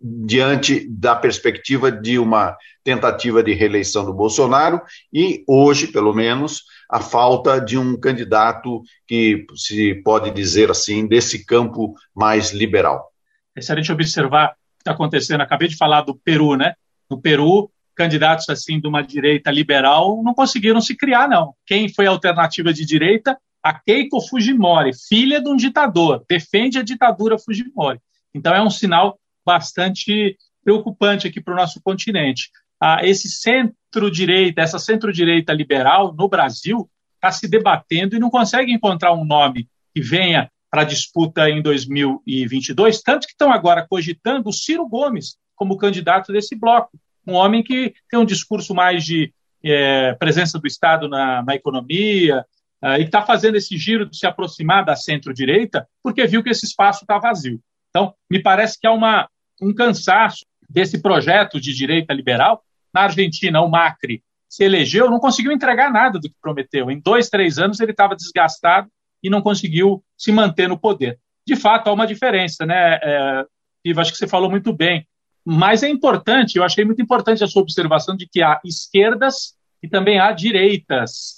Diante 0.00 0.88
da 0.88 1.16
perspectiva 1.16 1.90
de 1.90 2.18
uma 2.18 2.56
tentativa 2.84 3.42
de 3.42 3.52
reeleição 3.52 4.04
do 4.04 4.14
Bolsonaro 4.14 4.80
e, 5.12 5.44
hoje, 5.46 5.88
pelo 5.88 6.14
menos, 6.14 6.62
a 6.88 7.00
falta 7.00 7.60
de 7.60 7.76
um 7.76 7.98
candidato 7.98 8.82
que 9.06 9.44
se 9.54 9.94
pode 9.96 10.30
dizer 10.30 10.70
assim, 10.70 11.06
desse 11.06 11.44
campo 11.44 11.94
mais 12.14 12.52
liberal. 12.52 13.10
Se 13.58 13.72
a 13.72 13.76
gente 13.76 13.92
observar 13.92 14.46
o 14.46 14.50
que 14.50 14.56
está 14.80 14.92
acontecendo, 14.92 15.40
acabei 15.40 15.68
de 15.68 15.76
falar 15.76 16.02
do 16.02 16.14
Peru, 16.14 16.56
né? 16.56 16.74
No 17.10 17.20
Peru, 17.20 17.70
candidatos 17.94 18.48
assim 18.48 18.80
de 18.80 18.86
uma 18.86 19.02
direita 19.02 19.50
liberal 19.50 20.22
não 20.22 20.32
conseguiram 20.32 20.80
se 20.80 20.96
criar, 20.96 21.28
não. 21.28 21.54
Quem 21.66 21.92
foi 21.92 22.06
a 22.06 22.10
alternativa 22.10 22.72
de 22.72 22.86
direita? 22.86 23.36
A 23.60 23.74
Keiko 23.74 24.20
Fujimori, 24.20 24.92
filha 25.08 25.42
de 25.42 25.48
um 25.50 25.56
ditador, 25.56 26.24
defende 26.28 26.78
a 26.78 26.82
ditadura 26.82 27.36
Fujimori. 27.36 27.98
Então 28.32 28.54
é 28.54 28.62
um 28.62 28.70
sinal 28.70 29.18
bastante 29.44 30.36
preocupante 30.64 31.26
aqui 31.26 31.40
para 31.40 31.54
o 31.54 31.56
nosso 31.56 31.80
continente. 31.82 32.50
Ah, 32.80 33.00
esse 33.02 33.28
centro-direita, 33.28 34.60
essa 34.60 34.78
centro-direita 34.78 35.52
liberal 35.52 36.14
no 36.14 36.28
Brasil 36.28 36.88
está 37.14 37.32
se 37.32 37.48
debatendo 37.48 38.14
e 38.14 38.20
não 38.20 38.30
consegue 38.30 38.72
encontrar 38.72 39.12
um 39.12 39.24
nome 39.24 39.68
que 39.94 40.00
venha 40.00 40.50
para 40.70 40.82
a 40.82 40.84
disputa 40.84 41.48
em 41.48 41.62
2022, 41.62 43.00
tanto 43.00 43.26
que 43.26 43.32
estão 43.32 43.50
agora 43.50 43.86
cogitando 43.88 44.48
o 44.48 44.52
Ciro 44.52 44.86
Gomes 44.86 45.36
como 45.56 45.78
candidato 45.78 46.32
desse 46.32 46.54
bloco, 46.54 46.98
um 47.26 47.32
homem 47.34 47.62
que 47.62 47.94
tem 48.10 48.20
um 48.20 48.24
discurso 48.24 48.74
mais 48.74 49.04
de 49.04 49.32
é, 49.64 50.14
presença 50.14 50.58
do 50.58 50.66
Estado 50.66 51.08
na, 51.08 51.42
na 51.42 51.54
economia, 51.54 52.44
é, 52.82 53.00
e 53.00 53.04
está 53.04 53.22
fazendo 53.22 53.56
esse 53.56 53.76
giro 53.76 54.08
de 54.08 54.16
se 54.16 54.26
aproximar 54.26 54.84
da 54.84 54.94
centro-direita, 54.94 55.88
porque 56.02 56.26
viu 56.26 56.42
que 56.42 56.50
esse 56.50 56.66
espaço 56.66 57.02
está 57.02 57.18
vazio. 57.18 57.60
Então, 57.90 58.14
me 58.30 58.42
parece 58.42 58.78
que 58.78 58.86
há 58.86 58.92
uma, 58.92 59.28
um 59.60 59.74
cansaço 59.74 60.44
desse 60.68 61.00
projeto 61.00 61.60
de 61.60 61.74
direita 61.74 62.12
liberal. 62.12 62.62
Na 62.92 63.02
Argentina, 63.02 63.60
o 63.60 63.68
Macri 63.68 64.22
se 64.48 64.64
elegeu, 64.64 65.10
não 65.10 65.18
conseguiu 65.18 65.52
entregar 65.52 65.90
nada 65.90 66.18
do 66.18 66.28
que 66.28 66.34
prometeu. 66.40 66.90
Em 66.90 67.00
dois, 67.00 67.28
três 67.28 67.58
anos, 67.58 67.80
ele 67.80 67.90
estava 67.92 68.16
desgastado 68.16 68.88
e 69.22 69.28
não 69.28 69.42
conseguiu 69.42 70.02
se 70.16 70.32
manter 70.32 70.68
no 70.68 70.78
poder. 70.78 71.18
De 71.46 71.56
fato, 71.56 71.88
há 71.88 71.92
uma 71.92 72.06
diferença, 72.06 72.64
né? 72.64 72.98
É, 73.02 73.44
Ivo, 73.84 74.00
acho 74.00 74.12
que 74.12 74.18
você 74.18 74.26
falou 74.26 74.50
muito 74.50 74.72
bem. 74.72 75.06
Mas 75.44 75.82
é 75.82 75.88
importante, 75.88 76.56
eu 76.56 76.64
achei 76.64 76.84
muito 76.84 77.00
importante 77.00 77.42
a 77.42 77.46
sua 77.46 77.62
observação 77.62 78.16
de 78.16 78.26
que 78.26 78.42
há 78.42 78.60
esquerdas 78.64 79.54
e 79.82 79.88
também 79.88 80.18
há 80.18 80.32
direitas. 80.32 81.37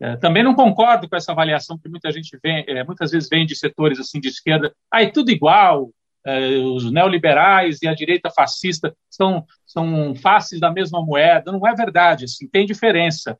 É, 0.00 0.16
também 0.16 0.42
não 0.42 0.54
concordo 0.54 1.08
com 1.08 1.14
essa 1.14 1.32
avaliação 1.32 1.78
que 1.78 1.88
muita 1.88 2.10
gente 2.10 2.38
vem, 2.42 2.64
é, 2.66 2.82
muitas 2.82 3.10
vezes 3.10 3.28
vem 3.28 3.44
de 3.44 3.54
setores 3.54 4.00
assim 4.00 4.18
de 4.18 4.28
esquerda, 4.28 4.74
ah, 4.90 5.06
tudo 5.10 5.30
igual, 5.30 5.90
é, 6.24 6.56
os 6.56 6.90
neoliberais 6.90 7.82
e 7.82 7.88
a 7.88 7.94
direita 7.94 8.30
fascista 8.30 8.94
são, 9.08 9.44
são 9.66 10.14
faces 10.14 10.58
da 10.58 10.70
mesma 10.70 11.04
moeda. 11.04 11.52
Não 11.52 11.66
é 11.66 11.74
verdade, 11.74 12.24
assim, 12.24 12.48
tem 12.48 12.66
diferença. 12.66 13.38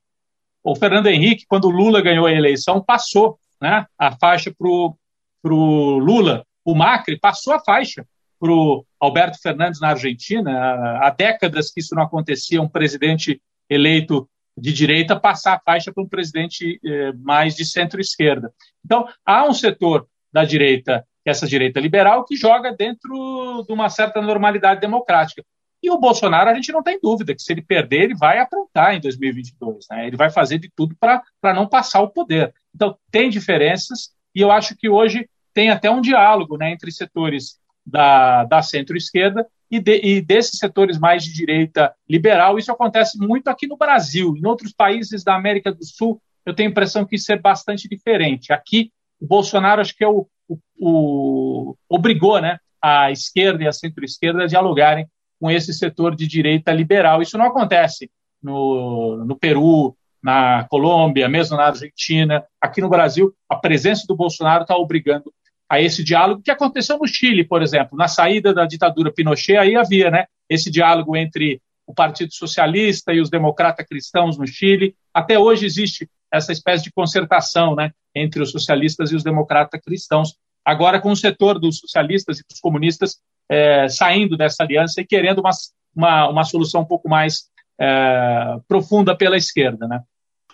O 0.63 0.75
Fernando 0.75 1.07
Henrique, 1.07 1.47
quando 1.49 1.65
o 1.65 1.71
Lula 1.71 2.03
ganhou 2.03 2.27
a 2.27 2.33
eleição, 2.33 2.83
passou 2.83 3.39
né, 3.61 3.87
a 3.99 4.17
faixa 4.17 4.53
para 4.57 4.69
o 4.69 5.99
Lula. 5.99 6.45
O 6.65 6.75
Macri 6.75 7.19
passou 7.19 7.55
a 7.55 7.61
faixa 7.61 8.07
para 8.39 8.53
o 8.53 8.85
Alberto 8.99 9.39
Fernandes 9.41 9.81
na 9.81 9.91
Argentina. 9.91 10.99
Há 11.03 11.11
décadas 11.11 11.71
que 11.71 11.81
isso 11.81 11.95
não 11.95 12.03
acontecia, 12.03 12.61
um 12.61 12.69
presidente 12.69 13.41
eleito 13.69 14.29
de 14.61 14.73
direita 14.73 15.19
passar 15.19 15.55
a 15.55 15.61
faixa 15.61 15.93
para 15.93 16.03
um 16.03 16.09
presidente 16.09 16.81
eh, 16.85 17.13
mais 17.19 17.55
de 17.55 17.65
centro-esquerda. 17.65 18.53
Então, 18.85 19.09
há 19.25 19.45
um 19.45 19.55
setor 19.55 20.07
da 20.33 20.45
direita 20.45 21.05
essa 21.25 21.47
direita 21.47 21.81
liberal 21.81 22.25
que 22.25 22.37
joga 22.37 22.73
dentro 22.73 23.65
de 23.67 23.73
uma 23.73 23.89
certa 23.89 24.21
normalidade 24.21 24.81
democrática. 24.81 25.45
E 25.83 25.91
o 25.91 25.99
Bolsonaro, 25.99 26.51
a 26.51 26.55
gente 26.55 26.73
não 26.73 26.83
tem 26.83 26.99
dúvida 27.01 27.35
que 27.35 27.43
se 27.43 27.53
ele 27.53 27.63
perder, 27.63 28.03
ele 28.03 28.15
vai 28.15 28.39
aprontar 28.39 28.95
em 28.95 29.01
2022. 29.01 29.87
Né? 29.91 30.07
Ele 30.07 30.17
vai 30.17 30.31
fazer 30.31 30.59
de 30.59 30.71
tudo 30.75 30.95
para 30.99 31.55
não 31.55 31.67
passar 31.67 32.03
o 32.03 32.11
poder. 32.11 32.53
Então, 32.75 32.97
tem 33.11 33.31
diferenças, 33.31 34.11
e 34.35 34.41
eu 34.41 34.51
acho 34.51 34.77
que 34.77 34.89
hoje 34.89 35.29
tem 35.55 35.71
até 35.71 35.91
um 35.91 36.01
diálogo 36.01 36.57
né, 36.57 36.71
entre 36.71 36.93
setores 36.93 37.59
da, 37.85 38.45
da 38.45 38.63
centro-esquerda 38.63 39.47
e, 39.71 39.79
de, 39.79 40.01
e 40.03 40.21
desses 40.21 40.59
setores 40.59 40.99
mais 40.99 41.25
de 41.25 41.33
direita 41.33 41.95
liberal. 42.09 42.59
Isso 42.59 42.73
acontece 42.73 43.19
muito 43.19 43.49
aqui 43.49 43.67
no 43.67 43.77
Brasil. 43.77 44.35
Em 44.37 44.47
outros 44.47 44.73
países 44.73 45.23
da 45.23 45.37
América 45.37 45.73
do 45.73 45.85
Sul, 45.85 46.21
eu 46.45 46.55
tenho 46.55 46.69
a 46.69 46.73
impressão 46.73 47.05
que 47.05 47.17
isso 47.17 47.31
é 47.33 47.39
bastante 47.39 47.89
diferente. 47.89 48.53
Aqui, 48.53 48.91
o 49.21 49.27
Bolsonaro, 49.27 49.81
acho 49.81 49.97
que 49.97 50.03
é 50.03 50.09
o, 50.09 50.27
o, 50.49 50.59
o, 50.79 51.77
obrigou 51.89 52.41
né, 52.41 52.59
a 52.83 53.11
esquerda 53.11 53.63
e 53.63 53.69
a 53.69 53.73
centro-esquerda 53.73 54.45
a 54.45 54.47
dialogarem 54.47 55.07
com 55.39 55.51
esse 55.51 55.73
setor 55.73 56.17
de 56.17 56.27
direita 56.27 56.73
liberal. 56.73 57.23
Isso 57.23 57.39
não 57.39 57.47
acontece 57.47 58.11
no, 58.43 59.25
no 59.25 59.39
Peru, 59.39 59.97
na 60.23 60.65
Colômbia, 60.65 61.29
mesmo 61.29 61.57
na 61.57 61.67
Argentina. 61.67 62.45
Aqui 62.61 62.81
no 62.81 62.89
Brasil, 62.89 63.33
a 63.49 63.57
presença 63.57 64.05
do 64.07 64.17
Bolsonaro 64.17 64.63
está 64.63 64.77
obrigando 64.77 65.33
a 65.71 65.81
esse 65.81 66.03
diálogo 66.03 66.43
que 66.43 66.51
aconteceu 66.51 66.99
no 66.99 67.07
Chile, 67.07 67.45
por 67.45 67.63
exemplo, 67.63 67.97
na 67.97 68.09
saída 68.09 68.53
da 68.53 68.67
ditadura 68.67 69.13
Pinochet, 69.13 69.57
aí 69.57 69.77
havia 69.77 70.11
né, 70.11 70.27
esse 70.49 70.69
diálogo 70.69 71.17
entre 71.17 71.63
o 71.87 71.95
Partido 71.95 72.35
Socialista 72.35 73.13
e 73.13 73.21
os 73.21 73.31
democratas 73.31 73.87
cristãos 73.87 74.37
no 74.37 74.49
Chile. 74.49 74.97
Até 75.15 75.39
hoje 75.39 75.67
existe 75.67 76.11
essa 76.33 76.51
espécie 76.51 76.83
de 76.83 76.93
concertação 76.93 77.77
né, 77.77 77.93
entre 78.13 78.43
os 78.43 78.51
socialistas 78.51 79.13
e 79.13 79.15
os 79.15 79.23
democratas 79.23 79.81
cristãos. 79.81 80.35
Agora, 80.65 81.01
com 81.01 81.13
o 81.13 81.17
setor 81.17 81.61
dos 81.61 81.79
socialistas 81.79 82.41
e 82.41 82.43
dos 82.49 82.59
comunistas 82.59 83.19
é, 83.49 83.89
saindo 83.89 84.37
dessa 84.37 84.65
aliança 84.65 85.01
e 85.01 85.07
querendo 85.07 85.39
uma, 85.39 85.51
uma, 85.95 86.29
uma 86.31 86.45
solução 86.45 86.81
um 86.81 86.87
pouco 86.87 87.09
mais 87.09 87.45
é, 87.81 88.57
profunda 88.67 89.17
pela 89.17 89.37
esquerda. 89.37 89.87
Né? 89.87 90.01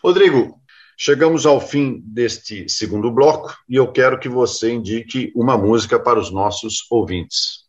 Rodrigo, 0.04 0.60
chegamos 0.96 1.44
ao 1.44 1.60
fim 1.60 2.00
deste 2.04 2.68
segundo 2.68 3.10
bloco 3.10 3.54
e 3.68 3.76
eu 3.76 3.92
quero 3.92 4.18
que 4.18 4.28
você 4.28 4.72
indique 4.72 5.30
uma 5.36 5.58
música 5.58 6.00
para 6.00 6.18
os 6.18 6.30
nossos 6.30 6.86
ouvintes. 6.90 7.66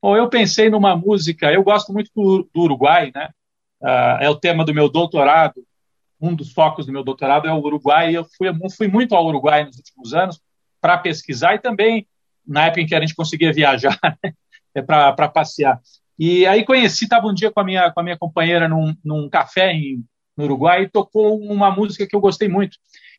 Bom, 0.00 0.16
eu 0.16 0.28
pensei 0.28 0.70
numa 0.70 0.96
música, 0.96 1.52
eu 1.52 1.64
gosto 1.64 1.92
muito 1.92 2.10
do, 2.14 2.48
do 2.54 2.60
Uruguai, 2.62 3.10
né? 3.12 3.30
Uh, 3.80 4.22
é 4.22 4.30
o 4.30 4.36
tema 4.36 4.64
do 4.64 4.72
meu 4.72 4.88
doutorado, 4.88 5.64
um 6.20 6.34
dos 6.34 6.52
focos 6.52 6.86
do 6.86 6.92
meu 6.92 7.02
doutorado 7.02 7.48
é 7.48 7.52
o 7.52 7.58
Uruguai, 7.58 8.16
eu 8.16 8.24
fui, 8.36 8.48
fui 8.76 8.88
muito 8.88 9.14
ao 9.14 9.26
Uruguai 9.26 9.64
nos 9.64 9.76
últimos 9.76 10.14
anos 10.14 10.40
para 10.80 10.98
pesquisar 10.98 11.54
e 11.54 11.58
também 11.58 12.06
na 12.46 12.66
época 12.66 12.80
em 12.80 12.86
que 12.86 12.94
a 12.94 13.00
gente 13.00 13.14
conseguia 13.14 13.52
viajar 13.52 13.98
né, 14.24 14.32
é 14.74 14.82
para 14.82 15.28
passear. 15.28 15.80
E 16.18 16.46
aí 16.46 16.64
conheci, 16.64 17.04
estava 17.04 17.26
um 17.26 17.34
dia 17.34 17.50
com 17.50 17.60
a 17.60 17.64
minha, 17.64 17.90
com 17.92 18.00
a 18.00 18.02
minha 18.02 18.18
companheira 18.18 18.68
num, 18.68 18.94
num 19.04 19.28
café 19.28 19.72
em, 19.72 20.04
no 20.38 20.44
Uruguai 20.44 20.84
e 20.84 20.88
tocou 20.88 21.38
uma 21.40 21.70
música 21.70 22.06
que 22.06 22.14
eu 22.14 22.20
gostei 22.20 22.48
muito. 22.48 22.78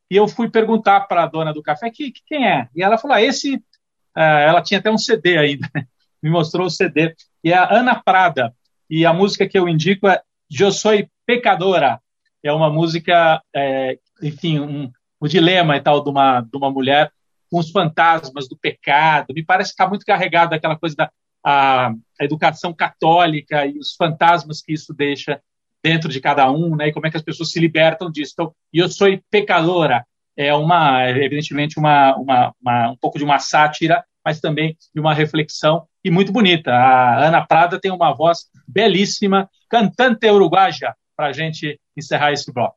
E 0.09 0.15
eu 0.15 0.27
fui 0.27 0.49
perguntar 0.49 1.01
para 1.01 1.23
a 1.23 1.27
dona 1.27 1.53
do 1.53 1.61
café 1.61 1.91
que, 1.91 2.11
que, 2.11 2.21
quem 2.25 2.47
é. 2.47 2.69
E 2.73 2.81
ela 2.81 2.97
falou: 2.97 3.15
ah, 3.15 3.21
esse. 3.21 3.55
Uh, 3.55 4.21
ela 4.21 4.61
tinha 4.61 4.79
até 4.79 4.89
um 4.89 4.97
CD 4.97 5.37
ainda, 5.37 5.69
né? 5.75 5.85
me 6.23 6.29
mostrou 6.29 6.65
o 6.65 6.69
CD. 6.69 7.13
E 7.43 7.51
é 7.51 7.57
a 7.57 7.71
Ana 7.71 8.01
Prada. 8.01 8.53
E 8.89 9.05
a 9.05 9.13
música 9.13 9.47
que 9.47 9.57
eu 9.57 9.69
indico 9.69 10.07
é 10.07 10.21
Eu 10.49 10.71
Soy 10.71 11.07
Pecadora 11.25 12.01
é 12.43 12.51
uma 12.51 12.69
música, 12.69 13.41
é, 13.53 13.99
enfim, 14.23 14.59
um, 14.59 14.91
dilema 15.27 15.75
e 15.77 15.81
tal 15.81 16.03
de 16.03 16.09
uma, 16.09 16.41
de 16.41 16.57
uma 16.57 16.71
mulher 16.71 17.11
com 17.51 17.59
os 17.59 17.69
fantasmas 17.69 18.47
do 18.47 18.57
pecado. 18.57 19.33
Me 19.33 19.43
parece 19.43 19.71
que 19.71 19.73
está 19.73 19.87
muito 19.87 20.05
carregado 20.05 20.55
aquela 20.55 20.77
coisa 20.77 20.95
da 20.95 21.11
a, 21.43 21.89
a, 21.89 22.25
educação 22.25 22.73
católica 22.73 23.65
e 23.65 23.77
os 23.77 23.93
fantasmas 23.95 24.61
que 24.61 24.73
isso 24.73 24.93
deixa 24.93 25.41
dentro 25.83 26.09
de 26.09 26.19
cada 26.19 26.51
um, 26.51 26.75
né? 26.75 26.87
E 26.87 26.91
como 26.91 27.07
é 27.07 27.11
que 27.11 27.17
as 27.17 27.23
pessoas 27.23 27.51
se 27.51 27.59
libertam 27.59 28.11
disso. 28.11 28.33
Então, 28.33 28.53
eu 28.73 28.89
sou 28.89 29.07
pecadora 29.29 30.05
é 30.39 30.53
uma, 30.53 31.09
evidentemente, 31.09 31.77
uma, 31.77 32.15
uma, 32.15 32.53
uma, 32.61 32.91
um 32.91 32.95
pouco 32.95 33.17
de 33.17 33.25
uma 33.25 33.39
sátira, 33.39 34.01
mas 34.23 34.39
também 34.39 34.77
de 34.95 35.01
uma 35.01 35.13
reflexão 35.13 35.83
e 36.01 36.09
muito 36.09 36.31
bonita. 36.31 36.71
A 36.71 37.27
Ana 37.27 37.45
Prada 37.45 37.77
tem 37.77 37.91
uma 37.91 38.13
voz 38.13 38.45
belíssima, 38.65 39.49
cantante 39.69 40.31
uruguaia, 40.31 40.95
para 41.17 41.27
a 41.27 41.33
gente 41.33 41.77
encerrar 41.97 42.31
esse 42.31 42.53
bloco. 42.53 42.75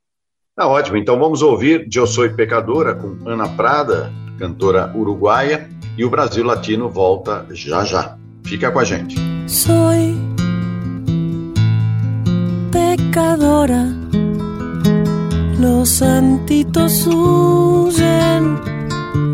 Tá 0.56 0.66
ótimo, 0.66 0.96
então 0.96 1.16
vamos 1.20 1.40
ouvir 1.40 1.88
Eu 1.94 2.06
Sou 2.06 2.28
Pecadora 2.30 2.96
com 2.96 3.16
Ana 3.28 3.48
Prada, 3.48 4.12
cantora 4.40 4.92
uruguaia, 4.92 5.70
e 5.96 6.04
o 6.04 6.10
Brasil 6.10 6.44
Latino 6.44 6.90
volta 6.90 7.46
já 7.52 7.84
já. 7.84 8.18
Fica 8.44 8.72
com 8.72 8.80
a 8.80 8.84
gente. 8.84 9.14
Soy 9.46 10.31
pecadora, 13.12 13.84
los 15.60 15.86
santitos 15.86 17.06
huyen 17.06 18.58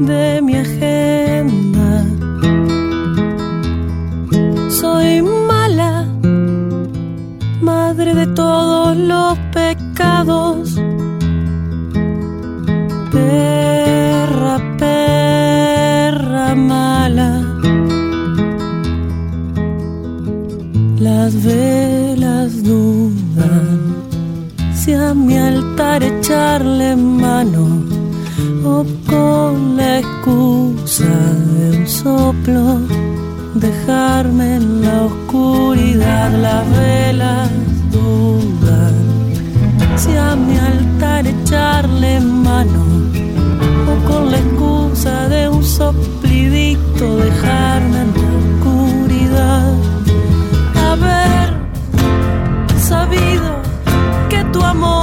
de 0.04 0.42
mi 0.42 0.56
agenda. 0.56 2.04
Soy 4.68 5.22
madre 7.62 8.14
de 8.14 8.26
todos 8.34 8.96
los 8.96 9.38
pecados. 9.52 10.74
Perra, 13.12 14.56
perra 14.76 16.54
mala. 16.56 17.44
las 20.98 21.32
velas 21.44 22.64
dudan 22.64 23.27
si 24.88 24.94
a 24.94 25.12
mi 25.12 25.36
altar 25.36 26.02
echarle 26.02 26.96
mano 26.96 27.64
o 28.64 28.86
con 29.06 29.76
la 29.76 29.98
excusa 29.98 31.12
de 31.52 31.76
un 31.76 31.86
soplo 31.86 32.62
dejarme 33.54 34.56
en 34.56 34.82
la 34.84 34.96
oscuridad 35.10 36.30
las 36.44 36.62
velas 36.78 37.50
dudan 37.92 38.96
si 39.96 40.12
a 40.16 40.34
mi 40.34 40.56
altar 40.56 41.26
echarle 41.26 42.20
mano 42.20 42.82
o 43.90 43.94
con 44.08 44.30
la 44.30 44.38
excusa 44.38 45.28
de 45.28 45.50
un 45.50 45.62
soplidito 45.62 47.04
dejarme 47.26 47.98
en 48.06 48.10
la 48.20 48.30
oscuridad. 48.40 49.72
Haber 50.88 51.48
sabido 52.90 53.57
tu 54.58 54.64
amor 54.64 54.97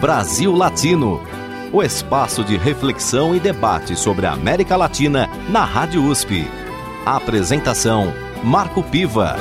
Brasil 0.00 0.54
Latino, 0.54 1.20
o 1.70 1.82
espaço 1.82 2.42
de 2.42 2.56
reflexão 2.56 3.36
e 3.36 3.38
debate 3.38 3.94
sobre 3.94 4.24
a 4.24 4.32
América 4.32 4.74
Latina 4.74 5.28
na 5.50 5.62
Rádio 5.62 6.02
USP. 6.02 6.46
Apresentação: 7.04 8.06
Marco 8.42 8.82
Piva. 8.82 9.36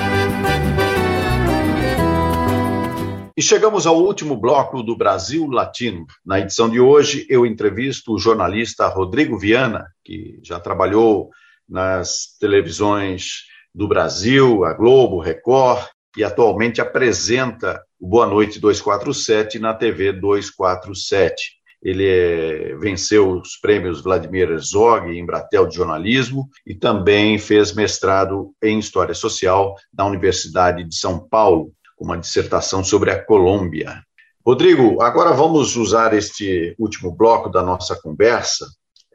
E 3.37 3.41
chegamos 3.41 3.87
ao 3.87 4.03
último 4.03 4.35
bloco 4.35 4.83
do 4.83 4.97
Brasil 4.97 5.47
Latino. 5.47 6.05
Na 6.25 6.41
edição 6.41 6.69
de 6.69 6.81
hoje, 6.81 7.25
eu 7.29 7.45
entrevisto 7.45 8.11
o 8.11 8.19
jornalista 8.19 8.85
Rodrigo 8.89 9.39
Viana, 9.39 9.85
que 10.03 10.41
já 10.43 10.59
trabalhou 10.59 11.29
nas 11.69 12.35
televisões 12.37 13.45
do 13.73 13.87
Brasil, 13.87 14.65
a 14.65 14.73
Globo, 14.73 15.21
Record, 15.21 15.87
e 16.17 16.23
atualmente 16.25 16.81
apresenta 16.81 17.81
o 17.99 18.07
Boa 18.07 18.25
Noite 18.25 18.59
247 18.59 19.59
na 19.59 19.73
TV 19.73 20.13
247. 20.13 21.59
Ele 21.81 22.07
é, 22.07 22.75
venceu 22.77 23.31
os 23.31 23.57
prêmios 23.57 24.01
Vladimir 24.01 24.49
Herzog 24.49 25.09
em 25.09 25.19
Embratel 25.19 25.67
de 25.67 25.75
Jornalismo 25.75 26.49
e 26.65 26.75
também 26.75 27.37
fez 27.37 27.73
mestrado 27.73 28.53
em 28.61 28.79
História 28.79 29.13
Social 29.13 29.75
na 29.93 30.05
Universidade 30.05 30.83
de 30.83 30.95
São 30.95 31.19
Paulo, 31.19 31.71
com 31.95 32.05
uma 32.05 32.17
dissertação 32.17 32.83
sobre 32.83 33.11
a 33.11 33.23
Colômbia. 33.23 34.03
Rodrigo, 34.45 35.01
agora 35.01 35.31
vamos 35.31 35.75
usar 35.75 36.13
este 36.13 36.75
último 36.79 37.11
bloco 37.15 37.49
da 37.49 37.61
nossa 37.61 37.95
conversa 38.01 38.65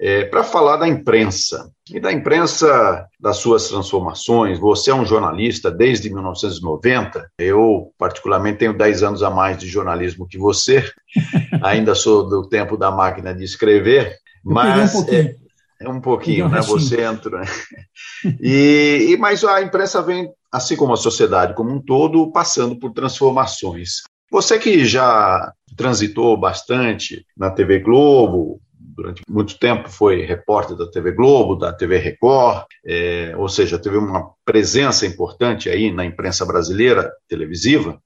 é, 0.04 0.22
para 0.22 0.44
falar 0.44 0.76
da 0.76 0.86
imprensa 0.86 1.72
e 1.90 1.98
da 1.98 2.12
imprensa 2.12 3.06
das 3.18 3.38
suas 3.38 3.68
transformações. 3.68 4.58
Você 4.58 4.90
é 4.90 4.94
um 4.94 5.06
jornalista 5.06 5.70
desde 5.70 6.10
1990. 6.12 7.26
Eu, 7.38 7.90
particularmente, 7.96 8.58
tenho 8.58 8.76
10 8.76 9.02
anos 9.02 9.22
a 9.22 9.30
mais 9.30 9.56
de 9.56 9.66
jornalismo 9.66 10.28
que 10.28 10.36
você. 10.36 10.84
Ainda 11.64 11.94
sou 11.94 12.28
do 12.28 12.46
tempo 12.46 12.76
da 12.76 12.90
máquina 12.90 13.34
de 13.34 13.44
escrever, 13.44 14.14
mas. 14.44 14.94
Um 14.94 15.08
é, 15.08 15.34
é 15.80 15.88
um 15.88 16.02
pouquinho, 16.02 16.50
né? 16.50 16.60
Você 16.60 17.00
entra. 17.00 17.40
Né? 17.40 17.46
E, 18.40 19.08
e, 19.10 19.16
mas 19.18 19.44
a 19.44 19.60
imprensa 19.60 20.00
vem, 20.00 20.30
assim 20.50 20.76
como 20.76 20.94
a 20.94 20.96
sociedade 20.96 21.54
como 21.54 21.70
um 21.70 21.80
todo, 21.80 22.32
passando 22.32 22.78
por 22.78 22.90
transformações. 22.92 24.02
Você 24.30 24.58
que 24.58 24.84
já 24.84 25.52
transitou 25.76 26.36
bastante 26.36 27.24
na 27.36 27.50
TV 27.50 27.80
Globo, 27.80 28.60
durante 28.84 29.22
muito 29.28 29.58
tempo 29.58 29.88
foi 29.88 30.24
repórter 30.24 30.76
da 30.76 30.90
TV 30.90 31.12
Globo, 31.12 31.56
da 31.56 31.72
TV 31.72 31.98
Record, 31.98 32.64
é, 32.84 33.34
ou 33.36 33.48
seja, 33.48 33.78
teve 33.78 33.96
uma 33.96 34.30
presença 34.44 35.06
importante 35.06 35.68
aí 35.68 35.90
na 35.90 36.04
imprensa 36.04 36.44
brasileira 36.44 37.10
televisiva. 37.28 38.00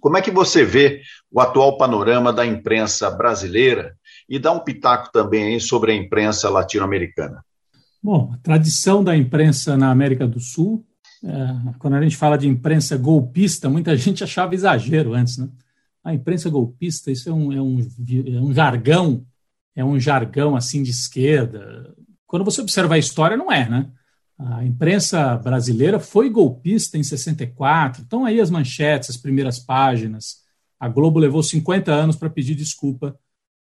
Como 0.00 0.16
é 0.16 0.22
que 0.22 0.30
você 0.30 0.64
vê 0.64 1.02
o 1.30 1.40
atual 1.40 1.76
panorama 1.76 2.32
da 2.32 2.44
imprensa 2.44 3.10
brasileira 3.10 3.94
e 4.28 4.38
dá 4.38 4.50
um 4.50 4.58
pitaco 4.58 5.10
também 5.12 5.44
aí 5.44 5.60
sobre 5.60 5.92
a 5.92 5.94
imprensa 5.94 6.48
latino-americana? 6.48 7.44
Bom, 8.02 8.32
a 8.34 8.38
tradição 8.38 9.04
da 9.04 9.16
imprensa 9.16 9.76
na 9.76 9.90
América 9.90 10.26
do 10.26 10.40
Sul, 10.40 10.84
é, 11.22 11.74
quando 11.78 11.94
a 11.94 12.02
gente 12.02 12.16
fala 12.16 12.36
de 12.36 12.48
imprensa 12.48 12.96
golpista, 12.96 13.68
muita 13.68 13.94
gente 13.96 14.24
achava 14.24 14.54
exagero 14.54 15.14
antes, 15.14 15.38
né? 15.38 15.48
A 16.04 16.12
imprensa 16.12 16.50
golpista, 16.50 17.12
isso 17.12 17.28
é 17.28 17.32
um, 17.32 17.52
é 17.52 17.62
um, 17.62 17.78
é 17.78 18.40
um 18.40 18.52
jargão 18.52 19.24
é 19.74 19.84
um 19.84 19.98
jargão 19.98 20.56
assim 20.56 20.82
de 20.82 20.90
esquerda. 20.90 21.94
Quando 22.26 22.44
você 22.44 22.60
observa 22.60 22.94
a 22.94 22.98
história, 22.98 23.36
não 23.36 23.50
é, 23.50 23.68
né? 23.68 23.90
A 24.38 24.64
imprensa 24.64 25.36
brasileira 25.36 26.00
foi 26.00 26.28
golpista 26.28 26.98
em 26.98 27.02
64, 27.02 28.02
então 28.02 28.24
aí 28.24 28.40
as 28.40 28.50
manchetes, 28.50 29.10
as 29.10 29.16
primeiras 29.16 29.58
páginas. 29.58 30.42
A 30.80 30.88
Globo 30.88 31.18
levou 31.18 31.42
50 31.42 31.92
anos 31.92 32.16
para 32.16 32.30
pedir 32.30 32.54
desculpa 32.54 33.16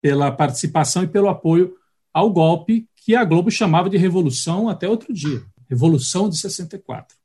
pela 0.01 0.31
participação 0.31 1.03
e 1.03 1.07
pelo 1.07 1.27
apoio 1.27 1.73
ao 2.13 2.31
golpe 2.31 2.87
que 2.95 3.15
a 3.15 3.23
Globo 3.23 3.49
chamava 3.49 3.89
de 3.89 3.97
revolução 3.97 4.69
até 4.69 4.87
outro 4.87 5.13
dia, 5.13 5.41
Revolução 5.69 6.29
de 6.29 6.37
64. 6.37 7.15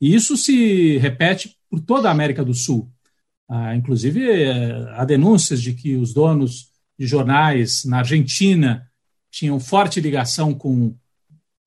E 0.00 0.14
isso 0.14 0.36
se 0.36 0.98
repete 0.98 1.56
por 1.70 1.80
toda 1.80 2.08
a 2.08 2.12
América 2.12 2.44
do 2.44 2.52
Sul. 2.52 2.90
Ah, 3.48 3.74
inclusive, 3.74 4.30
eh, 4.30 4.92
há 4.94 5.04
denúncias 5.04 5.60
de 5.60 5.72
que 5.72 5.96
os 5.96 6.12
donos 6.12 6.70
de 6.98 7.06
jornais 7.06 7.84
na 7.84 7.98
Argentina 7.98 8.86
tinham 9.30 9.58
forte 9.58 10.00
ligação 10.00 10.54
com 10.54 10.94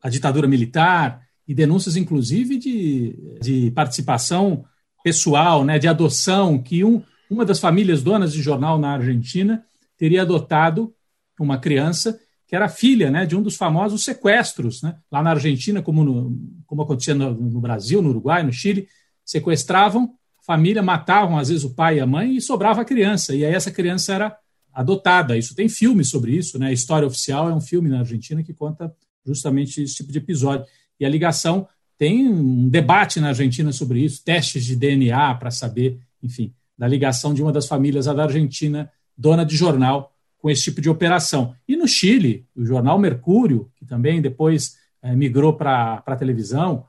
a 0.01 0.09
ditadura 0.09 0.47
militar 0.47 1.21
e 1.47 1.53
denúncias, 1.53 1.95
inclusive, 1.95 2.57
de, 2.57 3.39
de 3.41 3.71
participação 3.71 4.65
pessoal, 5.03 5.63
né, 5.63 5.80
de 5.80 5.88
adoção, 5.88 6.61
que 6.61 6.84
um, 6.84 7.01
uma 7.30 7.45
das 7.45 7.59
famílias 7.59 8.03
donas 8.03 8.34
de 8.34 8.41
jornal 8.41 8.78
na 8.78 8.93
Argentina 8.93 9.63
teria 9.97 10.21
adotado 10.21 10.93
uma 11.39 11.57
criança 11.57 12.19
que 12.47 12.55
era 12.55 12.69
filha 12.69 13.11
né, 13.11 13.25
de 13.25 13.36
um 13.36 13.41
dos 13.41 13.57
famosos 13.57 14.03
sequestros, 14.03 14.82
né, 14.82 14.97
lá 15.11 15.21
na 15.21 15.32
Argentina, 15.32 15.82
como, 15.82 16.03
no, 16.03 16.38
como 16.65 16.82
acontecia 16.82 17.13
no, 17.13 17.34
no 17.34 17.59
Brasil, 17.59 18.01
no 18.01 18.09
Uruguai, 18.09 18.43
no 18.43 18.53
Chile, 18.53 18.88
sequestravam 19.25 20.13
família, 20.47 20.82
matavam 20.82 21.38
às 21.38 21.49
vezes 21.49 21.65
o 21.65 21.75
pai 21.75 21.97
e 21.97 21.99
a 21.99 22.07
mãe 22.07 22.38
e 22.38 22.41
sobrava 22.41 22.82
a 22.82 22.86
criança. 22.86 23.36
E 23.36 23.43
aí 23.43 23.53
essa 23.53 23.69
criança 23.69 24.13
era 24.13 24.38
adotada. 24.78 25.36
Isso 25.36 25.55
tem 25.55 25.67
filme 25.67 26.05
sobre 26.05 26.34
isso, 26.34 26.59
né? 26.59 26.67
A 26.67 26.71
História 26.71 27.07
Oficial 27.07 27.49
é 27.49 27.55
um 27.55 27.59
filme 27.59 27.89
na 27.89 27.99
Argentina 27.99 28.43
que 28.43 28.53
conta 28.53 28.93
justamente 29.25 29.82
esse 29.82 29.95
tipo 29.95 30.11
de 30.11 30.19
episódio. 30.19 30.67
E 30.99 31.05
a 31.05 31.09
ligação 31.09 31.67
tem 31.97 32.28
um 32.28 32.69
debate 32.69 33.19
na 33.19 33.30
Argentina 33.30 33.71
sobre 33.71 34.01
isso, 34.01 34.23
testes 34.23 34.63
de 34.63 34.75
DNA 34.75 35.34
para 35.36 35.49
saber, 35.49 35.99
enfim, 36.21 36.53
da 36.78 36.88
ligação 36.88 37.34
de 37.34 37.41
uma 37.41 37.51
das 37.51 37.67
famílias 37.67 38.05
da 38.05 38.23
Argentina, 38.23 38.88
dona 39.17 39.43
de 39.43 39.55
jornal, 39.55 40.13
com 40.38 40.47
esse 40.47 40.65
tipo 40.65 40.80
de 40.80 40.91
operação. 40.91 41.55
E 41.67 41.75
no 41.75 41.88
Chile, 41.88 42.45
o 42.55 42.63
jornal 42.63 42.99
Mercúrio, 42.99 43.71
que 43.75 43.84
também 43.84 44.21
depois 44.21 44.78
é, 45.01 45.15
migrou 45.15 45.53
para 45.53 46.03
a 46.05 46.15
televisão, 46.15 46.86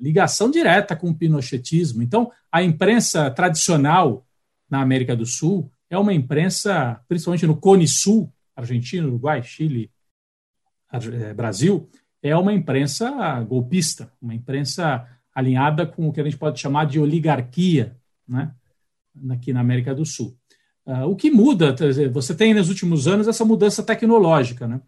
ligação 0.00 0.50
direta 0.50 0.96
com 0.96 1.10
o 1.10 1.14
pinochetismo. 1.14 2.02
Então, 2.02 2.32
a 2.50 2.64
imprensa 2.64 3.30
tradicional 3.30 4.26
na 4.68 4.82
América 4.82 5.14
do 5.14 5.24
Sul 5.24 5.70
é 5.92 5.98
uma 5.98 6.14
imprensa, 6.14 6.98
principalmente 7.06 7.46
no 7.46 7.54
Cone 7.54 7.86
Sul, 7.86 8.32
Argentina, 8.56 9.06
Uruguai, 9.06 9.42
Chile, 9.42 9.90
eh, 10.90 11.34
Brasil, 11.34 11.86
é 12.22 12.34
uma 12.34 12.54
imprensa 12.54 13.10
golpista, 13.42 14.10
uma 14.20 14.34
imprensa 14.34 15.06
alinhada 15.34 15.86
com 15.86 16.08
o 16.08 16.12
que 16.12 16.20
a 16.20 16.24
gente 16.24 16.38
pode 16.38 16.58
chamar 16.58 16.86
de 16.86 16.98
oligarquia, 16.98 17.94
né? 18.26 18.52
aqui 19.30 19.52
na 19.52 19.60
América 19.60 19.94
do 19.94 20.06
Sul. 20.06 20.34
Uh, 20.86 21.04
o 21.04 21.14
que 21.14 21.30
muda, 21.30 21.76
você 22.10 22.34
tem 22.34 22.54
nos 22.54 22.70
últimos 22.70 23.06
anos 23.06 23.28
essa 23.28 23.44
mudança 23.44 23.82
tecnológica, 23.82 24.66
né? 24.66 24.80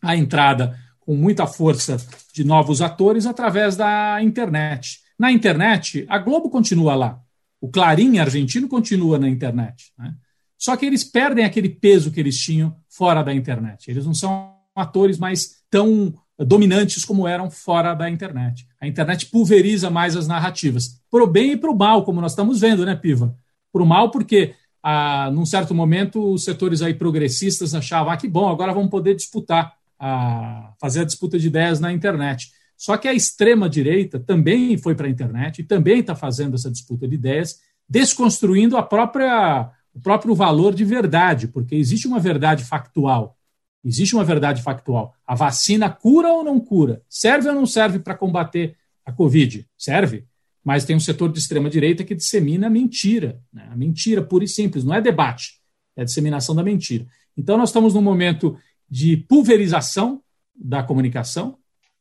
a 0.00 0.16
entrada 0.16 0.78
com 1.00 1.14
muita 1.14 1.46
força 1.46 1.98
de 2.32 2.44
novos 2.44 2.80
atores 2.80 3.26
através 3.26 3.76
da 3.76 4.22
internet. 4.22 5.00
Na 5.18 5.30
internet, 5.30 6.06
a 6.08 6.18
Globo 6.18 6.48
continua 6.48 6.94
lá, 6.94 7.20
o 7.60 7.68
Clarim 7.68 8.18
argentino 8.18 8.68
continua 8.68 9.18
na 9.18 9.28
internet. 9.28 9.92
Né? 9.98 10.14
Só 10.58 10.76
que 10.76 10.86
eles 10.86 11.04
perdem 11.04 11.44
aquele 11.44 11.68
peso 11.68 12.10
que 12.10 12.20
eles 12.20 12.38
tinham 12.38 12.76
fora 12.88 13.22
da 13.22 13.34
internet. 13.34 13.90
Eles 13.90 14.06
não 14.06 14.14
são 14.14 14.54
atores 14.74 15.18
mais 15.18 15.56
tão 15.70 16.14
dominantes 16.38 17.04
como 17.04 17.26
eram 17.26 17.50
fora 17.50 17.94
da 17.94 18.10
internet. 18.10 18.66
A 18.80 18.86
internet 18.86 19.26
pulveriza 19.26 19.90
mais 19.90 20.16
as 20.16 20.26
narrativas, 20.26 21.00
para 21.10 21.24
o 21.24 21.26
bem 21.26 21.52
e 21.52 21.56
para 21.56 21.70
o 21.70 21.76
mal, 21.76 22.04
como 22.04 22.20
nós 22.20 22.32
estamos 22.32 22.60
vendo, 22.60 22.84
né, 22.84 22.94
Piva? 22.94 23.34
Para 23.72 23.82
o 23.82 23.86
mal, 23.86 24.10
porque 24.10 24.54
ah, 24.82 25.30
num 25.32 25.46
certo 25.46 25.74
momento 25.74 26.32
os 26.32 26.44
setores 26.44 26.82
aí 26.82 26.94
progressistas 26.94 27.74
achavam 27.74 28.12
ah, 28.12 28.16
que 28.16 28.28
bom, 28.28 28.48
agora 28.48 28.72
vamos 28.72 28.90
poder 28.90 29.14
disputar 29.14 29.74
a 29.98 30.72
fazer 30.80 31.00
a 31.00 31.04
disputa 31.04 31.38
de 31.38 31.46
ideias 31.46 31.80
na 31.80 31.92
internet. 31.92 32.50
Só 32.76 32.96
que 32.96 33.08
a 33.08 33.14
extrema-direita 33.14 34.20
também 34.20 34.76
foi 34.76 34.94
para 34.94 35.06
a 35.06 35.10
internet 35.10 35.60
e 35.60 35.64
também 35.64 36.00
está 36.00 36.14
fazendo 36.14 36.54
essa 36.54 36.70
disputa 36.70 37.08
de 37.08 37.14
ideias, 37.14 37.60
desconstruindo 37.88 38.76
a 38.76 38.82
própria, 38.82 39.70
o 39.96 40.00
próprio 40.00 40.34
valor 40.34 40.74
de 40.74 40.84
verdade, 40.84 41.48
porque 41.48 41.74
existe 41.74 42.06
uma 42.06 42.20
verdade 42.20 42.62
factual. 42.62 43.38
Existe 43.82 44.14
uma 44.14 44.24
verdade 44.24 44.60
factual. 44.62 45.14
A 45.26 45.34
vacina 45.34 45.88
cura 45.88 46.28
ou 46.28 46.44
não 46.44 46.60
cura? 46.60 47.00
Serve 47.08 47.48
ou 47.48 47.54
não 47.54 47.64
serve 47.64 47.98
para 47.98 48.14
combater 48.14 48.76
a 49.06 49.10
Covid? 49.10 49.66
Serve. 49.78 50.26
Mas 50.62 50.84
tem 50.84 50.94
um 50.94 51.00
setor 51.00 51.32
de 51.32 51.38
extrema-direita 51.38 52.04
que 52.04 52.14
dissemina 52.14 52.66
a 52.66 52.70
mentira. 52.70 53.40
Né? 53.50 53.66
A 53.70 53.76
mentira 53.76 54.20
pura 54.20 54.44
e 54.44 54.48
simples. 54.48 54.84
Não 54.84 54.94
é 54.94 55.00
debate, 55.00 55.60
é 55.96 56.02
a 56.02 56.04
disseminação 56.04 56.54
da 56.54 56.62
mentira. 56.62 57.06
Então, 57.34 57.56
nós 57.56 57.70
estamos 57.70 57.94
num 57.94 58.02
momento 58.02 58.58
de 58.90 59.16
pulverização 59.16 60.20
da 60.54 60.82
comunicação. 60.82 61.56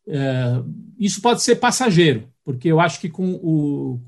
É, 0.06 0.62
isso 1.00 1.22
pode 1.22 1.41
ser 1.41 1.56
passageiro, 1.58 2.28
porque 2.43 2.68
eu 2.68 2.82
acho 2.82 3.00
que 3.00 3.08
com 3.08 3.36
o, 3.36 4.02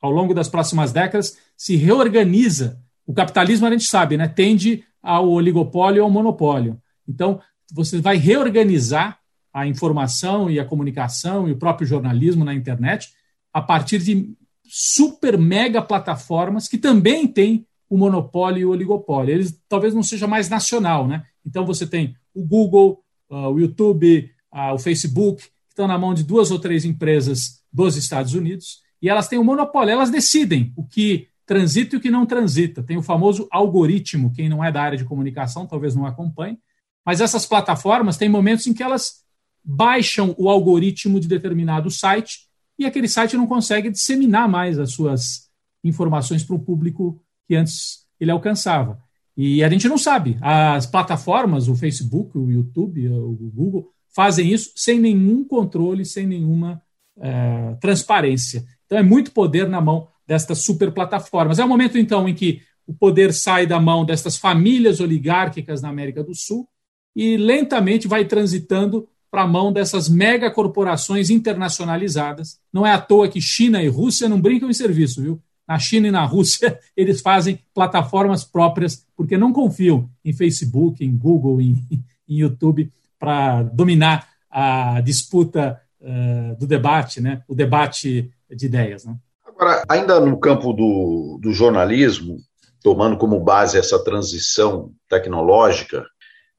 ao 0.00 0.10
longo 0.10 0.32
das 0.32 0.48
próximas 0.48 0.92
décadas 0.92 1.36
se 1.56 1.76
reorganiza. 1.76 2.82
O 3.06 3.12
capitalismo, 3.12 3.66
a 3.66 3.70
gente 3.70 3.84
sabe, 3.84 4.16
né, 4.16 4.28
tende 4.28 4.84
ao 5.02 5.28
oligopólio 5.28 5.98
e 5.98 6.00
ao 6.00 6.10
monopólio. 6.10 6.80
Então, 7.06 7.40
você 7.72 8.00
vai 8.00 8.16
reorganizar 8.16 9.18
a 9.52 9.66
informação 9.66 10.50
e 10.50 10.58
a 10.58 10.64
comunicação 10.64 11.48
e 11.48 11.52
o 11.52 11.56
próprio 11.56 11.86
jornalismo 11.86 12.44
na 12.44 12.54
internet 12.54 13.12
a 13.52 13.62
partir 13.62 13.98
de 13.98 14.34
super 14.64 15.38
mega 15.38 15.80
plataformas 15.80 16.66
que 16.66 16.76
também 16.76 17.28
têm 17.28 17.66
o 17.88 17.96
monopólio 17.96 18.60
e 18.60 18.64
o 18.64 18.70
oligopólio. 18.70 19.32
Eles 19.32 19.56
talvez 19.68 19.94
não 19.94 20.02
seja 20.02 20.26
mais 20.26 20.48
nacional, 20.48 21.06
né? 21.06 21.24
Então 21.46 21.64
você 21.64 21.86
tem 21.86 22.16
o 22.34 22.42
Google, 22.42 23.04
uh, 23.30 23.50
o 23.50 23.60
YouTube, 23.60 24.30
uh, 24.52 24.74
o 24.74 24.78
Facebook, 24.78 25.42
que 25.42 25.50
estão 25.68 25.86
na 25.86 25.98
mão 25.98 26.14
de 26.14 26.24
duas 26.24 26.50
ou 26.50 26.58
três 26.58 26.84
empresas 26.84 27.62
dos 27.72 27.96
Estados 27.96 28.34
Unidos, 28.34 28.80
e 29.00 29.08
elas 29.08 29.28
têm 29.28 29.38
o 29.38 29.44
monopólio, 29.44 29.92
elas 29.92 30.10
decidem 30.10 30.72
o 30.76 30.84
que 30.84 31.28
transita 31.46 31.94
e 31.94 31.98
o 31.98 32.00
que 32.00 32.10
não 32.10 32.26
transita. 32.26 32.82
Tem 32.82 32.96
o 32.96 33.02
famoso 33.02 33.46
algoritmo, 33.50 34.32
quem 34.32 34.48
não 34.48 34.64
é 34.64 34.72
da 34.72 34.82
área 34.82 34.98
de 34.98 35.04
comunicação 35.04 35.66
talvez 35.66 35.94
não 35.94 36.06
acompanhe, 36.06 36.58
mas 37.04 37.20
essas 37.20 37.46
plataformas 37.46 38.16
têm 38.16 38.28
momentos 38.28 38.66
em 38.66 38.72
que 38.72 38.82
elas 38.82 39.24
baixam 39.62 40.34
o 40.38 40.48
algoritmo 40.48 41.20
de 41.20 41.28
determinado 41.28 41.90
site 41.90 42.48
e 42.78 42.84
aquele 42.84 43.08
site 43.08 43.36
não 43.36 43.46
consegue 43.46 43.90
disseminar 43.90 44.48
mais 44.48 44.78
as 44.78 44.92
suas 44.92 45.48
informações 45.82 46.42
para 46.42 46.56
o 46.56 46.58
público 46.58 47.20
que 47.46 47.54
antes 47.54 48.06
ele 48.18 48.30
alcançava. 48.30 48.98
E 49.36 49.62
a 49.64 49.68
gente 49.68 49.88
não 49.88 49.98
sabe. 49.98 50.38
As 50.40 50.86
plataformas, 50.86 51.68
o 51.68 51.74
Facebook, 51.74 52.36
o 52.38 52.50
YouTube, 52.50 53.08
o 53.08 53.50
Google, 53.52 53.90
fazem 54.14 54.52
isso 54.52 54.72
sem 54.76 54.98
nenhum 54.98 55.44
controle, 55.44 56.04
sem 56.04 56.26
nenhuma 56.26 56.80
é, 57.18 57.76
transparência. 57.80 58.64
Então 58.86 58.96
é 58.98 59.02
muito 59.02 59.32
poder 59.32 59.68
na 59.68 59.80
mão 59.80 60.08
destas 60.26 60.64
super 60.64 60.92
plataformas. 60.92 61.58
É 61.58 61.64
o 61.64 61.68
momento, 61.68 61.98
então, 61.98 62.28
em 62.28 62.34
que 62.34 62.62
o 62.86 62.94
poder 62.94 63.32
sai 63.32 63.66
da 63.66 63.80
mão 63.80 64.04
destas 64.04 64.36
famílias 64.36 65.00
oligárquicas 65.00 65.80
na 65.80 65.88
América 65.88 66.22
do 66.22 66.34
Sul 66.34 66.68
e 67.16 67.36
lentamente 67.36 68.06
vai 68.06 68.24
transitando 68.24 69.08
para 69.30 69.42
a 69.42 69.46
mão 69.46 69.72
dessas 69.72 70.08
megacorporações 70.08 71.30
internacionalizadas. 71.30 72.60
Não 72.72 72.86
é 72.86 72.92
à 72.92 73.00
toa 73.00 73.28
que 73.28 73.40
China 73.40 73.82
e 73.82 73.88
Rússia 73.88 74.28
não 74.28 74.40
brincam 74.40 74.70
em 74.70 74.74
serviço, 74.74 75.22
viu? 75.22 75.40
na 75.66 75.78
China 75.78 76.08
e 76.08 76.10
na 76.10 76.24
Rússia, 76.24 76.78
eles 76.96 77.20
fazem 77.20 77.58
plataformas 77.72 78.44
próprias, 78.44 79.06
porque 79.16 79.36
não 79.36 79.52
confiam 79.52 80.08
em 80.24 80.32
Facebook, 80.32 81.04
em 81.04 81.16
Google, 81.16 81.60
em, 81.60 81.82
em 82.28 82.36
YouTube, 82.36 82.92
para 83.18 83.62
dominar 83.62 84.28
a 84.50 85.00
disputa 85.00 85.80
uh, 86.00 86.56
do 86.56 86.66
debate, 86.66 87.20
né? 87.20 87.42
o 87.48 87.54
debate 87.54 88.30
de 88.50 88.66
ideias. 88.66 89.04
Né? 89.04 89.16
Agora, 89.56 89.84
ainda 89.88 90.20
no 90.20 90.38
campo 90.38 90.72
do, 90.72 91.38
do 91.40 91.52
jornalismo, 91.52 92.38
tomando 92.82 93.16
como 93.16 93.40
base 93.40 93.78
essa 93.78 94.02
transição 94.02 94.92
tecnológica, 95.08 96.04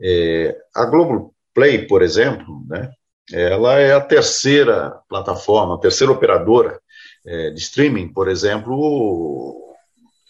é, 0.01 0.57
a 0.73 0.85
Globoplay, 0.85 1.85
por 1.87 2.01
exemplo, 2.01 2.63
né, 2.67 2.89
ela 3.31 3.79
é 3.79 3.93
a 3.93 4.01
terceira 4.01 4.97
plataforma, 5.09 5.75
a 5.75 5.79
terceira 5.79 6.13
operadora 6.13 6.79
é, 7.25 7.49
de 7.49 7.59
streaming, 7.59 8.13
por 8.13 8.27
exemplo, 8.27 9.75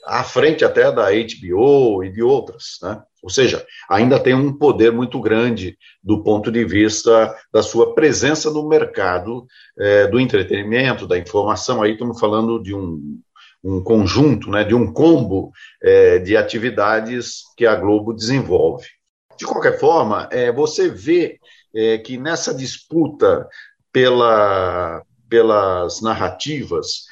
à 0.06 0.24
frente 0.24 0.64
até 0.64 0.92
da 0.92 1.10
HBO 1.12 2.04
e 2.04 2.12
de 2.12 2.24
outras, 2.24 2.78
né? 2.82 3.02
Ou 3.26 3.30
seja, 3.32 3.66
ainda 3.90 4.20
tem 4.20 4.36
um 4.36 4.54
poder 4.54 4.92
muito 4.92 5.20
grande 5.20 5.76
do 6.04 6.22
ponto 6.22 6.52
de 6.52 6.64
vista 6.64 7.36
da 7.52 7.64
sua 7.64 7.96
presença 7.96 8.52
no 8.52 8.70
mercado 8.70 9.48
é, 9.80 10.06
do 10.06 10.20
entretenimento, 10.20 11.08
da 11.08 11.18
informação. 11.18 11.82
Aí 11.82 11.94
estamos 11.94 12.20
falando 12.20 12.62
de 12.62 12.76
um, 12.76 13.20
um 13.64 13.84
conjunto, 13.84 14.52
né, 14.52 14.64
de 14.64 14.76
um 14.76 14.94
combo 14.94 15.52
é, 15.82 16.20
de 16.20 16.38
atividades 16.38 17.42
que 17.58 17.66
a 17.66 17.74
Globo 17.74 18.14
desenvolve. 18.14 18.86
De 19.40 19.44
qualquer 19.44 19.80
forma, 19.80 20.30
é, 20.32 20.52
você 20.52 20.88
vê 20.88 21.40
que 22.06 22.16
nessa 22.16 22.54
disputa 22.54 23.50
pela, 23.92 25.04
pelas 25.28 26.00
narrativas, 26.00 27.04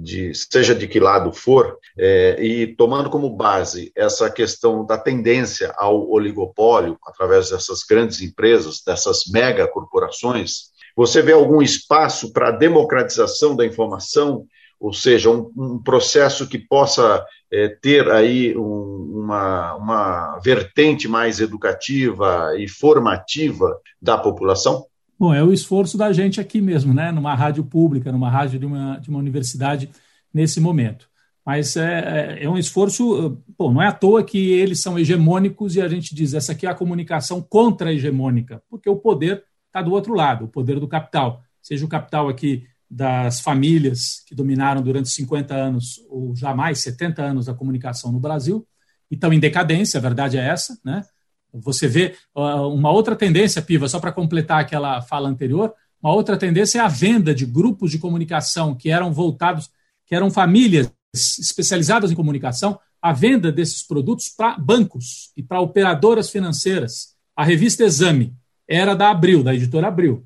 de, 0.00 0.32
seja 0.34 0.74
de 0.74 0.88
que 0.88 0.98
lado 0.98 1.32
for, 1.32 1.78
é, 1.98 2.42
e 2.42 2.74
tomando 2.74 3.10
como 3.10 3.28
base 3.28 3.92
essa 3.94 4.30
questão 4.30 4.86
da 4.86 4.96
tendência 4.96 5.72
ao 5.76 6.08
oligopólio, 6.10 6.96
através 7.06 7.50
dessas 7.50 7.82
grandes 7.82 8.22
empresas, 8.22 8.82
dessas 8.84 9.24
mega 9.30 9.68
corporações, 9.68 10.72
Você 10.94 11.22
vê 11.22 11.32
algum 11.32 11.62
espaço 11.62 12.32
para 12.34 12.48
a 12.48 12.56
democratização 12.56 13.56
da 13.56 13.64
informação, 13.64 14.46
ou 14.78 14.92
seja, 14.92 15.30
um, 15.30 15.50
um 15.56 15.82
processo 15.82 16.46
que 16.46 16.58
possa 16.58 17.24
é, 17.50 17.68
ter 17.68 18.10
aí 18.10 18.54
um, 18.56 19.22
uma, 19.24 19.74
uma 19.76 20.38
vertente 20.40 21.08
mais 21.08 21.40
educativa 21.40 22.52
e 22.58 22.68
formativa 22.68 23.74
da 24.00 24.18
população? 24.18 24.86
Bom, 25.18 25.32
é 25.32 25.42
o 25.42 25.52
esforço 25.52 25.96
da 25.96 26.12
gente 26.12 26.40
aqui 26.40 26.60
mesmo, 26.60 26.92
né? 26.92 27.12
numa 27.12 27.34
rádio 27.34 27.64
pública, 27.64 28.10
numa 28.10 28.30
rádio 28.30 28.58
de 28.58 28.66
uma, 28.66 28.98
de 28.98 29.08
uma 29.08 29.18
universidade 29.18 29.90
nesse 30.32 30.60
momento. 30.60 31.08
Mas 31.44 31.76
é, 31.76 32.38
é, 32.40 32.44
é 32.44 32.48
um 32.48 32.56
esforço, 32.56 33.42
bom, 33.58 33.72
não 33.72 33.82
é 33.82 33.88
à 33.88 33.92
toa 33.92 34.22
que 34.22 34.50
eles 34.52 34.80
são 34.80 34.98
hegemônicos 34.98 35.74
e 35.74 35.80
a 35.80 35.88
gente 35.88 36.14
diz 36.14 36.34
essa 36.34 36.52
aqui 36.52 36.66
é 36.66 36.70
a 36.70 36.74
comunicação 36.74 37.42
contra-hegemônica, 37.42 38.62
porque 38.70 38.88
o 38.88 38.96
poder 38.96 39.44
está 39.66 39.82
do 39.82 39.92
outro 39.92 40.14
lado, 40.14 40.44
o 40.44 40.48
poder 40.48 40.78
do 40.78 40.86
capital. 40.86 41.42
Seja 41.60 41.84
o 41.84 41.88
capital 41.88 42.28
aqui 42.28 42.66
das 42.88 43.40
famílias 43.40 44.22
que 44.26 44.34
dominaram 44.34 44.82
durante 44.82 45.08
50 45.08 45.54
anos 45.54 46.00
ou 46.08 46.36
jamais 46.36 46.78
70 46.80 47.22
anos 47.22 47.48
a 47.48 47.54
comunicação 47.54 48.12
no 48.12 48.20
Brasil, 48.20 48.66
e 49.10 49.14
estão 49.14 49.32
em 49.32 49.40
decadência, 49.40 49.98
a 49.98 50.00
verdade 50.00 50.38
é 50.38 50.46
essa, 50.46 50.78
né? 50.84 51.02
Você 51.52 51.86
vê 51.86 52.14
uma 52.34 52.90
outra 52.90 53.14
tendência, 53.14 53.60
Piva, 53.60 53.88
só 53.88 54.00
para 54.00 54.12
completar 54.12 54.60
aquela 54.60 55.02
fala 55.02 55.28
anterior, 55.28 55.72
uma 56.02 56.12
outra 56.12 56.36
tendência 56.36 56.78
é 56.78 56.82
a 56.82 56.88
venda 56.88 57.34
de 57.34 57.46
grupos 57.46 57.90
de 57.90 57.98
comunicação 57.98 58.74
que 58.74 58.90
eram 58.90 59.12
voltados, 59.12 59.70
que 60.04 60.14
eram 60.14 60.30
famílias 60.30 60.90
especializadas 61.14 62.10
em 62.10 62.14
comunicação, 62.14 62.78
a 63.00 63.12
venda 63.12 63.52
desses 63.52 63.82
produtos 63.82 64.28
para 64.28 64.58
bancos 64.58 65.30
e 65.36 65.42
para 65.42 65.60
operadoras 65.60 66.30
financeiras. 66.30 67.14
A 67.36 67.44
revista 67.44 67.84
Exame 67.84 68.34
era 68.66 68.94
da 68.94 69.10
Abril, 69.10 69.44
da 69.44 69.54
editora 69.54 69.88
Abril. 69.88 70.24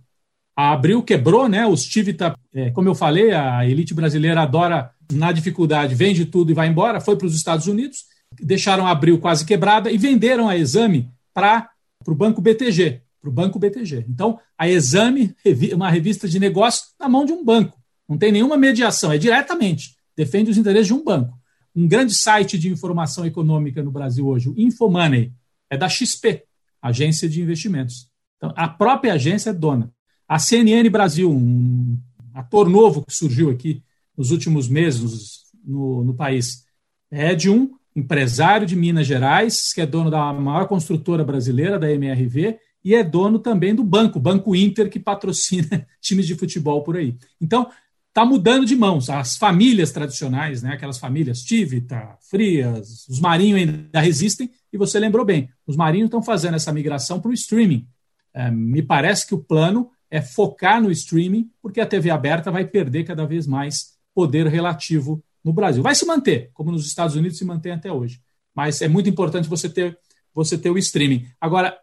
A 0.56 0.72
Abril 0.72 1.02
quebrou, 1.02 1.48
né? 1.48 1.66
O 1.66 1.76
Steve 1.76 2.14
tá, 2.14 2.34
é, 2.54 2.70
como 2.70 2.88
eu 2.88 2.94
falei, 2.94 3.32
a 3.32 3.66
elite 3.66 3.92
brasileira 3.92 4.42
adora 4.42 4.90
na 5.12 5.30
dificuldade, 5.32 5.94
vende 5.94 6.24
tudo 6.24 6.50
e 6.50 6.54
vai 6.54 6.68
embora, 6.68 7.00
foi 7.00 7.16
para 7.16 7.26
os 7.26 7.36
Estados 7.36 7.66
Unidos, 7.66 8.04
deixaram 8.40 8.86
a 8.86 8.90
Abril 8.90 9.18
quase 9.18 9.44
quebrada 9.44 9.90
e 9.90 9.98
venderam 9.98 10.48
a 10.48 10.56
Exame 10.56 11.10
para 11.36 11.68
o 12.06 12.14
Banco 12.14 12.40
BTG, 12.40 13.02
para 13.20 13.28
o 13.28 13.32
Banco 13.32 13.58
BTG. 13.58 14.06
Então, 14.08 14.40
a 14.56 14.66
Exame, 14.66 15.36
uma 15.74 15.90
revista 15.90 16.26
de 16.26 16.40
negócio, 16.40 16.86
na 16.98 17.10
mão 17.10 17.26
de 17.26 17.32
um 17.32 17.44
banco. 17.44 17.78
Não 18.08 18.16
tem 18.16 18.32
nenhuma 18.32 18.56
mediação, 18.56 19.12
é 19.12 19.18
diretamente. 19.18 19.98
Defende 20.16 20.50
os 20.50 20.56
interesses 20.56 20.86
de 20.86 20.94
um 20.94 21.04
banco. 21.04 21.38
Um 21.74 21.86
grande 21.86 22.14
site 22.14 22.58
de 22.58 22.70
informação 22.70 23.26
econômica 23.26 23.82
no 23.82 23.90
Brasil 23.90 24.26
hoje, 24.26 24.48
o 24.48 24.54
Infomoney, 24.56 25.30
é 25.68 25.76
da 25.76 25.90
XP, 25.90 26.42
Agência 26.80 27.28
de 27.28 27.42
Investimentos. 27.42 28.08
Então, 28.38 28.54
a 28.56 28.66
própria 28.66 29.12
agência 29.12 29.50
é 29.50 29.52
dona. 29.52 29.92
A 30.26 30.38
CNN 30.38 30.88
Brasil, 30.88 31.30
um 31.30 31.98
ator 32.32 32.66
novo 32.66 33.04
que 33.04 33.12
surgiu 33.12 33.50
aqui 33.50 33.82
nos 34.16 34.30
últimos 34.30 34.68
meses 34.68 35.42
no, 35.62 36.02
no 36.02 36.14
país, 36.14 36.64
é 37.10 37.34
de 37.34 37.50
um 37.50 37.74
empresário 37.96 38.66
de 38.66 38.76
Minas 38.76 39.06
Gerais, 39.06 39.72
que 39.72 39.80
é 39.80 39.86
dono 39.86 40.10
da 40.10 40.30
maior 40.30 40.68
construtora 40.68 41.24
brasileira, 41.24 41.78
da 41.78 41.90
MRV, 41.90 42.58
e 42.84 42.94
é 42.94 43.02
dono 43.02 43.38
também 43.38 43.74
do 43.74 43.82
banco, 43.82 44.20
Banco 44.20 44.54
Inter, 44.54 44.90
que 44.90 45.00
patrocina 45.00 45.86
times 46.00 46.26
de 46.26 46.34
futebol 46.34 46.84
por 46.84 46.98
aí. 46.98 47.16
Então, 47.40 47.68
está 48.08 48.24
mudando 48.24 48.66
de 48.66 48.76
mãos. 48.76 49.08
As 49.08 49.38
famílias 49.38 49.92
tradicionais, 49.92 50.62
né, 50.62 50.74
aquelas 50.74 50.98
famílias 50.98 51.42
Tivita, 51.42 52.16
Frias, 52.30 53.08
os 53.08 53.18
Marinhos 53.18 53.60
ainda 53.60 54.00
resistem, 54.00 54.50
e 54.70 54.76
você 54.76 55.00
lembrou 55.00 55.24
bem, 55.24 55.48
os 55.66 55.74
Marinhos 55.74 56.08
estão 56.08 56.22
fazendo 56.22 56.54
essa 56.54 56.72
migração 56.72 57.18
para 57.18 57.30
o 57.30 57.34
streaming. 57.34 57.88
É, 58.34 58.50
me 58.50 58.82
parece 58.82 59.26
que 59.26 59.34
o 59.34 59.42
plano 59.42 59.90
é 60.10 60.20
focar 60.20 60.82
no 60.82 60.90
streaming, 60.90 61.50
porque 61.62 61.80
a 61.80 61.86
TV 61.86 62.10
aberta 62.10 62.50
vai 62.50 62.66
perder 62.66 63.04
cada 63.04 63.26
vez 63.26 63.46
mais 63.46 63.96
poder 64.14 64.46
relativo 64.46 65.22
no 65.46 65.52
Brasil. 65.52 65.80
Vai 65.80 65.94
se 65.94 66.04
manter, 66.04 66.50
como 66.52 66.72
nos 66.72 66.84
Estados 66.84 67.14
Unidos 67.14 67.38
se 67.38 67.44
mantém 67.44 67.70
até 67.70 67.92
hoje. 67.92 68.20
Mas 68.52 68.82
é 68.82 68.88
muito 68.88 69.08
importante 69.08 69.48
você 69.48 69.68
ter, 69.68 69.96
você 70.34 70.58
ter 70.58 70.70
o 70.70 70.76
streaming. 70.76 71.24
Agora, 71.40 71.78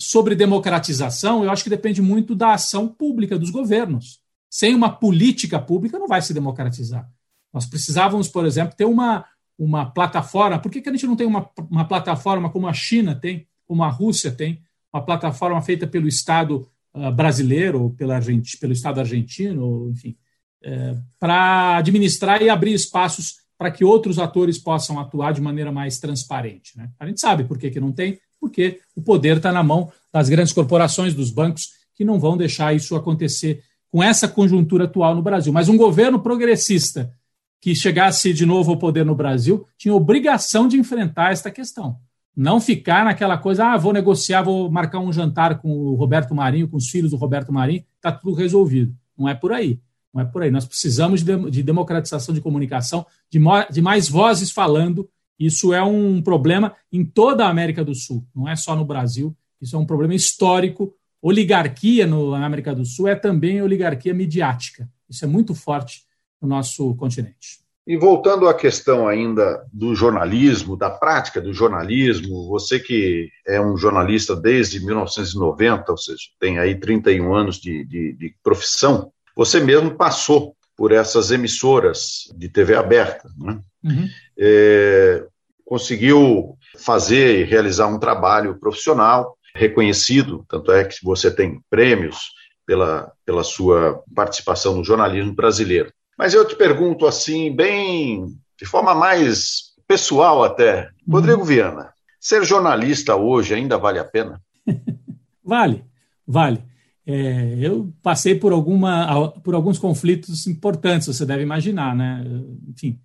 sobre 0.00 0.34
democratização, 0.34 1.44
eu 1.44 1.50
acho 1.50 1.62
que 1.62 1.68
depende 1.68 2.00
muito 2.00 2.34
da 2.34 2.54
ação 2.54 2.88
pública 2.88 3.38
dos 3.38 3.50
governos. 3.50 4.22
Sem 4.48 4.74
uma 4.74 4.90
política 4.90 5.58
pública, 5.58 5.98
não 5.98 6.08
vai 6.08 6.22
se 6.22 6.32
democratizar. 6.32 7.06
Nós 7.52 7.66
precisávamos, 7.66 8.28
por 8.28 8.46
exemplo, 8.46 8.74
ter 8.74 8.86
uma, 8.86 9.26
uma 9.58 9.84
plataforma. 9.84 10.58
Por 10.58 10.72
que, 10.72 10.80
que 10.80 10.88
a 10.88 10.92
gente 10.92 11.06
não 11.06 11.14
tem 11.16 11.26
uma, 11.26 11.50
uma 11.70 11.84
plataforma 11.84 12.48
como 12.48 12.66
a 12.66 12.72
China 12.72 13.14
tem, 13.14 13.46
como 13.66 13.84
a 13.84 13.90
Rússia 13.90 14.32
tem, 14.32 14.62
uma 14.90 15.04
plataforma 15.04 15.60
feita 15.60 15.86
pelo 15.86 16.08
Estado 16.08 16.66
uh, 16.94 17.12
brasileiro, 17.12 17.82
ou 17.82 17.90
pela, 17.90 18.18
pelo 18.58 18.72
Estado 18.72 19.00
argentino, 19.00 19.66
ou, 19.66 19.90
enfim, 19.90 20.16
é, 20.64 20.96
para 21.18 21.76
administrar 21.78 22.42
e 22.42 22.48
abrir 22.48 22.72
espaços 22.72 23.36
para 23.58 23.70
que 23.70 23.84
outros 23.84 24.18
atores 24.18 24.58
possam 24.58 24.98
atuar 24.98 25.32
de 25.32 25.40
maneira 25.40 25.70
mais 25.70 25.98
transparente. 25.98 26.76
Né? 26.76 26.90
A 26.98 27.06
gente 27.06 27.20
sabe 27.20 27.44
por 27.44 27.58
que, 27.58 27.70
que 27.70 27.80
não 27.80 27.92
tem, 27.92 28.18
porque 28.40 28.80
o 28.96 29.00
poder 29.00 29.36
está 29.36 29.52
na 29.52 29.62
mão 29.62 29.90
das 30.12 30.28
grandes 30.28 30.52
corporações, 30.52 31.14
dos 31.14 31.30
bancos, 31.30 31.68
que 31.94 32.04
não 32.04 32.18
vão 32.18 32.36
deixar 32.36 32.74
isso 32.74 32.96
acontecer 32.96 33.62
com 33.90 34.02
essa 34.02 34.26
conjuntura 34.26 34.84
atual 34.84 35.14
no 35.14 35.22
Brasil. 35.22 35.52
Mas 35.52 35.68
um 35.68 35.76
governo 35.76 36.18
progressista 36.18 37.12
que 37.60 37.74
chegasse 37.74 38.32
de 38.32 38.44
novo 38.44 38.72
ao 38.72 38.78
poder 38.78 39.04
no 39.04 39.14
Brasil 39.14 39.64
tinha 39.78 39.94
obrigação 39.94 40.66
de 40.66 40.76
enfrentar 40.76 41.30
esta 41.30 41.50
questão. 41.50 41.96
Não 42.34 42.60
ficar 42.60 43.04
naquela 43.04 43.38
coisa, 43.38 43.66
ah, 43.66 43.76
vou 43.76 43.92
negociar, 43.92 44.42
vou 44.42 44.68
marcar 44.70 44.98
um 44.98 45.12
jantar 45.12 45.58
com 45.58 45.70
o 45.70 45.94
Roberto 45.94 46.34
Marinho, 46.34 46.66
com 46.66 46.78
os 46.78 46.88
filhos 46.88 47.12
do 47.12 47.16
Roberto 47.16 47.52
Marinho, 47.52 47.84
está 47.96 48.10
tudo 48.10 48.34
resolvido. 48.34 48.92
Não 49.16 49.28
é 49.28 49.34
por 49.34 49.52
aí. 49.52 49.78
Não 50.12 50.22
é 50.22 50.24
por 50.24 50.42
aí. 50.42 50.50
Nós 50.50 50.66
precisamos 50.66 51.22
de, 51.22 51.50
de 51.50 51.62
democratização 51.62 52.34
de 52.34 52.40
comunicação, 52.40 53.06
de, 53.30 53.40
de 53.70 53.80
mais 53.80 54.08
vozes 54.08 54.50
falando. 54.50 55.08
Isso 55.38 55.72
é 55.72 55.82
um 55.82 56.22
problema 56.22 56.74
em 56.92 57.04
toda 57.04 57.46
a 57.46 57.48
América 57.48 57.84
do 57.84 57.94
Sul, 57.94 58.24
não 58.34 58.48
é 58.48 58.54
só 58.54 58.76
no 58.76 58.84
Brasil. 58.84 59.34
Isso 59.60 59.74
é 59.74 59.78
um 59.78 59.86
problema 59.86 60.14
histórico. 60.14 60.94
Oligarquia 61.20 62.06
no, 62.06 62.32
na 62.32 62.44
América 62.44 62.74
do 62.74 62.84
Sul 62.84 63.08
é 63.08 63.14
também 63.14 63.62
oligarquia 63.62 64.12
midiática. 64.12 64.88
Isso 65.08 65.24
é 65.24 65.28
muito 65.28 65.54
forte 65.54 66.02
no 66.40 66.48
nosso 66.48 66.94
continente. 66.96 67.62
E 67.86 67.96
voltando 67.96 68.48
à 68.48 68.54
questão 68.54 69.08
ainda 69.08 69.66
do 69.72 69.94
jornalismo, 69.94 70.76
da 70.76 70.88
prática 70.88 71.40
do 71.40 71.52
jornalismo, 71.52 72.48
você 72.48 72.78
que 72.78 73.28
é 73.46 73.60
um 73.60 73.76
jornalista 73.76 74.36
desde 74.36 74.84
1990, 74.84 75.90
ou 75.90 75.98
seja, 75.98 76.22
tem 76.38 76.58
aí 76.58 76.78
31 76.78 77.34
anos 77.34 77.56
de, 77.56 77.84
de, 77.84 78.12
de 78.12 78.34
profissão, 78.42 79.12
você 79.36 79.60
mesmo 79.60 79.96
passou 79.96 80.54
por 80.76 80.92
essas 80.92 81.30
emissoras 81.30 82.32
de 82.34 82.48
TV 82.48 82.74
aberta, 82.74 83.28
né? 83.38 83.60
uhum. 83.84 84.08
é, 84.38 85.24
conseguiu 85.64 86.56
fazer 86.78 87.40
e 87.40 87.44
realizar 87.44 87.86
um 87.86 87.98
trabalho 87.98 88.58
profissional 88.58 89.36
reconhecido, 89.54 90.44
tanto 90.48 90.72
é 90.72 90.84
que 90.84 90.96
você 91.02 91.30
tem 91.30 91.60
prêmios 91.68 92.32
pela, 92.66 93.12
pela 93.24 93.44
sua 93.44 94.02
participação 94.14 94.76
no 94.76 94.84
jornalismo 94.84 95.34
brasileiro. 95.34 95.92
Mas 96.16 96.34
eu 96.34 96.46
te 96.46 96.56
pergunto 96.56 97.06
assim, 97.06 97.54
bem 97.54 98.26
de 98.58 98.64
forma 98.64 98.94
mais 98.94 99.72
pessoal 99.86 100.42
até, 100.42 100.88
uhum. 101.06 101.14
Rodrigo 101.14 101.44
Viana, 101.44 101.92
ser 102.18 102.44
jornalista 102.44 103.16
hoje 103.16 103.54
ainda 103.54 103.76
vale 103.76 103.98
a 103.98 104.04
pena? 104.04 104.40
vale, 105.44 105.84
vale. 106.26 106.71
É, 107.04 107.56
eu 107.60 107.92
passei 108.02 108.34
por, 108.34 108.52
alguma, 108.52 109.30
por 109.42 109.54
alguns 109.54 109.78
conflitos 109.78 110.46
importantes, 110.46 111.08
você 111.08 111.26
deve 111.26 111.42
imaginar, 111.42 111.96
né? 111.96 112.24
Enfim, 112.68 113.00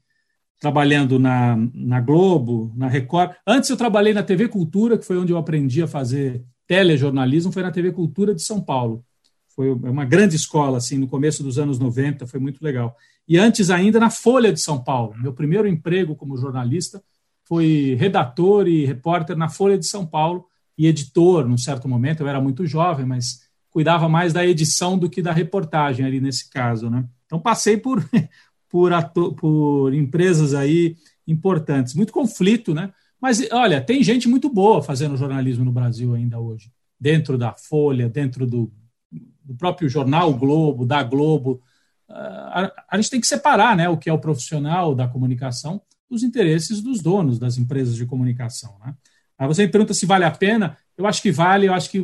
trabalhando 0.60 1.18
na, 1.20 1.58
na 1.74 2.00
Globo, 2.00 2.72
na 2.76 2.88
Record. 2.88 3.32
Antes 3.46 3.70
eu 3.70 3.78
trabalhei 3.78 4.14
na 4.14 4.24
TV 4.24 4.48
Cultura, 4.48 4.98
que 4.98 5.06
foi 5.06 5.18
onde 5.18 5.32
eu 5.32 5.38
aprendi 5.38 5.82
a 5.82 5.88
fazer 5.88 6.44
telejornalismo, 6.68 7.52
foi 7.52 7.64
na 7.64 7.72
TV 7.72 7.92
Cultura 7.92 8.36
de 8.36 8.42
São 8.42 8.62
Paulo. 8.62 9.04
Foi 9.56 9.72
uma 9.72 10.06
grande 10.06 10.36
escola, 10.36 10.78
assim, 10.78 10.98
no 10.98 11.08
começo 11.08 11.42
dos 11.42 11.58
anos 11.58 11.80
90, 11.80 12.28
foi 12.28 12.40
muito 12.40 12.64
legal. 12.64 12.96
E 13.28 13.38
antes 13.38 13.72
ainda 13.72 14.00
na 14.00 14.10
Folha 14.10 14.54
de 14.54 14.62
São 14.62 14.84
Paulo. 14.84 15.16
Meu 15.20 15.34
primeiro 15.34 15.68
emprego 15.68 16.16
como 16.16 16.38
jornalista 16.38 17.02
foi 17.44 17.96
redator 18.00 18.68
e 18.68 18.86
repórter 18.86 19.36
na 19.36 19.50
Folha 19.50 19.78
de 19.78 19.88
São 19.88 20.06
Paulo 20.06 20.46
e 20.78 20.86
editor, 20.86 21.48
num 21.48 21.58
certo 21.58 21.88
momento. 21.88 22.22
Eu 22.22 22.28
era 22.28 22.40
muito 22.40 22.68
jovem, 22.68 23.06
mas 23.06 23.47
cuidava 23.78 24.10
mais 24.10 24.34
da 24.34 24.44
edição 24.44 24.98
do 24.98 25.08
que 25.08 25.22
da 25.22 25.32
reportagem 25.32 26.04
ali 26.04 26.20
nesse 26.20 26.50
caso, 26.50 26.90
né? 26.90 27.06
Então 27.28 27.40
passei 27.40 27.78
por 27.78 28.04
por, 28.68 28.92
por 29.36 29.94
empresas 29.94 30.56
aí 30.56 30.96
importantes, 31.28 31.94
muito 31.94 32.12
conflito, 32.12 32.74
né? 32.74 32.92
Mas 33.22 33.40
olha, 33.52 33.80
tem 33.80 34.02
gente 34.02 34.28
muito 34.28 34.50
boa 34.50 34.82
fazendo 34.82 35.16
jornalismo 35.16 35.64
no 35.64 35.72
Brasil 35.72 36.16
ainda 36.16 36.40
hoje, 36.40 36.72
dentro 37.00 37.38
da 37.38 37.54
Folha, 37.54 38.10
dentro 38.10 38.48
do, 38.48 38.74
do 39.44 39.54
próprio 39.54 39.88
jornal 39.88 40.34
Globo, 40.34 40.84
da 40.84 41.04
Globo. 41.04 41.62
Uh, 42.10 42.14
a, 42.16 42.72
a 42.90 42.98
gente 42.98 43.12
tem 43.12 43.22
que 43.22 43.28
separar, 43.28 43.78
né, 43.78 43.88
o 43.88 43.96
que 43.96 44.10
é 44.10 44.14
o 44.14 44.18
profissional 44.18 44.96
da 44.96 45.08
comunicação 45.08 45.80
dos 46.10 46.24
interesses 46.24 46.82
dos 46.82 47.00
donos 47.00 47.38
das 47.38 47.60
empresas 47.60 47.96
de 47.96 48.08
comunicação, 48.08 48.76
né? 48.84 48.96
Aí 49.38 49.48
você 49.48 49.62
me 49.64 49.72
pergunta 49.72 49.94
se 49.94 50.08
vale 50.08 50.26
a 50.26 50.32
pena. 50.32 50.76
Eu 50.98 51.06
acho 51.06 51.22
que 51.22 51.32
vale. 51.32 51.68
Eu 51.68 51.74
acho 51.76 51.92
que 51.92 52.00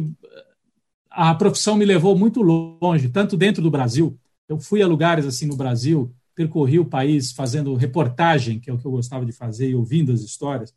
a 1.13 1.35
profissão 1.35 1.75
me 1.75 1.85
levou 1.85 2.17
muito 2.17 2.41
longe, 2.41 3.07
tanto 3.07 3.37
dentro 3.37 3.61
do 3.61 3.69
Brasil. 3.69 4.17
Eu 4.49 4.59
fui 4.59 4.81
a 4.81 4.87
lugares 4.87 5.25
assim 5.25 5.45
no 5.45 5.55
Brasil, 5.55 6.11
percorri 6.33 6.79
o 6.79 6.85
país 6.85 7.31
fazendo 7.31 7.75
reportagem, 7.75 8.59
que 8.59 8.69
é 8.69 8.73
o 8.73 8.79
que 8.79 8.85
eu 8.85 8.91
gostava 8.91 9.23
de 9.23 9.31
fazer, 9.31 9.69
e 9.69 9.75
ouvindo 9.75 10.11
as 10.11 10.21
histórias. 10.21 10.73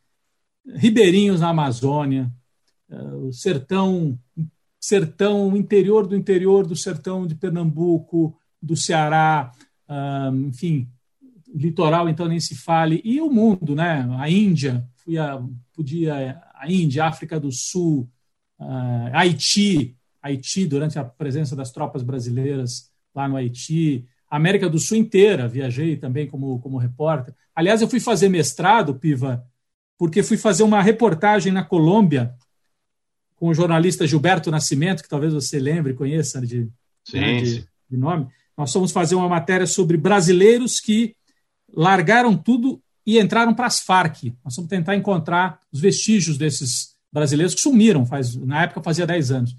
Ribeirinhos 0.75 1.41
na 1.41 1.49
Amazônia, 1.49 2.31
eh, 2.91 3.15
o 3.15 3.33
sertão, 3.33 4.19
sertão 4.79 5.57
interior 5.57 6.07
do 6.07 6.15
interior 6.15 6.67
do 6.67 6.77
sertão 6.77 7.27
de 7.27 7.35
Pernambuco, 7.35 8.39
do 8.61 8.77
Ceará, 8.77 9.53
enfim, 10.49 10.89
litoral 11.55 12.09
então 12.09 12.27
nem 12.27 12.41
se 12.41 12.55
fale, 12.55 13.01
e 13.05 13.21
o 13.21 13.31
mundo, 13.31 13.75
né? 13.75 14.07
A 14.19 14.29
Índia, 14.29 14.87
fui 14.97 15.17
a, 15.17 15.43
podia 15.73 16.43
a 16.55 16.71
Índia, 16.71 17.05
África 17.05 17.39
do 17.39 17.53
Sul, 17.53 18.09
uh, 18.59 19.11
Haiti, 19.13 19.97
Haiti 20.27 20.67
durante 20.67 20.99
a 20.99 21.05
presença 21.05 21.55
das 21.55 21.71
tropas 21.71 22.03
brasileiras 22.03 22.91
lá 23.15 23.29
no 23.29 23.37
Haiti, 23.37 24.07
América 24.29 24.69
do 24.69 24.79
Sul 24.79 24.97
inteira, 24.97 25.49
viajei 25.49 25.97
também 25.97 26.27
como, 26.27 26.59
como 26.61 26.79
repórter. 26.79 27.35
Aliás, 27.55 27.81
eu 27.81 27.89
fui 27.89 28.01
fazer 28.01 28.29
mestrado, 28.29 28.95
Piva, 28.95 29.45
porque 29.97 30.23
fui 30.23 30.37
fazer 30.37 30.63
uma 30.63 30.83
reportagem 30.83 31.53
na 31.53 31.65
Colômbia 31.65 32.35
com 33.37 33.49
o 33.49 33.55
jornalista 33.55 34.07
Gilberto 34.07 34.51
Nascimento, 34.51 35.03
que 35.03 35.09
talvez 35.09 35.33
você 35.33 35.59
lembre, 35.59 35.95
conheça 35.95 36.41
de, 36.41 36.69
né, 37.13 37.41
de, 37.41 37.67
de 37.89 37.97
nome. 37.97 38.27
Nós 38.57 38.73
fomos 38.73 38.93
fazer 38.93 39.15
uma 39.15 39.29
matéria 39.29 39.67
sobre 39.67 39.97
brasileiros 39.97 40.81
que 40.81 41.15
largaram 41.73 42.37
tudo 42.37 42.83
e 43.07 43.19
entraram 43.19 43.55
para 43.55 43.67
as 43.67 43.81
Farc. 43.81 44.35
Nós 44.45 44.57
vamos 44.57 44.69
tentar 44.69 44.97
encontrar 44.97 45.61
os 45.71 45.81
vestígios 45.81 46.37
desses 46.37 46.97
brasileiros 47.13 47.55
que 47.55 47.61
sumiram, 47.61 48.05
faz, 48.05 48.35
na 48.35 48.63
época 48.65 48.83
fazia 48.83 49.07
10 49.07 49.31
anos. 49.31 49.57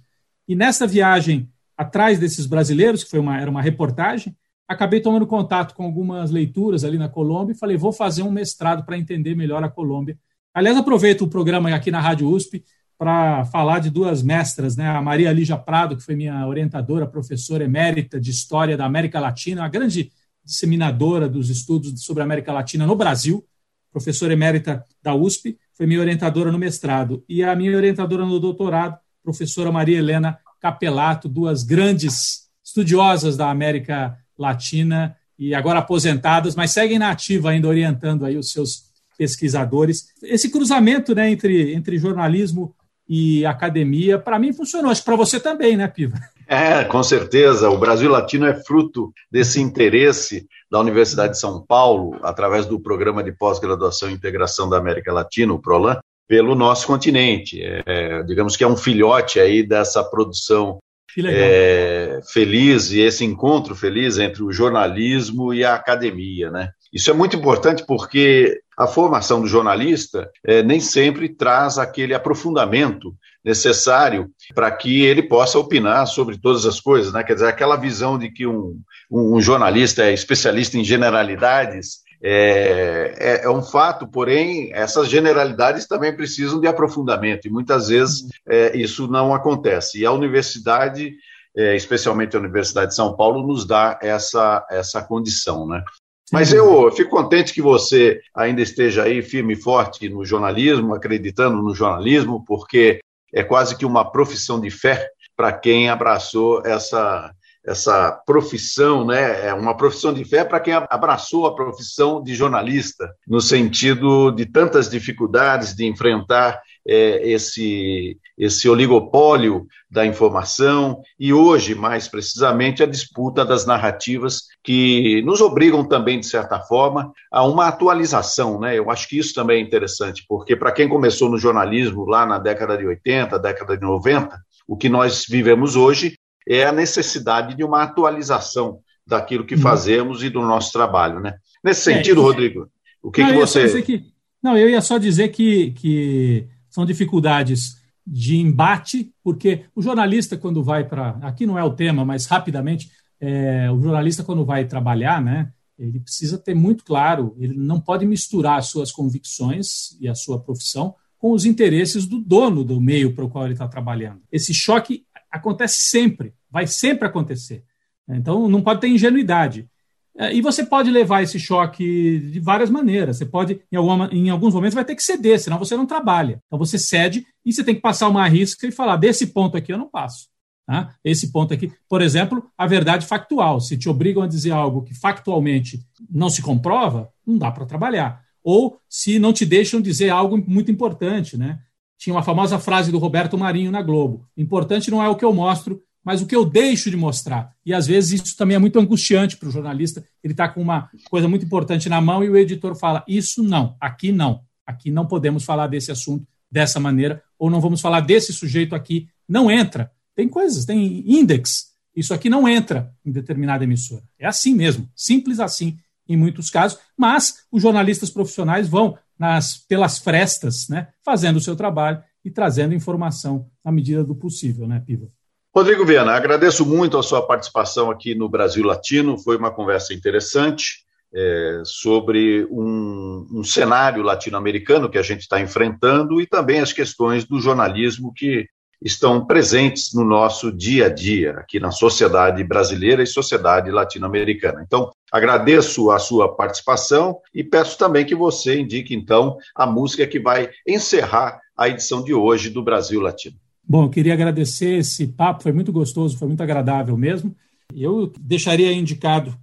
E 0.47 0.55
nessa 0.55 0.87
viagem 0.87 1.49
atrás 1.75 2.19
desses 2.19 2.45
brasileiros, 2.45 3.03
que 3.03 3.09
foi 3.09 3.19
uma, 3.19 3.39
era 3.39 3.49
uma 3.49 3.61
reportagem, 3.61 4.35
acabei 4.67 4.99
tomando 4.99 5.27
contato 5.27 5.73
com 5.73 5.83
algumas 5.83 6.31
leituras 6.31 6.83
ali 6.83 6.97
na 6.97 7.07
Colômbia 7.07 7.53
e 7.53 7.57
falei, 7.57 7.77
vou 7.77 7.93
fazer 7.93 8.23
um 8.23 8.31
mestrado 8.31 8.85
para 8.85 8.97
entender 8.97 9.35
melhor 9.35 9.63
a 9.63 9.69
Colômbia. 9.69 10.17
Aliás, 10.53 10.75
aproveito 10.77 11.21
o 11.21 11.27
programa 11.27 11.73
aqui 11.73 11.91
na 11.91 12.01
Rádio 12.01 12.29
USP 12.29 12.63
para 12.97 13.45
falar 13.45 13.79
de 13.79 13.91
duas 13.91 14.23
mestras, 14.23 14.75
né? 14.75 14.87
a 14.87 15.01
Maria 15.01 15.31
Lígia 15.31 15.55
Prado, 15.55 15.95
que 15.95 16.03
foi 16.03 16.15
minha 16.15 16.45
orientadora, 16.47 17.05
professora 17.05 17.63
emérita 17.63 18.19
de 18.19 18.31
História 18.31 18.75
da 18.75 18.85
América 18.85 19.19
Latina, 19.19 19.61
uma 19.61 19.69
grande 19.69 20.11
disseminadora 20.43 21.29
dos 21.29 21.49
estudos 21.49 22.03
sobre 22.03 22.23
a 22.23 22.25
América 22.25 22.51
Latina 22.51 22.87
no 22.87 22.95
Brasil, 22.95 23.45
professora 23.91 24.33
emérita 24.33 24.83
da 25.01 25.13
USP, 25.13 25.57
foi 25.73 25.85
minha 25.85 25.99
orientadora 25.99 26.51
no 26.51 26.57
mestrado. 26.57 27.23
E 27.29 27.43
a 27.43 27.55
minha 27.55 27.75
orientadora 27.75 28.25
no 28.25 28.39
doutorado, 28.39 28.97
professora 29.27 29.73
Maria 29.73 29.97
Helena 29.97 30.39
Capelato, 30.61 31.27
duas 31.27 31.61
grandes 31.61 32.47
estudiosas 32.63 33.35
da 33.35 33.51
América 33.51 34.17
Latina 34.39 35.17
e 35.37 35.53
agora 35.53 35.79
aposentadas, 35.79 36.55
mas 36.55 36.71
seguem 36.71 36.97
na 36.97 37.11
ativa 37.11 37.49
ainda 37.49 37.67
orientando 37.67 38.25
aí 38.25 38.37
os 38.37 38.53
seus 38.53 38.83
pesquisadores. 39.17 40.13
Esse 40.23 40.49
cruzamento 40.49 41.13
né, 41.13 41.29
entre, 41.29 41.73
entre 41.73 41.97
jornalismo 41.97 42.73
e 43.07 43.45
academia, 43.45 44.17
para 44.17 44.39
mim 44.39 44.53
funcionou. 44.53 44.91
Acho 44.91 45.01
que 45.01 45.05
para 45.05 45.17
você 45.17 45.41
também, 45.41 45.75
né, 45.75 45.89
Piva? 45.89 46.17
É, 46.47 46.85
com 46.85 47.03
certeza. 47.03 47.69
O 47.69 47.77
Brasil 47.77 48.09
Latino 48.09 48.45
é 48.45 48.53
fruto 48.63 49.11
desse 49.29 49.59
interesse 49.59 50.47
da 50.71 50.79
Universidade 50.79 51.33
de 51.33 51.39
São 51.39 51.61
Paulo, 51.61 52.17
através 52.23 52.65
do 52.65 52.79
Programa 52.79 53.21
de 53.21 53.33
Pós-Graduação 53.33 54.09
e 54.09 54.13
Integração 54.13 54.69
da 54.69 54.77
América 54.77 55.11
Latina, 55.11 55.53
o 55.53 55.59
PROLAN, 55.59 55.99
pelo 56.27 56.55
nosso 56.55 56.85
continente. 56.85 57.61
É, 57.63 58.23
digamos 58.23 58.57
que 58.57 58.63
é 58.63 58.67
um 58.67 58.77
filhote 58.77 59.39
aí 59.39 59.63
dessa 59.63 60.03
produção 60.03 60.79
é, 61.25 62.19
feliz 62.31 62.91
e 62.91 62.99
esse 62.99 63.25
encontro 63.25 63.75
feliz 63.75 64.17
entre 64.17 64.43
o 64.43 64.51
jornalismo 64.51 65.53
e 65.53 65.63
a 65.63 65.73
academia, 65.73 66.51
né? 66.51 66.69
Isso 66.93 67.09
é 67.09 67.13
muito 67.13 67.35
importante 67.35 67.83
porque 67.85 68.61
a 68.77 68.85
formação 68.85 69.41
do 69.41 69.47
jornalista 69.47 70.29
é, 70.45 70.61
nem 70.61 70.79
sempre 70.79 71.29
traz 71.29 71.77
aquele 71.77 72.13
aprofundamento 72.13 73.15
necessário 73.43 74.29
para 74.53 74.69
que 74.69 75.01
ele 75.01 75.23
possa 75.23 75.57
opinar 75.57 76.05
sobre 76.05 76.37
todas 76.37 76.65
as 76.65 76.79
coisas, 76.79 77.11
né? 77.11 77.23
Quer 77.23 77.33
dizer, 77.33 77.47
aquela 77.47 77.75
visão 77.75 78.17
de 78.17 78.29
que 78.29 78.45
um, 78.45 78.79
um 79.09 79.41
jornalista 79.41 80.03
é 80.03 80.13
especialista 80.13 80.77
em 80.77 80.83
generalidades 80.83 82.05
é, 82.21 83.13
é, 83.17 83.45
é, 83.45 83.49
um 83.49 83.61
fato, 83.61 84.07
porém, 84.07 84.71
essas 84.73 85.07
generalidades 85.07 85.87
também 85.87 86.15
precisam 86.15 86.59
de 86.59 86.67
aprofundamento, 86.67 87.47
e 87.47 87.51
muitas 87.51 87.89
vezes 87.89 88.27
é, 88.47 88.75
isso 88.75 89.07
não 89.07 89.33
acontece. 89.33 89.99
E 89.99 90.05
a 90.05 90.11
universidade, 90.11 91.15
é, 91.55 91.75
especialmente 91.75 92.35
a 92.35 92.39
Universidade 92.39 92.89
de 92.89 92.95
São 92.95 93.15
Paulo, 93.15 93.45
nos 93.45 93.65
dá 93.65 93.99
essa, 94.01 94.65
essa 94.69 95.01
condição, 95.01 95.67
né? 95.67 95.83
Mas 96.31 96.51
eu 96.51 96.91
fico 96.91 97.11
contente 97.11 97.53
que 97.53 97.61
você 97.61 98.19
ainda 98.35 98.61
esteja 98.61 99.03
aí 99.03 99.21
firme 99.21 99.53
e 99.53 99.61
forte 99.61 100.09
no 100.09 100.25
jornalismo, 100.25 100.93
acreditando 100.93 101.61
no 101.61 101.73
jornalismo, 101.73 102.43
porque 102.45 102.99
é 103.33 103.43
quase 103.43 103.77
que 103.77 103.85
uma 103.85 104.11
profissão 104.11 104.59
de 104.59 104.69
fé 104.69 105.09
para 105.37 105.53
quem 105.53 105.89
abraçou 105.89 106.61
essa, 106.65 107.31
essa 107.67 108.13
profissão, 108.25 109.05
né? 109.05 109.47
É 109.47 109.53
uma 109.53 109.75
profissão 109.75 110.13
de 110.13 110.23
fé 110.23 110.45
para 110.45 110.61
quem 110.61 110.73
abraçou 110.73 111.45
a 111.45 111.53
profissão 111.53 112.23
de 112.23 112.33
jornalista, 112.33 113.13
no 113.27 113.41
sentido 113.41 114.31
de 114.31 114.45
tantas 114.45 114.89
dificuldades 114.89 115.75
de 115.75 115.85
enfrentar 115.85 116.61
é, 116.87 117.29
esse, 117.29 118.17
esse 118.37 118.69
oligopólio 118.69 119.67
da 119.91 120.05
informação 120.05 121.01
e 121.19 121.33
hoje, 121.33 121.75
mais 121.75 122.07
precisamente, 122.07 122.81
a 122.81 122.85
disputa 122.85 123.43
das 123.43 123.65
narrativas 123.65 124.43
que 124.63 125.21
nos 125.23 125.41
obrigam 125.41 125.83
também, 125.83 126.21
de 126.21 126.27
certa 126.27 126.61
forma, 126.61 127.11
a 127.29 127.45
uma 127.45 127.67
atualização. 127.67 128.61
Né? 128.61 128.79
Eu 128.79 128.89
acho 128.89 129.09
que 129.09 129.19
isso 129.19 129.33
também 129.33 129.61
é 129.61 129.65
interessante, 129.65 130.23
porque 130.29 130.55
para 130.55 130.71
quem 130.71 130.87
começou 130.87 131.29
no 131.29 131.37
jornalismo 131.37 132.05
lá 132.05 132.25
na 132.25 132.39
década 132.39 132.77
de 132.77 132.87
80, 132.87 133.37
década 133.37 133.75
de 133.75 133.85
90, 133.85 134.39
o 134.65 134.77
que 134.77 134.87
nós 134.87 135.25
vivemos 135.27 135.75
hoje 135.75 136.17
é 136.47 136.65
a 136.65 136.71
necessidade 136.71 137.55
de 137.55 137.63
uma 137.63 137.83
atualização 137.83 138.79
daquilo 139.05 139.45
que 139.45 139.55
uhum. 139.55 139.61
fazemos 139.61 140.23
e 140.23 140.29
do 140.29 140.41
nosso 140.41 140.71
trabalho. 140.71 141.19
Né? 141.19 141.35
Nesse 141.63 141.91
é, 141.91 141.95
sentido, 141.95 142.21
é, 142.21 142.23
Rodrigo, 142.23 142.69
o 143.01 143.11
que, 143.11 143.21
não, 143.21 143.29
que 143.29 143.35
você. 143.35 143.81
Que, 143.81 144.05
não, 144.41 144.57
eu 144.57 144.69
ia 144.69 144.81
só 144.81 144.97
dizer 144.97 145.29
que, 145.29 145.71
que 145.71 146.47
são 146.69 146.85
dificuldades 146.85 147.77
de 148.05 148.37
embate, 148.37 149.11
porque 149.23 149.65
o 149.75 149.81
jornalista, 149.81 150.37
quando 150.37 150.63
vai 150.63 150.83
para. 150.83 151.17
Aqui 151.21 151.45
não 151.45 151.57
é 151.57 151.63
o 151.63 151.73
tema, 151.73 152.05
mas 152.05 152.25
rapidamente, 152.25 152.89
é, 153.19 153.69
o 153.71 153.81
jornalista, 153.81 154.23
quando 154.23 154.45
vai 154.45 154.65
trabalhar, 154.65 155.21
né, 155.21 155.51
ele 155.77 155.99
precisa 155.99 156.37
ter 156.37 156.55
muito 156.55 156.83
claro, 156.83 157.35
ele 157.37 157.55
não 157.55 157.79
pode 157.79 158.05
misturar 158.05 158.59
as 158.59 158.67
suas 158.67 158.91
convicções 158.91 159.97
e 159.99 160.07
a 160.07 160.15
sua 160.15 160.39
profissão 160.39 160.95
com 161.19 161.31
os 161.31 161.45
interesses 161.45 162.05
do 162.05 162.19
dono 162.19 162.63
do 162.63 162.79
meio 162.79 163.13
para 163.13 163.25
o 163.25 163.29
qual 163.29 163.45
ele 163.45 163.53
está 163.53 163.67
trabalhando. 163.67 164.21
Esse 164.31 164.53
choque 164.53 165.05
acontece 165.31 165.81
sempre, 165.81 166.33
vai 166.49 166.67
sempre 166.67 167.07
acontecer. 167.07 167.63
Então, 168.07 168.47
não 168.47 168.61
pode 168.61 168.81
ter 168.81 168.87
ingenuidade. 168.87 169.69
É, 170.17 170.33
e 170.33 170.41
você 170.41 170.65
pode 170.65 170.89
levar 170.89 171.21
esse 171.21 171.39
choque 171.39 172.19
de 172.31 172.39
várias 172.39 172.69
maneiras. 172.69 173.17
Você 173.17 173.25
pode, 173.25 173.61
em, 173.71 173.75
alguma, 173.75 174.09
em 174.11 174.29
alguns 174.29 174.53
momentos, 174.53 174.73
vai 174.73 174.83
ter 174.83 174.95
que 174.95 175.03
ceder, 175.03 175.39
senão 175.39 175.59
você 175.59 175.77
não 175.77 175.85
trabalha. 175.85 176.41
Então 176.47 176.57
você 176.57 176.79
cede 176.79 177.25
e 177.45 177.53
você 177.53 177.63
tem 177.63 177.75
que 177.75 177.81
passar 177.81 178.07
uma 178.07 178.27
risca 178.27 178.65
e 178.65 178.71
falar: 178.71 178.97
desse 178.97 179.27
ponto 179.27 179.55
aqui 179.55 179.71
eu 179.71 179.77
não 179.77 179.87
passo. 179.87 180.27
Tá? 180.65 180.95
Esse 181.03 181.31
ponto 181.31 181.53
aqui, 181.53 181.71
por 181.87 182.01
exemplo, 182.01 182.49
a 182.57 182.65
verdade 182.65 183.05
factual. 183.05 183.61
Se 183.61 183.77
te 183.77 183.87
obrigam 183.87 184.23
a 184.23 184.27
dizer 184.27 184.51
algo 184.51 184.83
que 184.83 184.93
factualmente 184.93 185.79
não 186.09 186.29
se 186.29 186.41
comprova, 186.41 187.09
não 187.25 187.37
dá 187.37 187.51
para 187.51 187.65
trabalhar. 187.65 188.21
Ou 188.43 188.79
se 188.89 189.19
não 189.19 189.31
te 189.31 189.45
deixam 189.45 189.79
dizer 189.79 190.09
algo 190.09 190.43
muito 190.47 190.71
importante, 190.71 191.37
né? 191.37 191.59
Tinha 191.97 192.13
uma 192.13 192.23
famosa 192.23 192.59
frase 192.59 192.91
do 192.91 192.97
Roberto 192.97 193.37
Marinho 193.37 193.71
na 193.71 193.81
Globo: 193.81 194.27
importante 194.35 194.91
não 194.91 195.03
é 195.03 195.09
o 195.09 195.15
que 195.15 195.25
eu 195.25 195.33
mostro, 195.33 195.81
mas 196.03 196.21
o 196.21 196.25
que 196.25 196.35
eu 196.35 196.45
deixo 196.45 196.89
de 196.89 196.95
mostrar. 196.95 197.53
E 197.65 197.73
às 197.73 197.87
vezes 197.87 198.21
isso 198.21 198.37
também 198.37 198.55
é 198.55 198.59
muito 198.59 198.79
angustiante 198.79 199.35
para 199.35 199.49
o 199.49 199.51
jornalista. 199.51 200.03
Ele 200.23 200.33
está 200.33 200.47
com 200.47 200.61
uma 200.61 200.89
coisa 201.09 201.27
muito 201.27 201.45
importante 201.45 201.89
na 201.89 201.99
mão 201.99 202.23
e 202.23 202.29
o 202.29 202.37
editor 202.37 202.75
fala: 202.75 203.03
Isso 203.07 203.43
não, 203.43 203.75
aqui 203.79 204.11
não. 204.11 204.41
Aqui 204.65 204.91
não 204.91 205.05
podemos 205.05 205.43
falar 205.43 205.67
desse 205.67 205.91
assunto 205.91 206.25
dessa 206.49 206.79
maneira, 206.79 207.21
ou 207.37 207.49
não 207.49 207.59
vamos 207.59 207.81
falar 207.81 207.99
desse 207.99 208.31
sujeito 208.31 208.73
aqui. 208.73 209.09
Não 209.27 209.51
entra. 209.51 209.91
Tem 210.15 210.29
coisas, 210.29 210.65
tem 210.65 211.03
index. 211.05 211.73
Isso 211.95 212.13
aqui 212.13 212.29
não 212.29 212.47
entra 212.47 212.93
em 213.05 213.11
determinada 213.11 213.63
emissora. 213.63 214.03
É 214.17 214.25
assim 214.27 214.53
mesmo, 214.53 214.89
simples 214.95 215.39
assim 215.39 215.77
em 216.07 216.15
muitos 216.15 216.49
casos, 216.49 216.79
mas 216.95 217.39
os 217.51 217.61
jornalistas 217.61 218.09
profissionais 218.09 218.67
vão 218.67 218.97
nas, 219.19 219.57
pelas 219.57 219.99
frestas, 219.99 220.67
né, 220.69 220.89
fazendo 221.03 221.37
o 221.37 221.41
seu 221.41 221.55
trabalho 221.55 222.01
e 222.23 222.31
trazendo 222.31 222.73
informação 222.73 223.47
na 223.63 223.71
medida 223.71 224.03
do 224.03 224.15
possível, 224.15 224.67
né, 224.67 224.81
Piva? 224.85 225.07
Rodrigo 225.55 225.85
Viana, 225.85 226.11
agradeço 226.11 226.65
muito 226.65 226.97
a 226.97 227.03
sua 227.03 227.25
participação 227.25 227.89
aqui 227.89 228.13
no 228.13 228.29
Brasil 228.29 228.63
Latino. 228.63 229.17
Foi 229.17 229.37
uma 229.37 229.49
conversa 229.49 229.93
interessante 229.93 230.85
é, 231.13 231.61
sobre 231.65 232.45
um, 232.51 233.27
um 233.31 233.43
cenário 233.43 234.03
latino-americano 234.03 234.89
que 234.89 234.99
a 234.99 235.01
gente 235.01 235.21
está 235.21 235.41
enfrentando 235.41 236.21
e 236.21 236.27
também 236.27 236.59
as 236.59 236.73
questões 236.73 237.25
do 237.25 237.39
jornalismo 237.39 238.13
que 238.13 238.47
estão 238.81 239.25
presentes 239.25 239.93
no 239.93 240.03
nosso 240.03 240.51
dia 240.51 240.85
a 240.85 240.89
dia, 240.89 241.31
aqui 241.31 241.59
na 241.59 241.71
sociedade 241.71 242.43
brasileira 242.43 243.01
e 243.01 243.07
sociedade 243.07 243.71
latino-americana. 243.71 244.63
Então, 244.65 244.91
agradeço 245.11 245.89
a 245.91 245.99
sua 245.99 246.35
participação 246.35 247.19
e 247.33 247.43
peço 247.43 247.77
também 247.77 248.05
que 248.05 248.15
você 248.15 248.59
indique, 248.59 248.95
então, 248.95 249.37
a 249.55 249.65
música 249.65 250.05
que 250.05 250.19
vai 250.19 250.49
encerrar 250.67 251.39
a 251.57 251.67
edição 251.67 252.03
de 252.03 252.13
hoje 252.13 252.49
do 252.49 252.63
Brasil 252.63 253.01
Latino. 253.01 253.35
Bom, 253.63 253.85
eu 253.85 253.89
queria 253.89 254.13
agradecer 254.13 254.77
esse 254.77 255.07
papo, 255.07 255.43
foi 255.43 255.51
muito 255.51 255.71
gostoso, 255.71 256.17
foi 256.17 256.27
muito 256.27 256.43
agradável 256.43 256.95
mesmo. 256.95 257.35
Eu 257.75 258.11
deixaria 258.19 258.71
indicado 258.71 259.35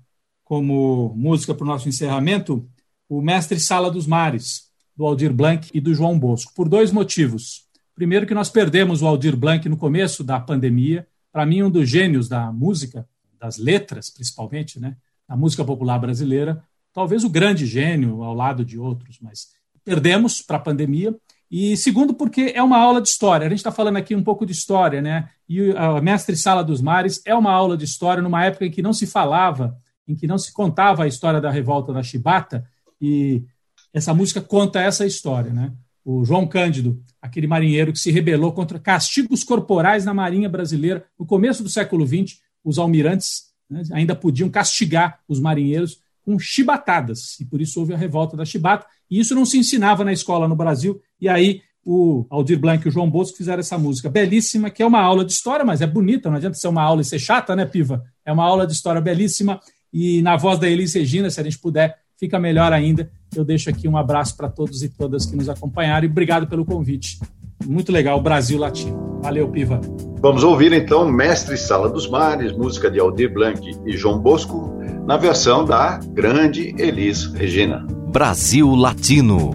como 0.45 1.13
música 1.15 1.55
para 1.55 1.65
o 1.65 1.67
nosso 1.67 1.89
encerramento 1.89 2.67
o 3.09 3.21
Mestre 3.21 3.61
Sala 3.61 3.91
dos 3.91 4.07
Mares, 4.07 4.71
do 4.97 5.05
Aldir 5.05 5.33
Blanc 5.33 5.69
e 5.75 5.81
do 5.81 5.95
João 5.95 6.19
Bosco, 6.19 6.53
por 6.55 6.69
dois 6.69 6.91
motivos. 6.91 7.65
Primeiro, 7.95 8.27
que 8.27 8.35
nós 8.35 8.51
perdemos 8.51 9.03
o 9.03 9.07
Aldir 9.07 9.37
Blanc 9.37 9.69
no 9.69 9.77
começo 9.77 10.25
da 10.25 10.41
pandemia, 10.41 11.07
para 11.33 11.47
mim, 11.47 11.63
um 11.63 11.71
dos 11.71 11.89
gênios 11.89 12.29
da 12.29 12.53
música, 12.53 13.09
das 13.39 13.59
letras 13.59 14.11
principalmente, 14.11 14.81
né? 14.81 14.97
da 15.29 15.37
música 15.37 15.65
popular 15.65 15.99
brasileira, 15.99 16.63
talvez 16.93 17.25
o 17.25 17.31
grande 17.31 17.67
gênio 17.67 18.23
ao 18.23 18.35
lado 18.35 18.65
de 18.65 18.79
outros, 18.79 19.19
mas 19.21 19.49
perdemos 19.85 20.41
para 20.41 20.57
a 20.57 20.61
pandemia. 20.61 21.15
E 21.51 21.77
segundo, 21.77 22.15
porque 22.15 22.53
é 22.55 22.63
uma 22.63 22.79
aula 22.79 23.01
de 23.01 23.09
história. 23.09 23.47
A 23.47 23.51
gente 23.51 23.59
está 23.59 23.71
falando 23.71 23.97
aqui 23.97 24.15
um 24.15 24.23
pouco 24.23 24.47
de 24.47 24.53
história, 24.53 25.01
né? 25.01 25.29
E 25.49 25.71
a 25.77 26.01
Mestre 26.01 26.37
Sala 26.37 26.65
dos 26.65 26.81
Mares 26.81 27.23
é 27.25 27.35
uma 27.35 27.53
aula 27.53 27.77
de 27.77 27.85
história 27.85 28.23
numa 28.23 28.45
época 28.45 28.67
em 28.67 28.71
que 28.71 28.83
não 28.83 28.93
se 28.93 29.07
falava, 29.07 29.77
em 30.07 30.15
que 30.15 30.27
não 30.27 30.39
se 30.39 30.53
contava 30.53 31.05
a 31.05 31.07
história 31.07 31.41
da 31.41 31.51
revolta 31.51 31.93
da 31.93 32.03
Chibata, 32.03 32.65
e 33.01 33.45
essa 33.93 34.15
música 34.15 34.41
conta 34.41 34.81
essa 34.81 35.07
história, 35.07 35.53
né? 35.53 35.73
O 36.05 36.25
João 36.25 36.47
Cândido, 36.47 37.03
aquele 37.21 37.47
marinheiro 37.47 37.93
que 37.93 37.99
se 37.99 38.11
rebelou 38.11 38.53
contra 38.53 38.79
castigos 38.79 39.43
corporais 39.43 40.05
na 40.05 40.13
Marinha 40.13 40.49
Brasileira 40.49 41.05
no 41.19 41.25
começo 41.25 41.63
do 41.63 41.71
século 41.71 42.07
XX, 42.07 42.39
os 42.63 42.79
almirantes 42.79 43.45
né, 43.69 43.83
ainda 43.93 44.15
podiam 44.15 44.51
castigar 44.51 45.21
os 45.27 45.41
marinheiros 45.41 46.01
com 46.23 46.39
chibatadas, 46.39 47.39
e 47.41 47.45
por 47.45 47.61
isso 47.61 47.79
houve 47.79 47.93
a 47.93 47.97
revolta 47.97 48.37
da 48.37 48.45
chibata, 48.45 48.87
e 49.11 49.21
isso 49.21 49.35
não 49.35 49.45
se 49.45 49.59
ensinava 49.59 50.05
na 50.05 50.13
escola 50.13 50.49
no 50.49 50.57
Brasil, 50.57 51.01
e 51.21 51.29
aí 51.29 51.61
o 51.85 52.27
Aldir 52.31 52.59
Blanc 52.59 52.85
e 52.85 52.89
o 52.89 52.93
João 52.93 53.11
Bosco 53.11 53.37
fizeram 53.37 53.61
essa 53.61 53.77
música 53.77 54.09
belíssima, 54.09 54.71
que 54.71 54.83
é 54.83 54.87
uma 54.87 55.01
aula 55.01 55.25
de 55.25 55.33
história, 55.33 55.65
mas 55.65 55.83
é 55.83 55.87
bonita, 55.87 56.31
não 56.31 56.39
adianta 56.39 56.57
ser 56.57 56.69
uma 56.69 56.83
aula 56.83 57.03
e 57.03 57.05
ser 57.05 57.19
chata, 57.19 57.55
né, 57.55 57.67
Piva? 57.67 58.03
É 58.25 58.33
uma 58.33 58.45
aula 58.45 58.67
de 58.67 58.73
história 58.73 59.01
belíssima, 59.01 59.61
e 59.93 60.23
na 60.23 60.37
voz 60.37 60.59
da 60.59 60.69
Elis 60.69 60.95
Regina, 60.95 61.31
se 61.31 61.39
a 61.41 61.45
gente 61.45 61.59
puder, 61.59 61.97
fica 62.25 62.39
melhor 62.39 62.73
ainda. 62.73 63.11
Eu 63.37 63.45
deixo 63.45 63.69
aqui 63.69 63.87
um 63.87 63.97
abraço 63.97 64.37
para 64.37 64.49
todos 64.49 64.83
e 64.83 64.89
todas 64.89 65.27
que 65.27 65.37
nos 65.37 65.49
acompanharam 65.49 66.07
e 66.07 66.11
obrigado 66.11 66.47
pelo 66.47 66.65
convite. 66.65 67.21
Muito 67.67 67.93
legal, 67.93 68.21
Brasil 68.21 68.59
Latino. 68.59 69.21
Valeu, 69.23 69.49
Piva. 69.49 69.81
Vamos 70.21 70.43
ouvir 70.43 70.73
então 70.73 71.11
Mestre 71.11 71.57
Sala 71.57 71.89
dos 71.89 72.09
Mares, 72.09 72.53
música 72.53 72.91
de 72.91 72.99
Aldir 72.99 73.33
Blanc 73.33 73.61
e 73.85 73.97
João 73.97 74.19
Bosco, 74.19 74.73
na 75.07 75.17
versão 75.17 75.65
da 75.65 75.99
grande 75.99 76.75
Elis 76.79 77.27
Regina. 77.27 77.87
Brasil 78.09 78.75
Latino. 78.75 79.55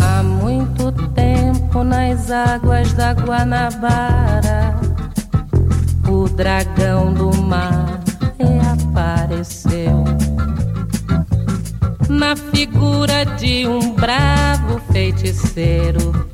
Há 0.00 0.22
muito 0.22 0.92
tempo 1.10 1.84
nas 1.84 2.30
águas 2.30 2.92
da 2.94 3.12
Guanabara, 3.12 4.74
o 6.08 6.28
dragão 6.28 7.12
do 7.12 7.36
mar 7.42 8.00
reapareceu 8.38 10.04
na 12.08 12.34
figura 12.34 13.24
de 13.24 13.66
um 13.66 13.94
bravo 13.94 14.80
feiticeiro, 14.90 16.26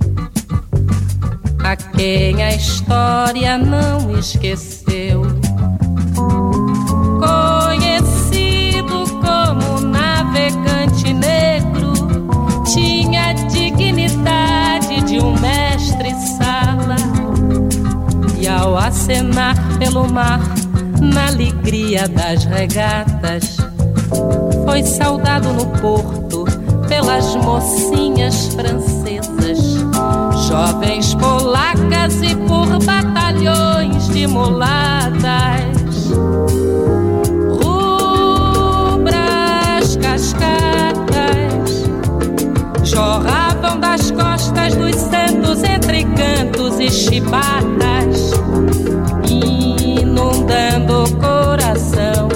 a 1.63 1.75
quem 1.77 2.43
a 2.43 2.55
história 2.55 3.59
não 3.59 4.17
esqueceu. 4.19 5.23
Conhecido 7.19 9.05
como 9.21 9.81
navegante 9.81 11.13
negro, 11.13 11.93
tinha 12.73 13.31
a 13.31 13.33
dignidade 13.33 15.01
de 15.03 15.19
um 15.19 15.39
mestre-sala. 15.41 16.97
E 18.39 18.47
ao 18.47 18.77
acenar 18.77 19.57
pelo 19.79 20.07
mar, 20.07 20.41
na 21.01 21.29
alegria 21.29 22.07
das 22.07 22.45
regatas, 22.45 23.64
foi 24.65 24.83
saudado 24.83 25.53
no 25.53 25.67
porto 25.79 26.45
pelas 26.89 27.37
mocinhas 27.37 28.49
francesas, 28.55 29.59
jovens 30.49 31.15
polacas 31.15 32.23
e 32.23 32.35
por 32.35 32.67
batalhões 32.85 34.09
de 34.09 34.27
mulatas. 34.27 35.75
Rubras 38.95 39.97
cascatas 39.97 41.85
jorravam 42.83 43.79
das 43.81 44.11
costas 44.11 44.75
dos 44.75 44.97
santos 44.97 45.63
entre 45.63 46.05
cantos 46.05 46.81
e 46.81 46.91
chibatas, 46.91 48.33
inundando 49.29 51.05
o 51.05 51.17
coração 51.17 52.29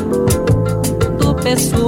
do 1.19 1.35
pessoal 1.35 1.88